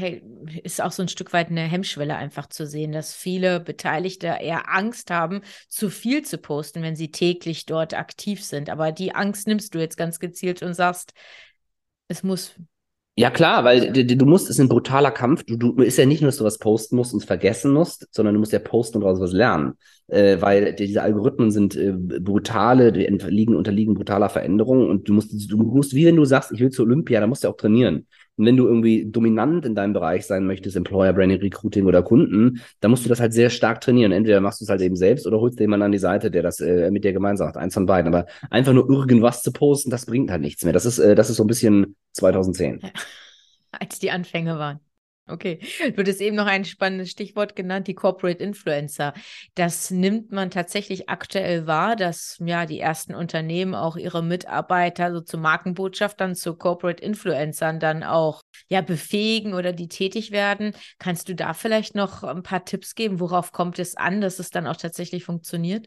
ist 0.62 0.82
auch 0.82 0.92
so 0.92 1.02
ein 1.02 1.08
Stück 1.08 1.32
weit 1.32 1.48
eine 1.48 1.62
Hemmschwelle 1.62 2.16
einfach 2.16 2.48
zu 2.48 2.66
sehen, 2.66 2.92
dass 2.92 3.14
viele 3.14 3.60
Beteiligte 3.60 4.26
eher 4.26 4.68
Angst 4.68 5.10
haben, 5.10 5.40
zu 5.68 5.88
viel 5.88 6.22
zu 6.22 6.38
posten, 6.38 6.82
wenn 6.82 6.96
sie 6.96 7.10
täglich 7.10 7.64
dort 7.64 7.94
aktiv 7.94 8.44
sind. 8.44 8.68
Aber 8.68 8.92
die 8.92 9.14
Angst 9.14 9.46
nimmst 9.46 9.74
du 9.74 9.78
jetzt 9.78 9.96
ganz 9.96 10.18
gezielt 10.18 10.62
und 10.62 10.74
sagst, 10.74 11.12
es 12.08 12.22
muss 12.22 12.54
ja, 13.14 13.31
klar, 13.31 13.62
weil 13.64 13.92
du, 13.92 14.05
du 14.16 14.25
musst, 14.25 14.46
es 14.46 14.57
ist 14.57 14.61
ein 14.61 14.70
brutaler 14.70 15.11
Kampf. 15.11 15.44
Du, 15.44 15.57
du 15.57 15.83
ist 15.83 15.98
ja 15.98 16.07
nicht 16.07 16.22
nur, 16.22 16.29
dass 16.29 16.38
du 16.38 16.44
was 16.44 16.59
posten 16.59 16.96
musst 16.96 17.12
und 17.12 17.25
vergessen 17.25 17.72
musst, 17.72 18.09
sondern 18.11 18.35
du 18.35 18.40
musst 18.40 18.53
ja 18.53 18.59
posten 18.59 18.98
und 18.98 19.05
daraus 19.05 19.20
was 19.20 19.33
lernen. 19.33 19.75
Äh, 20.09 20.40
weil 20.40 20.75
diese 20.75 21.03
Algorithmen 21.03 21.51
sind 21.51 21.77
äh, 21.77 21.92
brutale, 21.92 22.90
die 22.90 23.07
unterliegen, 23.07 23.55
unterliegen 23.55 23.94
brutaler 23.94 24.31
Veränderungen 24.31 24.88
und 24.88 25.09
du 25.09 25.12
musst, 25.12 25.51
du 25.51 25.57
musst, 25.59 25.94
wie 25.94 26.07
wenn 26.07 26.16
du 26.16 26.25
sagst, 26.25 26.53
ich 26.53 26.61
will 26.61 26.70
zur 26.70 26.87
Olympia, 26.87 27.20
dann 27.20 27.29
musst 27.29 27.44
du 27.44 27.48
auch 27.48 27.57
trainieren. 27.57 28.07
Und 28.36 28.46
wenn 28.46 28.56
du 28.56 28.66
irgendwie 28.66 29.04
dominant 29.10 29.66
in 29.66 29.74
deinem 29.74 29.92
Bereich 29.92 30.26
sein 30.26 30.46
möchtest, 30.46 30.76
Employer 30.76 31.12
Branding, 31.12 31.40
Recruiting 31.40 31.86
oder 31.86 32.02
Kunden, 32.02 32.62
dann 32.80 32.90
musst 32.90 33.04
du 33.04 33.08
das 33.08 33.20
halt 33.20 33.32
sehr 33.32 33.50
stark 33.50 33.80
trainieren. 33.80 34.12
Entweder 34.12 34.40
machst 34.40 34.60
du 34.60 34.64
es 34.64 34.70
halt 34.70 34.80
eben 34.80 34.96
selbst 34.96 35.26
oder 35.26 35.38
holst 35.38 35.60
jemanden 35.60 35.84
an 35.84 35.92
die 35.92 35.98
Seite, 35.98 36.30
der 36.30 36.42
das 36.42 36.60
äh, 36.60 36.90
mit 36.90 37.04
dir 37.04 37.12
gemeinsam 37.12 37.48
macht. 37.48 37.56
Eins 37.56 37.74
von 37.74 37.86
beiden. 37.86 38.12
Aber 38.12 38.26
einfach 38.50 38.72
nur 38.72 38.88
irgendwas 38.88 39.42
zu 39.42 39.52
posten, 39.52 39.90
das 39.90 40.06
bringt 40.06 40.30
halt 40.30 40.40
nichts 40.40 40.64
mehr. 40.64 40.72
Das 40.72 40.86
ist, 40.86 40.98
äh, 40.98 41.14
das 41.14 41.28
ist 41.28 41.36
so 41.36 41.44
ein 41.44 41.48
bisschen 41.48 41.96
2010. 42.12 42.80
Ja. 42.82 42.88
Als 43.78 43.98
die 43.98 44.10
Anfänge 44.10 44.58
waren. 44.58 44.80
Okay, 45.28 45.61
du 45.78 45.96
hattest 45.98 46.20
eben 46.20 46.35
noch 46.35 46.46
ein 46.46 46.64
spannendes 46.64 47.11
Stichwort 47.11 47.54
genannt, 47.54 47.87
die 47.87 47.94
Corporate 47.94 48.42
Influencer. 48.42 49.14
Das 49.54 49.92
nimmt 49.92 50.32
man 50.32 50.50
tatsächlich 50.50 51.08
aktuell 51.08 51.68
wahr, 51.68 51.94
dass 51.94 52.38
ja 52.44 52.66
die 52.66 52.80
ersten 52.80 53.14
Unternehmen 53.14 53.76
auch 53.76 53.96
ihre 53.96 54.22
Mitarbeiter 54.22 55.12
so 55.12 55.20
zu 55.20 55.38
Markenbotschaftern, 55.38 56.35
zu 56.35 56.56
Corporate 56.56 57.02
Influencern 57.02 57.78
dann 57.78 58.02
auch 58.02 58.42
ja 58.68 58.80
befähigen 58.80 59.54
oder 59.54 59.72
die 59.72 59.88
tätig 59.88 60.32
werden. 60.32 60.72
Kannst 60.98 61.28
du 61.28 61.37
da 61.37 61.54
vielleicht 61.54 61.94
noch 61.94 62.24
ein 62.24 62.42
paar 62.42 62.64
Tipps 62.64 62.96
geben? 62.96 63.20
Worauf 63.20 63.52
kommt 63.52 63.78
es 63.78 63.96
an, 63.96 64.20
dass 64.20 64.40
es 64.40 64.50
dann 64.50 64.66
auch 64.66 64.76
tatsächlich 64.76 65.24
funktioniert? 65.24 65.87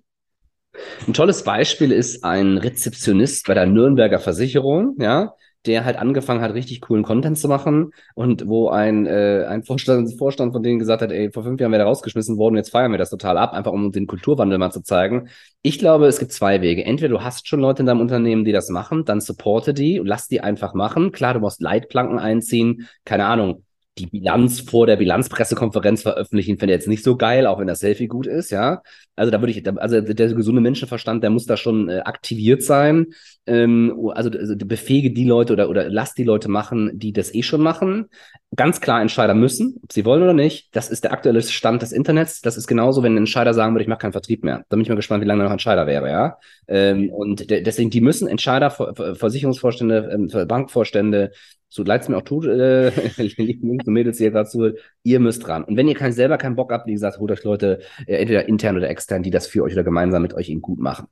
Ein 1.08 1.13
tolles 1.13 1.43
Beispiel 1.43 1.91
ist 1.91 2.24
ein 2.24 2.58
Rezeptionist 2.58 3.48
bei 3.48 3.54
der 3.54 3.65
Nürnberger 3.65 4.19
Versicherung, 4.19 4.95
ja, 5.00 5.34
der 5.67 5.86
halt 5.86 5.97
angefangen 5.97 6.41
hat, 6.41 6.54
richtig 6.54 6.82
coolen 6.82 7.04
Content 7.04 7.38
zu 7.38 7.47
machen 7.47 7.91
und 8.13 8.47
wo 8.47 8.69
ein, 8.69 9.06
äh, 9.06 9.45
ein 9.47 9.63
Vorstand, 9.63 10.17
Vorstand 10.17 10.54
von 10.54 10.63
denen 10.63 10.80
gesagt 10.80 11.01
hat, 11.01 11.12
ey, 11.12 11.32
vor 11.32 11.43
fünf 11.43 11.60
Jahren 11.60 11.71
wäre 11.71 11.80
der 11.80 11.88
rausgeschmissen 11.88 12.38
worden, 12.38 12.56
jetzt 12.56 12.69
feiern 12.69 12.91
wir 12.91 12.97
das 12.97 13.10
total 13.10 13.38
ab, 13.38 13.54
einfach 13.54 13.71
um 13.71 13.91
den 13.91 14.08
Kulturwandel 14.08 14.58
mal 14.58 14.71
zu 14.71 14.82
zeigen. 14.82 15.30
Ich 15.62 15.80
glaube, 15.80 16.08
es 16.08 16.19
gibt 16.19 16.32
zwei 16.32 16.62
Wege. 16.62 16.86
Entweder 16.86 17.10
du 17.10 17.23
hast 17.23 17.47
schon 17.47 17.60
Leute 17.60 17.82
in 17.82 17.88
deinem 17.88 18.01
Unternehmen, 18.01 18.45
die 18.45 18.51
das 18.51 18.69
machen, 18.69 19.06
dann 19.06 19.21
supporte 19.21 19.73
die 19.73 19.99
und 19.99 20.08
lass 20.08 20.28
die 20.28 20.41
einfach 20.41 20.73
machen. 20.73 21.12
Klar, 21.12 21.34
du 21.34 21.39
musst 21.39 21.62
Leitplanken 21.62 22.19
einziehen, 22.19 22.88
keine 23.04 23.25
Ahnung, 23.25 23.63
die 23.97 24.08
Bilanz 24.08 24.60
vor 24.60 24.88
der 24.88 24.97
Bilanzpressekonferenz 24.97 26.01
veröffentlichen, 26.01 26.58
finde 26.58 26.73
ich 26.73 26.80
jetzt 26.80 26.88
nicht 26.88 27.04
so 27.04 27.15
geil, 27.15 27.47
auch 27.47 27.60
wenn 27.60 27.67
das 27.67 27.80
Selfie 27.80 28.08
gut 28.08 28.28
ist, 28.28 28.49
ja. 28.49 28.82
Also 29.15 29.32
da 29.32 29.39
würde 29.41 29.51
ich, 29.51 29.65
also 29.80 30.01
der 30.01 30.34
gesunde 30.34 30.62
Menschenverstand, 30.62 31.23
der 31.23 31.30
muss 31.30 31.45
da 31.45 31.56
schon 31.56 31.88
äh, 31.88 31.99
aktiviert 31.99 32.62
sein. 32.62 33.08
Ähm, 33.47 34.10
also, 34.13 34.29
also 34.29 34.55
befähige 34.58 35.12
die 35.12 35.25
Leute 35.25 35.53
oder, 35.53 35.69
oder 35.69 35.89
lass 35.89 36.13
die 36.13 36.23
Leute 36.23 36.49
machen, 36.49 36.91
die 36.93 37.13
das 37.13 37.34
eh 37.34 37.43
schon 37.43 37.62
machen. 37.62 38.08
Ganz 38.55 38.81
klar 38.81 39.01
Entscheider 39.01 39.36
müssen, 39.36 39.79
ob 39.84 39.93
sie 39.93 40.05
wollen 40.05 40.23
oder 40.23 40.34
nicht. 40.34 40.75
Das 40.75 40.89
ist 40.89 41.03
der 41.03 41.12
aktuelle 41.12 41.41
Stand 41.41 41.81
des 41.81 41.91
Internets. 41.91 42.41
Das 42.41 42.58
ist 42.58 42.67
genauso, 42.67 43.03
wenn 43.03 43.13
ein 43.13 43.19
Entscheider 43.19 43.53
sagen 43.53 43.73
würde, 43.73 43.84
ich 43.84 43.89
mache 43.89 43.99
keinen 43.99 44.13
Vertrieb 44.13 44.43
mehr. 44.43 44.65
Da 44.69 44.75
bin 44.75 44.81
ich 44.81 44.89
mal 44.89 44.95
gespannt, 44.95 45.23
wie 45.23 45.27
lange 45.27 45.43
noch 45.43 45.51
Entscheider 45.51 45.86
wäre, 45.86 46.10
ja. 46.10 46.38
Ähm, 46.67 47.10
und 47.12 47.49
deswegen, 47.49 47.89
die 47.89 48.01
müssen 48.01 48.27
Entscheider, 48.27 48.71
Versicherungsvorstände, 48.71 50.10
ähm, 50.12 50.47
Bankvorstände, 50.47 51.31
so 51.69 51.84
leid 51.84 52.03
es 52.03 52.10
mir 52.10 52.17
auch 52.17 52.21
tut, 52.21 52.45
äh, 52.45 52.89
liebe 53.38 53.91
Mädels 53.91 54.17
hier 54.17 54.31
gerade 54.31 54.49
zu, 54.49 54.73
ihr 55.06 55.20
müsst 55.20 55.46
dran. 55.46 55.63
Und 55.63 55.78
wenn 55.78 55.88
ihr 55.88 55.96
kein, 55.96 56.12
selber 56.12 56.38
keinen 56.38 56.56
Bock 56.56 56.72
habt, 56.72 56.88
wie 56.88 56.94
gesagt, 56.94 57.20
holt 57.20 57.32
euch 57.32 57.44
Leute, 57.44 57.80
äh, 58.08 58.18
entweder 58.18 58.50
intern 58.50 58.76
oder 58.76 58.89
extern, 58.89 59.24
die 59.24 59.32
das 59.32 59.48
für 59.48 59.63
euch 59.63 59.74
oder 59.74 59.84
gemeinsam 59.84 60.22
mit 60.22 60.34
euch 60.34 60.50
eben 60.50 60.62
gut 60.62 60.80
machen. 60.80 61.08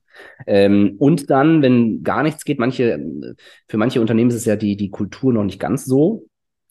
Ähm, 0.46 0.96
und 0.98 1.30
dann, 1.30 1.62
wenn 1.62 2.02
gar 2.02 2.22
nichts 2.22 2.44
geht, 2.44 2.58
manche, 2.58 3.00
für 3.68 3.76
manche 3.76 4.00
Unternehmen 4.00 4.30
ist 4.30 4.36
es 4.36 4.44
ja 4.44 4.56
die, 4.56 4.76
die 4.76 4.90
Kultur 4.90 5.32
noch 5.32 5.44
nicht 5.44 5.60
ganz 5.60 5.84
so, 5.84 6.26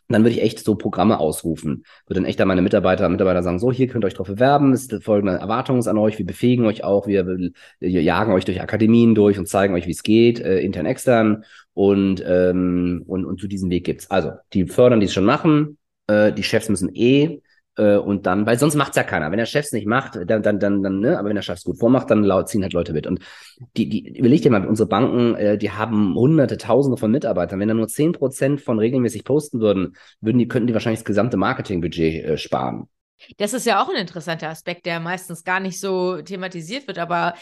dann 0.09 0.23
würde 0.23 0.35
ich 0.35 0.41
echt 0.41 0.59
so 0.59 0.75
Programme 0.75 1.19
ausrufen. 1.19 1.85
Würde 2.07 2.21
dann 2.21 2.25
echt 2.25 2.39
an 2.41 2.47
meine 2.47 2.61
Mitarbeiter, 2.61 3.07
Mitarbeiter 3.07 3.41
sagen, 3.41 3.59
so, 3.59 3.71
hier 3.71 3.87
könnt 3.87 4.03
ihr 4.03 4.07
euch 4.07 4.13
drauf 4.13 4.27
bewerben, 4.27 4.73
ist 4.73 4.93
folgende 5.01 5.33
Erwartungen 5.33 5.87
an 5.87 5.97
euch, 5.97 6.19
wir 6.19 6.25
befähigen 6.25 6.65
euch 6.65 6.83
auch, 6.83 7.07
wir, 7.07 7.25
wir 7.25 7.49
jagen 7.79 8.33
euch 8.33 8.45
durch 8.45 8.61
Akademien 8.61 9.15
durch 9.15 9.39
und 9.39 9.47
zeigen 9.47 9.73
euch, 9.73 9.87
wie 9.87 9.91
es 9.91 10.03
geht, 10.03 10.39
äh, 10.39 10.59
intern, 10.59 10.85
extern 10.85 11.45
und, 11.73 12.23
ähm, 12.27 13.03
und, 13.07 13.25
und 13.25 13.39
zu 13.39 13.47
diesem 13.47 13.69
Weg 13.69 13.85
gibt's. 13.85 14.11
Also, 14.11 14.31
die 14.53 14.65
fördern, 14.67 14.99
die 14.99 15.05
es 15.05 15.13
schon 15.13 15.25
machen, 15.25 15.77
äh, 16.07 16.31
die 16.31 16.43
Chefs 16.43 16.69
müssen 16.69 16.93
eh 16.93 17.41
äh, 17.75 17.95
und 17.95 18.25
dann, 18.25 18.45
weil 18.45 18.59
sonst 18.59 18.75
macht's 18.75 18.95
ja 18.95 19.03
keiner. 19.03 19.31
Wenn 19.31 19.37
der 19.37 19.45
Chef's 19.45 19.71
nicht 19.71 19.87
macht, 19.87 20.15
dann, 20.15 20.43
dann, 20.43 20.59
dann, 20.59 20.83
dann, 20.83 20.99
ne, 20.99 21.17
aber 21.17 21.29
wenn 21.29 21.35
der 21.35 21.41
Chef's 21.41 21.63
gut 21.63 21.79
vormacht, 21.79 22.09
dann 22.11 22.23
laut, 22.23 22.49
ziehen 22.49 22.61
halt 22.61 22.73
Leute 22.73 22.93
mit. 22.93 23.07
Und 23.07 23.19
die, 23.77 23.89
die, 23.89 24.17
überleg 24.17 24.41
dir 24.41 24.51
mal, 24.51 24.65
unsere 24.65 24.87
Banken, 24.87 25.35
äh, 25.35 25.57
die 25.57 25.71
haben 25.71 26.15
hunderte, 26.15 26.57
tausende 26.57 26.97
von 26.97 27.11
Mitarbeitern. 27.11 27.59
Wenn 27.59 27.67
da 27.67 27.73
nur 27.73 27.87
zehn 27.87 28.11
Prozent 28.11 28.61
von 28.61 28.77
regelmäßig 28.77 29.23
posten 29.23 29.59
würden, 29.59 29.95
würden 30.21 30.37
die, 30.37 30.47
könnten 30.47 30.67
die 30.67 30.73
wahrscheinlich 30.73 30.99
das 30.99 31.05
gesamte 31.05 31.37
Marketingbudget 31.37 32.25
äh, 32.25 32.37
sparen. 32.37 32.87
Das 33.37 33.53
ist 33.53 33.65
ja 33.65 33.81
auch 33.81 33.89
ein 33.89 33.95
interessanter 33.95 34.49
Aspekt, 34.49 34.85
der 34.85 34.99
meistens 34.99 35.43
gar 35.43 35.59
nicht 35.59 35.79
so 35.79 36.21
thematisiert 36.21 36.87
wird, 36.87 36.99
aber 36.99 37.33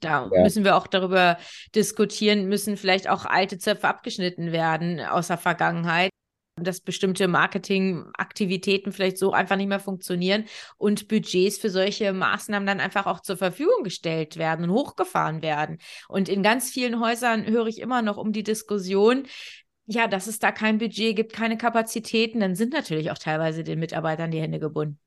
da 0.00 0.30
ja. 0.32 0.42
müssen 0.42 0.64
wir 0.64 0.76
auch 0.76 0.86
darüber 0.86 1.38
diskutieren, 1.74 2.46
müssen 2.46 2.76
vielleicht 2.76 3.08
auch 3.08 3.24
alte 3.24 3.58
Zöpfe 3.58 3.88
abgeschnitten 3.88 4.52
werden 4.52 5.00
aus 5.00 5.28
der 5.28 5.38
Vergangenheit 5.38 6.10
dass 6.56 6.80
bestimmte 6.80 7.28
Marketingaktivitäten 7.28 8.92
vielleicht 8.92 9.18
so 9.18 9.32
einfach 9.32 9.56
nicht 9.56 9.68
mehr 9.68 9.80
funktionieren 9.80 10.44
und 10.76 11.08
Budgets 11.08 11.58
für 11.58 11.70
solche 11.70 12.12
Maßnahmen 12.12 12.66
dann 12.66 12.80
einfach 12.80 13.06
auch 13.06 13.20
zur 13.20 13.36
Verfügung 13.36 13.82
gestellt 13.82 14.36
werden 14.36 14.68
und 14.68 14.76
hochgefahren 14.76 15.42
werden. 15.42 15.78
Und 16.08 16.28
in 16.28 16.42
ganz 16.42 16.70
vielen 16.70 17.00
Häusern 17.00 17.46
höre 17.46 17.66
ich 17.66 17.80
immer 17.80 18.02
noch 18.02 18.16
um 18.16 18.32
die 18.32 18.44
Diskussion, 18.44 19.26
ja, 19.86 20.06
dass 20.08 20.26
es 20.26 20.38
da 20.38 20.52
kein 20.52 20.78
Budget 20.78 21.16
gibt, 21.16 21.32
keine 21.32 21.58
Kapazitäten, 21.58 22.40
dann 22.40 22.54
sind 22.54 22.72
natürlich 22.72 23.10
auch 23.10 23.18
teilweise 23.18 23.64
den 23.64 23.78
Mitarbeitern 23.78 24.30
die 24.30 24.40
Hände 24.40 24.58
gebunden. 24.58 24.98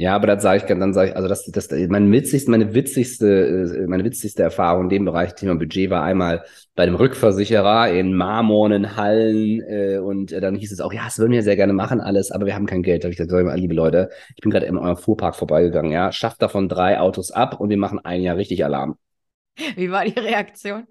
Ja, 0.00 0.14
aber 0.14 0.28
das 0.28 0.42
sage 0.42 0.56
ich, 0.56 0.64
dann 0.64 0.94
sage 0.94 1.10
ich, 1.10 1.16
also 1.16 1.28
das, 1.28 1.44
das, 1.44 1.68
meine 1.90 2.10
witzigste, 2.10 2.50
meine 2.50 2.72
witzigste, 2.72 3.76
äh, 3.82 3.86
meine 3.86 4.02
witzigste 4.02 4.42
Erfahrung 4.42 4.84
in 4.84 4.88
dem 4.88 5.04
Bereich 5.04 5.34
Thema 5.34 5.56
Budget 5.56 5.90
war 5.90 6.02
einmal 6.02 6.42
bei 6.74 6.86
dem 6.86 6.94
Rückversicherer 6.94 7.90
in 7.90 8.14
marmornen 8.14 8.96
Hallen 8.96 9.60
äh, 9.60 9.98
und 9.98 10.32
äh, 10.32 10.40
dann 10.40 10.54
hieß 10.54 10.72
es 10.72 10.80
auch, 10.80 10.94
ja, 10.94 11.04
das 11.04 11.18
würden 11.18 11.32
wir 11.32 11.42
sehr 11.42 11.56
gerne 11.56 11.74
machen 11.74 12.00
alles, 12.00 12.30
aber 12.30 12.46
wir 12.46 12.54
haben 12.54 12.64
kein 12.64 12.82
Geld. 12.82 13.04
Da 13.04 13.08
habe 13.08 13.12
ich 13.12 13.18
gesagt, 13.18 13.58
liebe 13.58 13.74
Leute, 13.74 14.08
ich 14.34 14.40
bin 14.40 14.50
gerade 14.50 14.64
in 14.64 14.78
eurem 14.78 14.96
Fuhrpark 14.96 15.36
vorbeigegangen, 15.36 15.92
ja, 15.92 16.10
schafft 16.12 16.40
davon 16.40 16.70
drei 16.70 16.98
Autos 16.98 17.30
ab 17.30 17.60
und 17.60 17.68
wir 17.68 17.76
machen 17.76 17.98
ein 18.02 18.22
Jahr 18.22 18.38
richtig 18.38 18.64
Alarm. 18.64 18.96
Wie 19.76 19.90
war 19.90 20.06
die 20.06 20.18
Reaktion? 20.18 20.86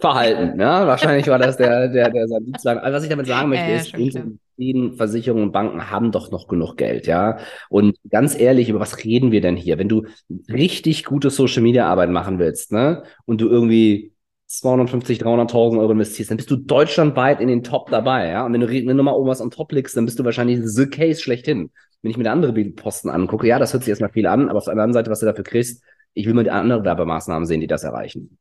Verhalten, 0.00 0.58
ja. 0.58 0.86
Wahrscheinlich 0.86 1.26
war 1.28 1.38
das 1.38 1.58
der, 1.58 1.88
der, 1.88 2.08
der 2.08 2.26
sein 2.26 2.46
Dienstleister. 2.46 2.82
Also 2.82 2.96
was 2.96 3.02
ich 3.02 3.10
damit 3.10 3.26
sagen 3.26 3.50
möchte, 3.50 3.66
äh, 3.66 3.76
ist, 3.76 4.18
unsere 4.56 4.96
Versicherungen 4.96 5.46
und 5.46 5.52
Banken 5.52 5.90
haben 5.90 6.12
doch 6.12 6.30
noch 6.30 6.48
genug 6.48 6.76
Geld, 6.76 7.06
ja. 7.06 7.38
Und 7.68 7.96
ganz 8.10 8.38
ehrlich, 8.38 8.68
über 8.68 8.80
was 8.80 9.04
reden 9.04 9.32
wir 9.32 9.40
denn 9.40 9.56
hier? 9.56 9.78
Wenn 9.78 9.88
du 9.88 10.06
richtig 10.48 11.04
gute 11.04 11.30
Social 11.30 11.62
Media 11.62 11.86
Arbeit 11.86 12.10
machen 12.10 12.38
willst, 12.38 12.72
ne, 12.72 13.04
und 13.24 13.40
du 13.40 13.48
irgendwie 13.48 14.12
250, 14.46 15.20
300.000 15.20 15.78
Euro 15.78 15.92
investierst, 15.92 16.30
dann 16.30 16.36
bist 16.36 16.50
du 16.50 16.56
deutschlandweit 16.56 17.40
in 17.40 17.48
den 17.48 17.62
Top 17.62 17.90
dabei, 17.90 18.28
ja. 18.28 18.44
Und 18.44 18.52
wenn 18.52 18.60
du, 18.60 18.68
wenn 18.68 18.96
du 18.96 19.02
mal 19.02 19.12
oben 19.12 19.28
was 19.30 19.40
on 19.40 19.50
top 19.50 19.72
legst, 19.72 19.96
dann 19.96 20.04
bist 20.04 20.18
du 20.18 20.24
wahrscheinlich 20.24 20.60
the 20.62 20.86
case 20.86 21.20
schlechthin. 21.20 21.70
Wenn 22.02 22.10
ich 22.10 22.16
mir 22.16 22.30
andere 22.30 22.52
Bildposten 22.52 23.10
angucke, 23.10 23.46
ja, 23.46 23.58
das 23.58 23.72
hört 23.72 23.84
sich 23.84 23.90
erstmal 23.90 24.10
viel 24.10 24.26
an, 24.26 24.48
aber 24.48 24.58
auf 24.58 24.64
der 24.64 24.72
anderen 24.72 24.92
Seite, 24.92 25.10
was 25.10 25.20
du 25.20 25.26
dafür 25.26 25.44
kriegst, 25.44 25.82
ich 26.14 26.26
will 26.26 26.34
mal 26.34 26.48
andere 26.50 26.84
Werbemaßnahmen 26.84 27.46
sehen, 27.46 27.60
die 27.60 27.66
das 27.66 27.84
erreichen. 27.84 28.38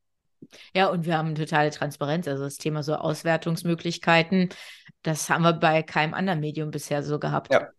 Ja, 0.76 0.88
und 0.88 1.06
wir 1.06 1.18
haben 1.18 1.36
totale 1.36 1.72
Transparenz. 1.72 2.28
Also 2.28 2.44
das 2.44 2.58
Thema 2.58 2.84
so 2.84 2.96
Auswertungsmöglichkeiten, 2.96 4.50
das 5.04 5.30
haben 5.30 5.44
wir 5.44 5.54
bei 5.54 5.84
keinem 5.84 6.14
anderen 6.14 6.40
Medium 6.40 6.72
bisher 6.72 7.04
so 7.04 7.20
gehabt. 7.20 7.54
Ja. 7.54 7.70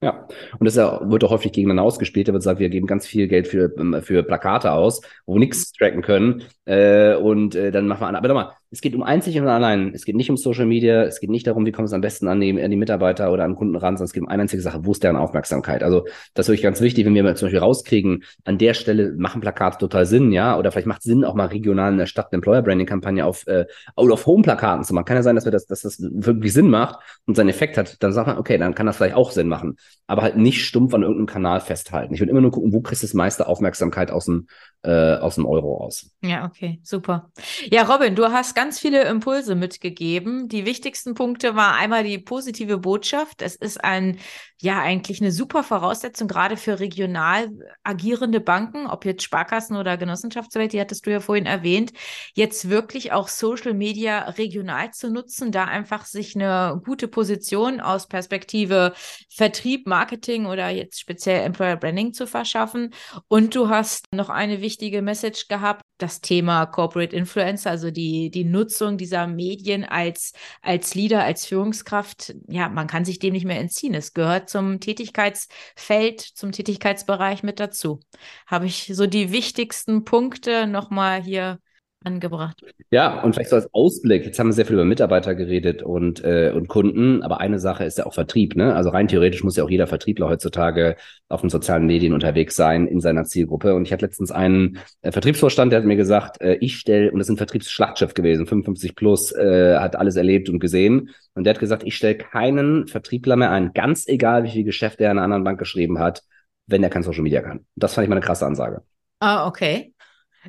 Ja, 0.00 0.28
und 0.60 0.64
das 0.64 0.76
wird 0.76 1.24
auch 1.24 1.30
häufig 1.30 1.50
gegeneinander 1.50 1.82
ausgespielt. 1.82 2.28
Da 2.28 2.32
wird 2.32 2.42
gesagt, 2.42 2.60
wir 2.60 2.68
geben 2.68 2.86
ganz 2.86 3.04
viel 3.04 3.26
Geld 3.26 3.48
für, 3.48 3.74
ähm, 3.78 4.00
für 4.00 4.22
Plakate 4.22 4.70
aus, 4.70 5.00
wo 5.26 5.34
wir 5.34 5.40
nichts 5.40 5.72
tracken 5.72 6.02
können. 6.02 6.44
Äh, 6.66 7.16
und 7.16 7.56
äh, 7.56 7.72
dann 7.72 7.88
machen 7.88 8.02
wir 8.02 8.06
an. 8.06 8.14
Aber 8.14 8.32
mal, 8.32 8.52
es 8.70 8.82
geht 8.82 8.94
um 8.94 9.02
einzig 9.02 9.40
und 9.40 9.48
allein. 9.48 9.92
Es 9.94 10.04
geht 10.04 10.14
nicht 10.14 10.28
um 10.28 10.36
Social 10.36 10.66
Media. 10.66 11.04
Es 11.04 11.20
geht 11.20 11.30
nicht 11.30 11.46
darum, 11.46 11.64
wie 11.64 11.72
kommt 11.72 11.88
es 11.88 11.94
am 11.94 12.02
besten 12.02 12.28
an 12.28 12.38
die, 12.40 12.62
an 12.62 12.70
die 12.70 12.76
Mitarbeiter 12.76 13.32
oder 13.32 13.44
an 13.44 13.54
Kunden 13.54 13.76
ran, 13.76 13.96
sondern 13.96 14.04
es 14.04 14.12
geht 14.12 14.22
um 14.22 14.28
eine 14.28 14.42
einzige 14.42 14.60
Sache. 14.60 14.80
Wo 14.82 14.92
ist 14.92 15.02
deren 15.02 15.16
Aufmerksamkeit? 15.16 15.82
Also, 15.82 16.04
das 16.34 16.44
ist 16.44 16.48
wirklich 16.48 16.62
ganz 16.62 16.80
wichtig, 16.82 17.06
wenn 17.06 17.14
wir 17.14 17.22
mal 17.22 17.34
zum 17.34 17.46
Beispiel 17.46 17.60
rauskriegen, 17.60 18.24
an 18.44 18.58
der 18.58 18.74
Stelle 18.74 19.14
machen 19.16 19.40
Plakate 19.40 19.78
total 19.78 20.04
Sinn, 20.04 20.32
ja, 20.32 20.58
oder 20.58 20.70
vielleicht 20.70 20.86
macht 20.86 21.00
es 21.00 21.04
Sinn, 21.04 21.24
auch 21.24 21.34
mal 21.34 21.46
regional 21.46 21.92
in 21.92 21.98
der 21.98 22.06
Stadt 22.06 22.26
eine 22.30 22.38
Employer 22.38 22.60
Branding 22.60 22.86
Kampagne 22.86 23.24
auf 23.24 23.46
äh, 23.46 23.64
Out 23.96 24.10
of 24.10 24.26
Home 24.26 24.42
Plakaten 24.42 24.84
zu 24.84 24.92
machen. 24.92 25.06
Kann 25.06 25.16
ja 25.16 25.22
sein, 25.22 25.34
dass 25.34 25.46
wir 25.46 25.52
das, 25.52 25.64
dass 25.64 25.82
das 25.82 25.98
wirklich 26.00 26.52
Sinn 26.52 26.68
macht 26.68 26.98
und 27.26 27.36
seinen 27.36 27.48
Effekt 27.48 27.78
hat. 27.78 28.02
Dann 28.02 28.12
sagt 28.12 28.26
man, 28.26 28.36
okay, 28.36 28.58
dann 28.58 28.74
kann 28.74 28.84
das 28.84 28.98
vielleicht 28.98 29.14
auch 29.16 29.30
Sinn 29.30 29.48
machen. 29.48 29.76
Aber 30.06 30.22
halt 30.22 30.36
nicht 30.36 30.64
stumpf 30.64 30.92
an 30.92 31.02
irgendeinem 31.02 31.26
Kanal 31.26 31.60
festhalten. 31.60 32.12
Ich 32.12 32.20
würde 32.20 32.30
immer 32.30 32.42
nur 32.42 32.50
gucken, 32.50 32.72
wo 32.74 32.80
kriegst 32.82 33.02
du 33.02 33.06
das 33.06 33.14
meiste 33.14 33.46
Aufmerksamkeit 33.46 34.10
aus 34.10 34.26
dem, 34.26 34.46
äh, 34.82 35.16
aus 35.16 35.34
dem 35.34 35.46
Euro 35.46 35.78
aus. 35.84 36.10
Ja, 36.22 36.44
okay, 36.44 36.80
super. 36.82 37.30
Ja, 37.64 37.82
Robin, 37.82 38.14
du 38.14 38.26
hast 38.26 38.54
ganz 38.54 38.78
viele 38.78 39.04
Impulse 39.04 39.54
mitgegeben. 39.54 40.48
Die 40.48 40.66
wichtigsten 40.66 41.14
Punkte 41.14 41.56
war 41.56 41.74
einmal 41.74 42.04
die 42.04 42.18
positive 42.18 42.78
Botschaft. 42.78 43.42
Es 43.42 43.56
ist 43.56 43.82
ein, 43.82 44.18
ja, 44.60 44.80
eigentlich 44.80 45.20
eine 45.20 45.32
super 45.32 45.62
Voraussetzung, 45.62 46.28
gerade 46.28 46.56
für 46.56 46.80
regional 46.80 47.48
agierende 47.82 48.40
Banken, 48.40 48.86
ob 48.86 49.04
jetzt 49.04 49.22
Sparkassen 49.22 49.76
oder 49.76 49.96
Genossenschaftswelt, 49.96 50.72
die 50.72 50.80
hattest 50.80 51.06
du 51.06 51.10
ja 51.10 51.20
vorhin 51.20 51.46
erwähnt, 51.46 51.92
jetzt 52.34 52.68
wirklich 52.68 53.12
auch 53.12 53.28
Social 53.28 53.74
Media 53.74 54.30
regional 54.30 54.92
zu 54.92 55.10
nutzen, 55.10 55.52
da 55.52 55.64
einfach 55.64 56.04
sich 56.04 56.34
eine 56.34 56.80
gute 56.84 57.08
Position 57.08 57.80
aus 57.80 58.06
Perspektive 58.06 58.92
Vertrieb, 59.28 59.86
Marketing 59.86 60.46
oder 60.46 60.68
jetzt 60.68 61.00
speziell 61.00 61.44
Employer 61.44 61.76
Branding 61.76 62.12
zu 62.12 62.26
verschaffen. 62.26 62.94
Und 63.28 63.54
du 63.54 63.68
hast 63.68 64.06
noch 64.12 64.28
eine 64.28 64.60
wichtige 64.60 64.67
Message 65.02 65.48
gehabt, 65.48 65.82
das 65.98 66.20
Thema 66.20 66.66
Corporate 66.66 67.14
Influencer, 67.14 67.70
also 67.70 67.90
die, 67.90 68.30
die 68.30 68.44
Nutzung 68.44 68.98
dieser 68.98 69.26
Medien 69.26 69.84
als, 69.84 70.32
als 70.62 70.94
Leader, 70.94 71.24
als 71.24 71.46
Führungskraft. 71.46 72.34
Ja, 72.48 72.68
man 72.68 72.86
kann 72.86 73.04
sich 73.04 73.18
dem 73.18 73.32
nicht 73.32 73.46
mehr 73.46 73.58
entziehen. 73.58 73.94
Es 73.94 74.14
gehört 74.14 74.48
zum 74.48 74.80
Tätigkeitsfeld, 74.80 76.20
zum 76.20 76.52
Tätigkeitsbereich 76.52 77.42
mit 77.42 77.60
dazu. 77.60 78.00
Habe 78.46 78.66
ich 78.66 78.90
so 78.94 79.06
die 79.06 79.32
wichtigsten 79.32 80.04
Punkte 80.04 80.66
nochmal 80.66 81.22
hier 81.22 81.58
angebracht. 82.04 82.62
Ja, 82.90 83.22
und 83.22 83.34
vielleicht 83.34 83.50
so 83.50 83.56
als 83.56 83.72
Ausblick, 83.74 84.24
jetzt 84.24 84.38
haben 84.38 84.48
wir 84.48 84.52
sehr 84.52 84.66
viel 84.66 84.74
über 84.74 84.84
Mitarbeiter 84.84 85.34
geredet 85.34 85.82
und, 85.82 86.22
äh, 86.24 86.52
und 86.54 86.68
Kunden, 86.68 87.22
aber 87.22 87.40
eine 87.40 87.58
Sache 87.58 87.84
ist 87.84 87.98
ja 87.98 88.06
auch 88.06 88.14
Vertrieb. 88.14 88.54
Ne? 88.54 88.74
Also 88.74 88.90
rein 88.90 89.08
theoretisch 89.08 89.42
muss 89.42 89.56
ja 89.56 89.64
auch 89.64 89.70
jeder 89.70 89.86
Vertriebler 89.86 90.28
heutzutage 90.28 90.96
auf 91.28 91.40
den 91.40 91.50
sozialen 91.50 91.86
Medien 91.86 92.12
unterwegs 92.12 92.54
sein 92.54 92.86
in 92.86 93.00
seiner 93.00 93.24
Zielgruppe. 93.24 93.74
Und 93.74 93.82
ich 93.82 93.92
hatte 93.92 94.06
letztens 94.06 94.30
einen 94.30 94.78
äh, 95.02 95.10
Vertriebsvorstand, 95.10 95.72
der 95.72 95.80
hat 95.80 95.86
mir 95.86 95.96
gesagt, 95.96 96.40
äh, 96.40 96.54
ich 96.60 96.76
stelle, 96.76 97.10
und 97.10 97.18
das 97.18 97.28
ist 97.28 97.34
ein 97.34 97.38
Vertriebsschlachtschiff 97.38 98.14
gewesen, 98.14 98.46
55 98.46 98.94
plus, 98.94 99.32
äh, 99.32 99.76
hat 99.78 99.96
alles 99.96 100.16
erlebt 100.16 100.48
und 100.48 100.60
gesehen. 100.60 101.10
Und 101.34 101.44
der 101.44 101.54
hat 101.54 101.60
gesagt, 101.60 101.82
ich 101.82 101.96
stelle 101.96 102.16
keinen 102.16 102.86
Vertriebler 102.86 103.36
mehr 103.36 103.50
ein, 103.50 103.72
ganz 103.72 104.06
egal, 104.06 104.44
wie 104.44 104.50
viel 104.50 104.64
Geschäft 104.64 105.00
er 105.00 105.10
in 105.10 105.18
einer 105.18 105.24
anderen 105.24 105.44
Bank 105.44 105.58
geschrieben 105.58 105.98
hat, 105.98 106.22
wenn 106.66 106.82
er 106.82 106.90
kein 106.90 107.02
Social 107.02 107.22
Media 107.22 107.42
kann. 107.42 107.66
Das 107.74 107.94
fand 107.94 108.04
ich 108.04 108.08
mal 108.08 108.16
eine 108.16 108.24
krasse 108.24 108.46
Ansage. 108.46 108.82
Ah, 109.20 109.48
okay. 109.48 109.94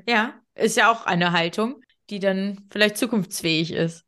Ja, 0.08 0.34
ist 0.60 0.78
ja 0.78 0.92
auch 0.92 1.06
eine 1.06 1.32
Haltung, 1.32 1.82
die 2.10 2.20
dann 2.20 2.68
vielleicht 2.72 2.98
zukunftsfähig 2.98 3.72
ist. 3.72 4.06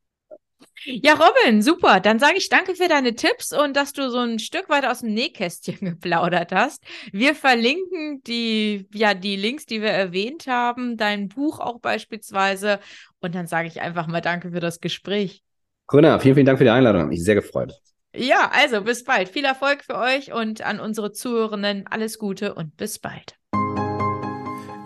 Ja, 0.83 1.13
Robin, 1.13 1.61
super. 1.61 1.99
Dann 1.99 2.17
sage 2.17 2.37
ich 2.37 2.49
danke 2.49 2.75
für 2.75 2.87
deine 2.87 3.13
Tipps 3.13 3.53
und 3.53 3.75
dass 3.75 3.93
du 3.93 4.09
so 4.09 4.17
ein 4.17 4.39
Stück 4.39 4.67
weit 4.69 4.85
aus 4.85 5.01
dem 5.01 5.13
Nähkästchen 5.13 5.77
geplaudert 5.81 6.51
hast. 6.51 6.83
Wir 7.11 7.35
verlinken 7.35 8.23
die, 8.23 8.87
ja, 8.93 9.13
die 9.13 9.35
Links, 9.35 9.65
die 9.65 9.81
wir 9.81 9.91
erwähnt 9.91 10.47
haben, 10.47 10.97
dein 10.97 11.29
Buch 11.29 11.59
auch 11.59 11.79
beispielsweise. 11.79 12.79
Und 13.19 13.35
dann 13.35 13.45
sage 13.45 13.67
ich 13.67 13.81
einfach 13.81 14.07
mal 14.07 14.21
danke 14.21 14.51
für 14.51 14.59
das 14.59 14.79
Gespräch. 14.79 15.43
Corinna, 15.85 16.17
vielen, 16.19 16.35
vielen 16.35 16.45
Dank 16.45 16.57
für 16.57 16.63
die 16.63 16.69
Einladung. 16.71 17.01
Hat 17.01 17.09
mich 17.09 17.23
sehr 17.23 17.35
gefreut. 17.35 17.73
Ja, 18.15 18.49
also 18.53 18.81
bis 18.81 19.03
bald. 19.03 19.29
Viel 19.29 19.45
Erfolg 19.45 19.83
für 19.83 19.97
euch 19.97 20.33
und 20.33 20.61
an 20.61 20.79
unsere 20.79 21.11
Zuhörenden 21.11 21.85
alles 21.87 22.17
Gute 22.17 22.55
und 22.55 22.75
bis 22.75 22.99
bald. 22.99 23.35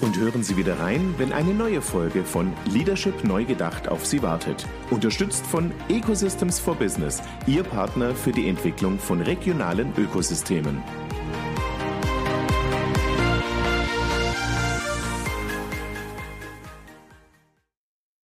Und 0.00 0.18
hören 0.18 0.44
Sie 0.44 0.56
wieder 0.56 0.78
rein, 0.78 1.16
wenn 1.18 1.32
eine 1.32 1.52
neue 1.52 1.82
Folge 1.82 2.22
von 2.22 2.52
Leadership 2.72 3.24
neu 3.24 3.44
gedacht 3.44 3.88
auf 3.88 4.06
Sie 4.06 4.22
wartet. 4.22 4.64
Unterstützt 4.90 5.44
von 5.44 5.72
Ecosystems 5.88 6.60
for 6.60 6.76
Business, 6.76 7.20
Ihr 7.48 7.64
Partner 7.64 8.14
für 8.14 8.30
die 8.30 8.48
Entwicklung 8.48 9.00
von 9.00 9.20
regionalen 9.20 9.92
Ökosystemen. 9.98 10.80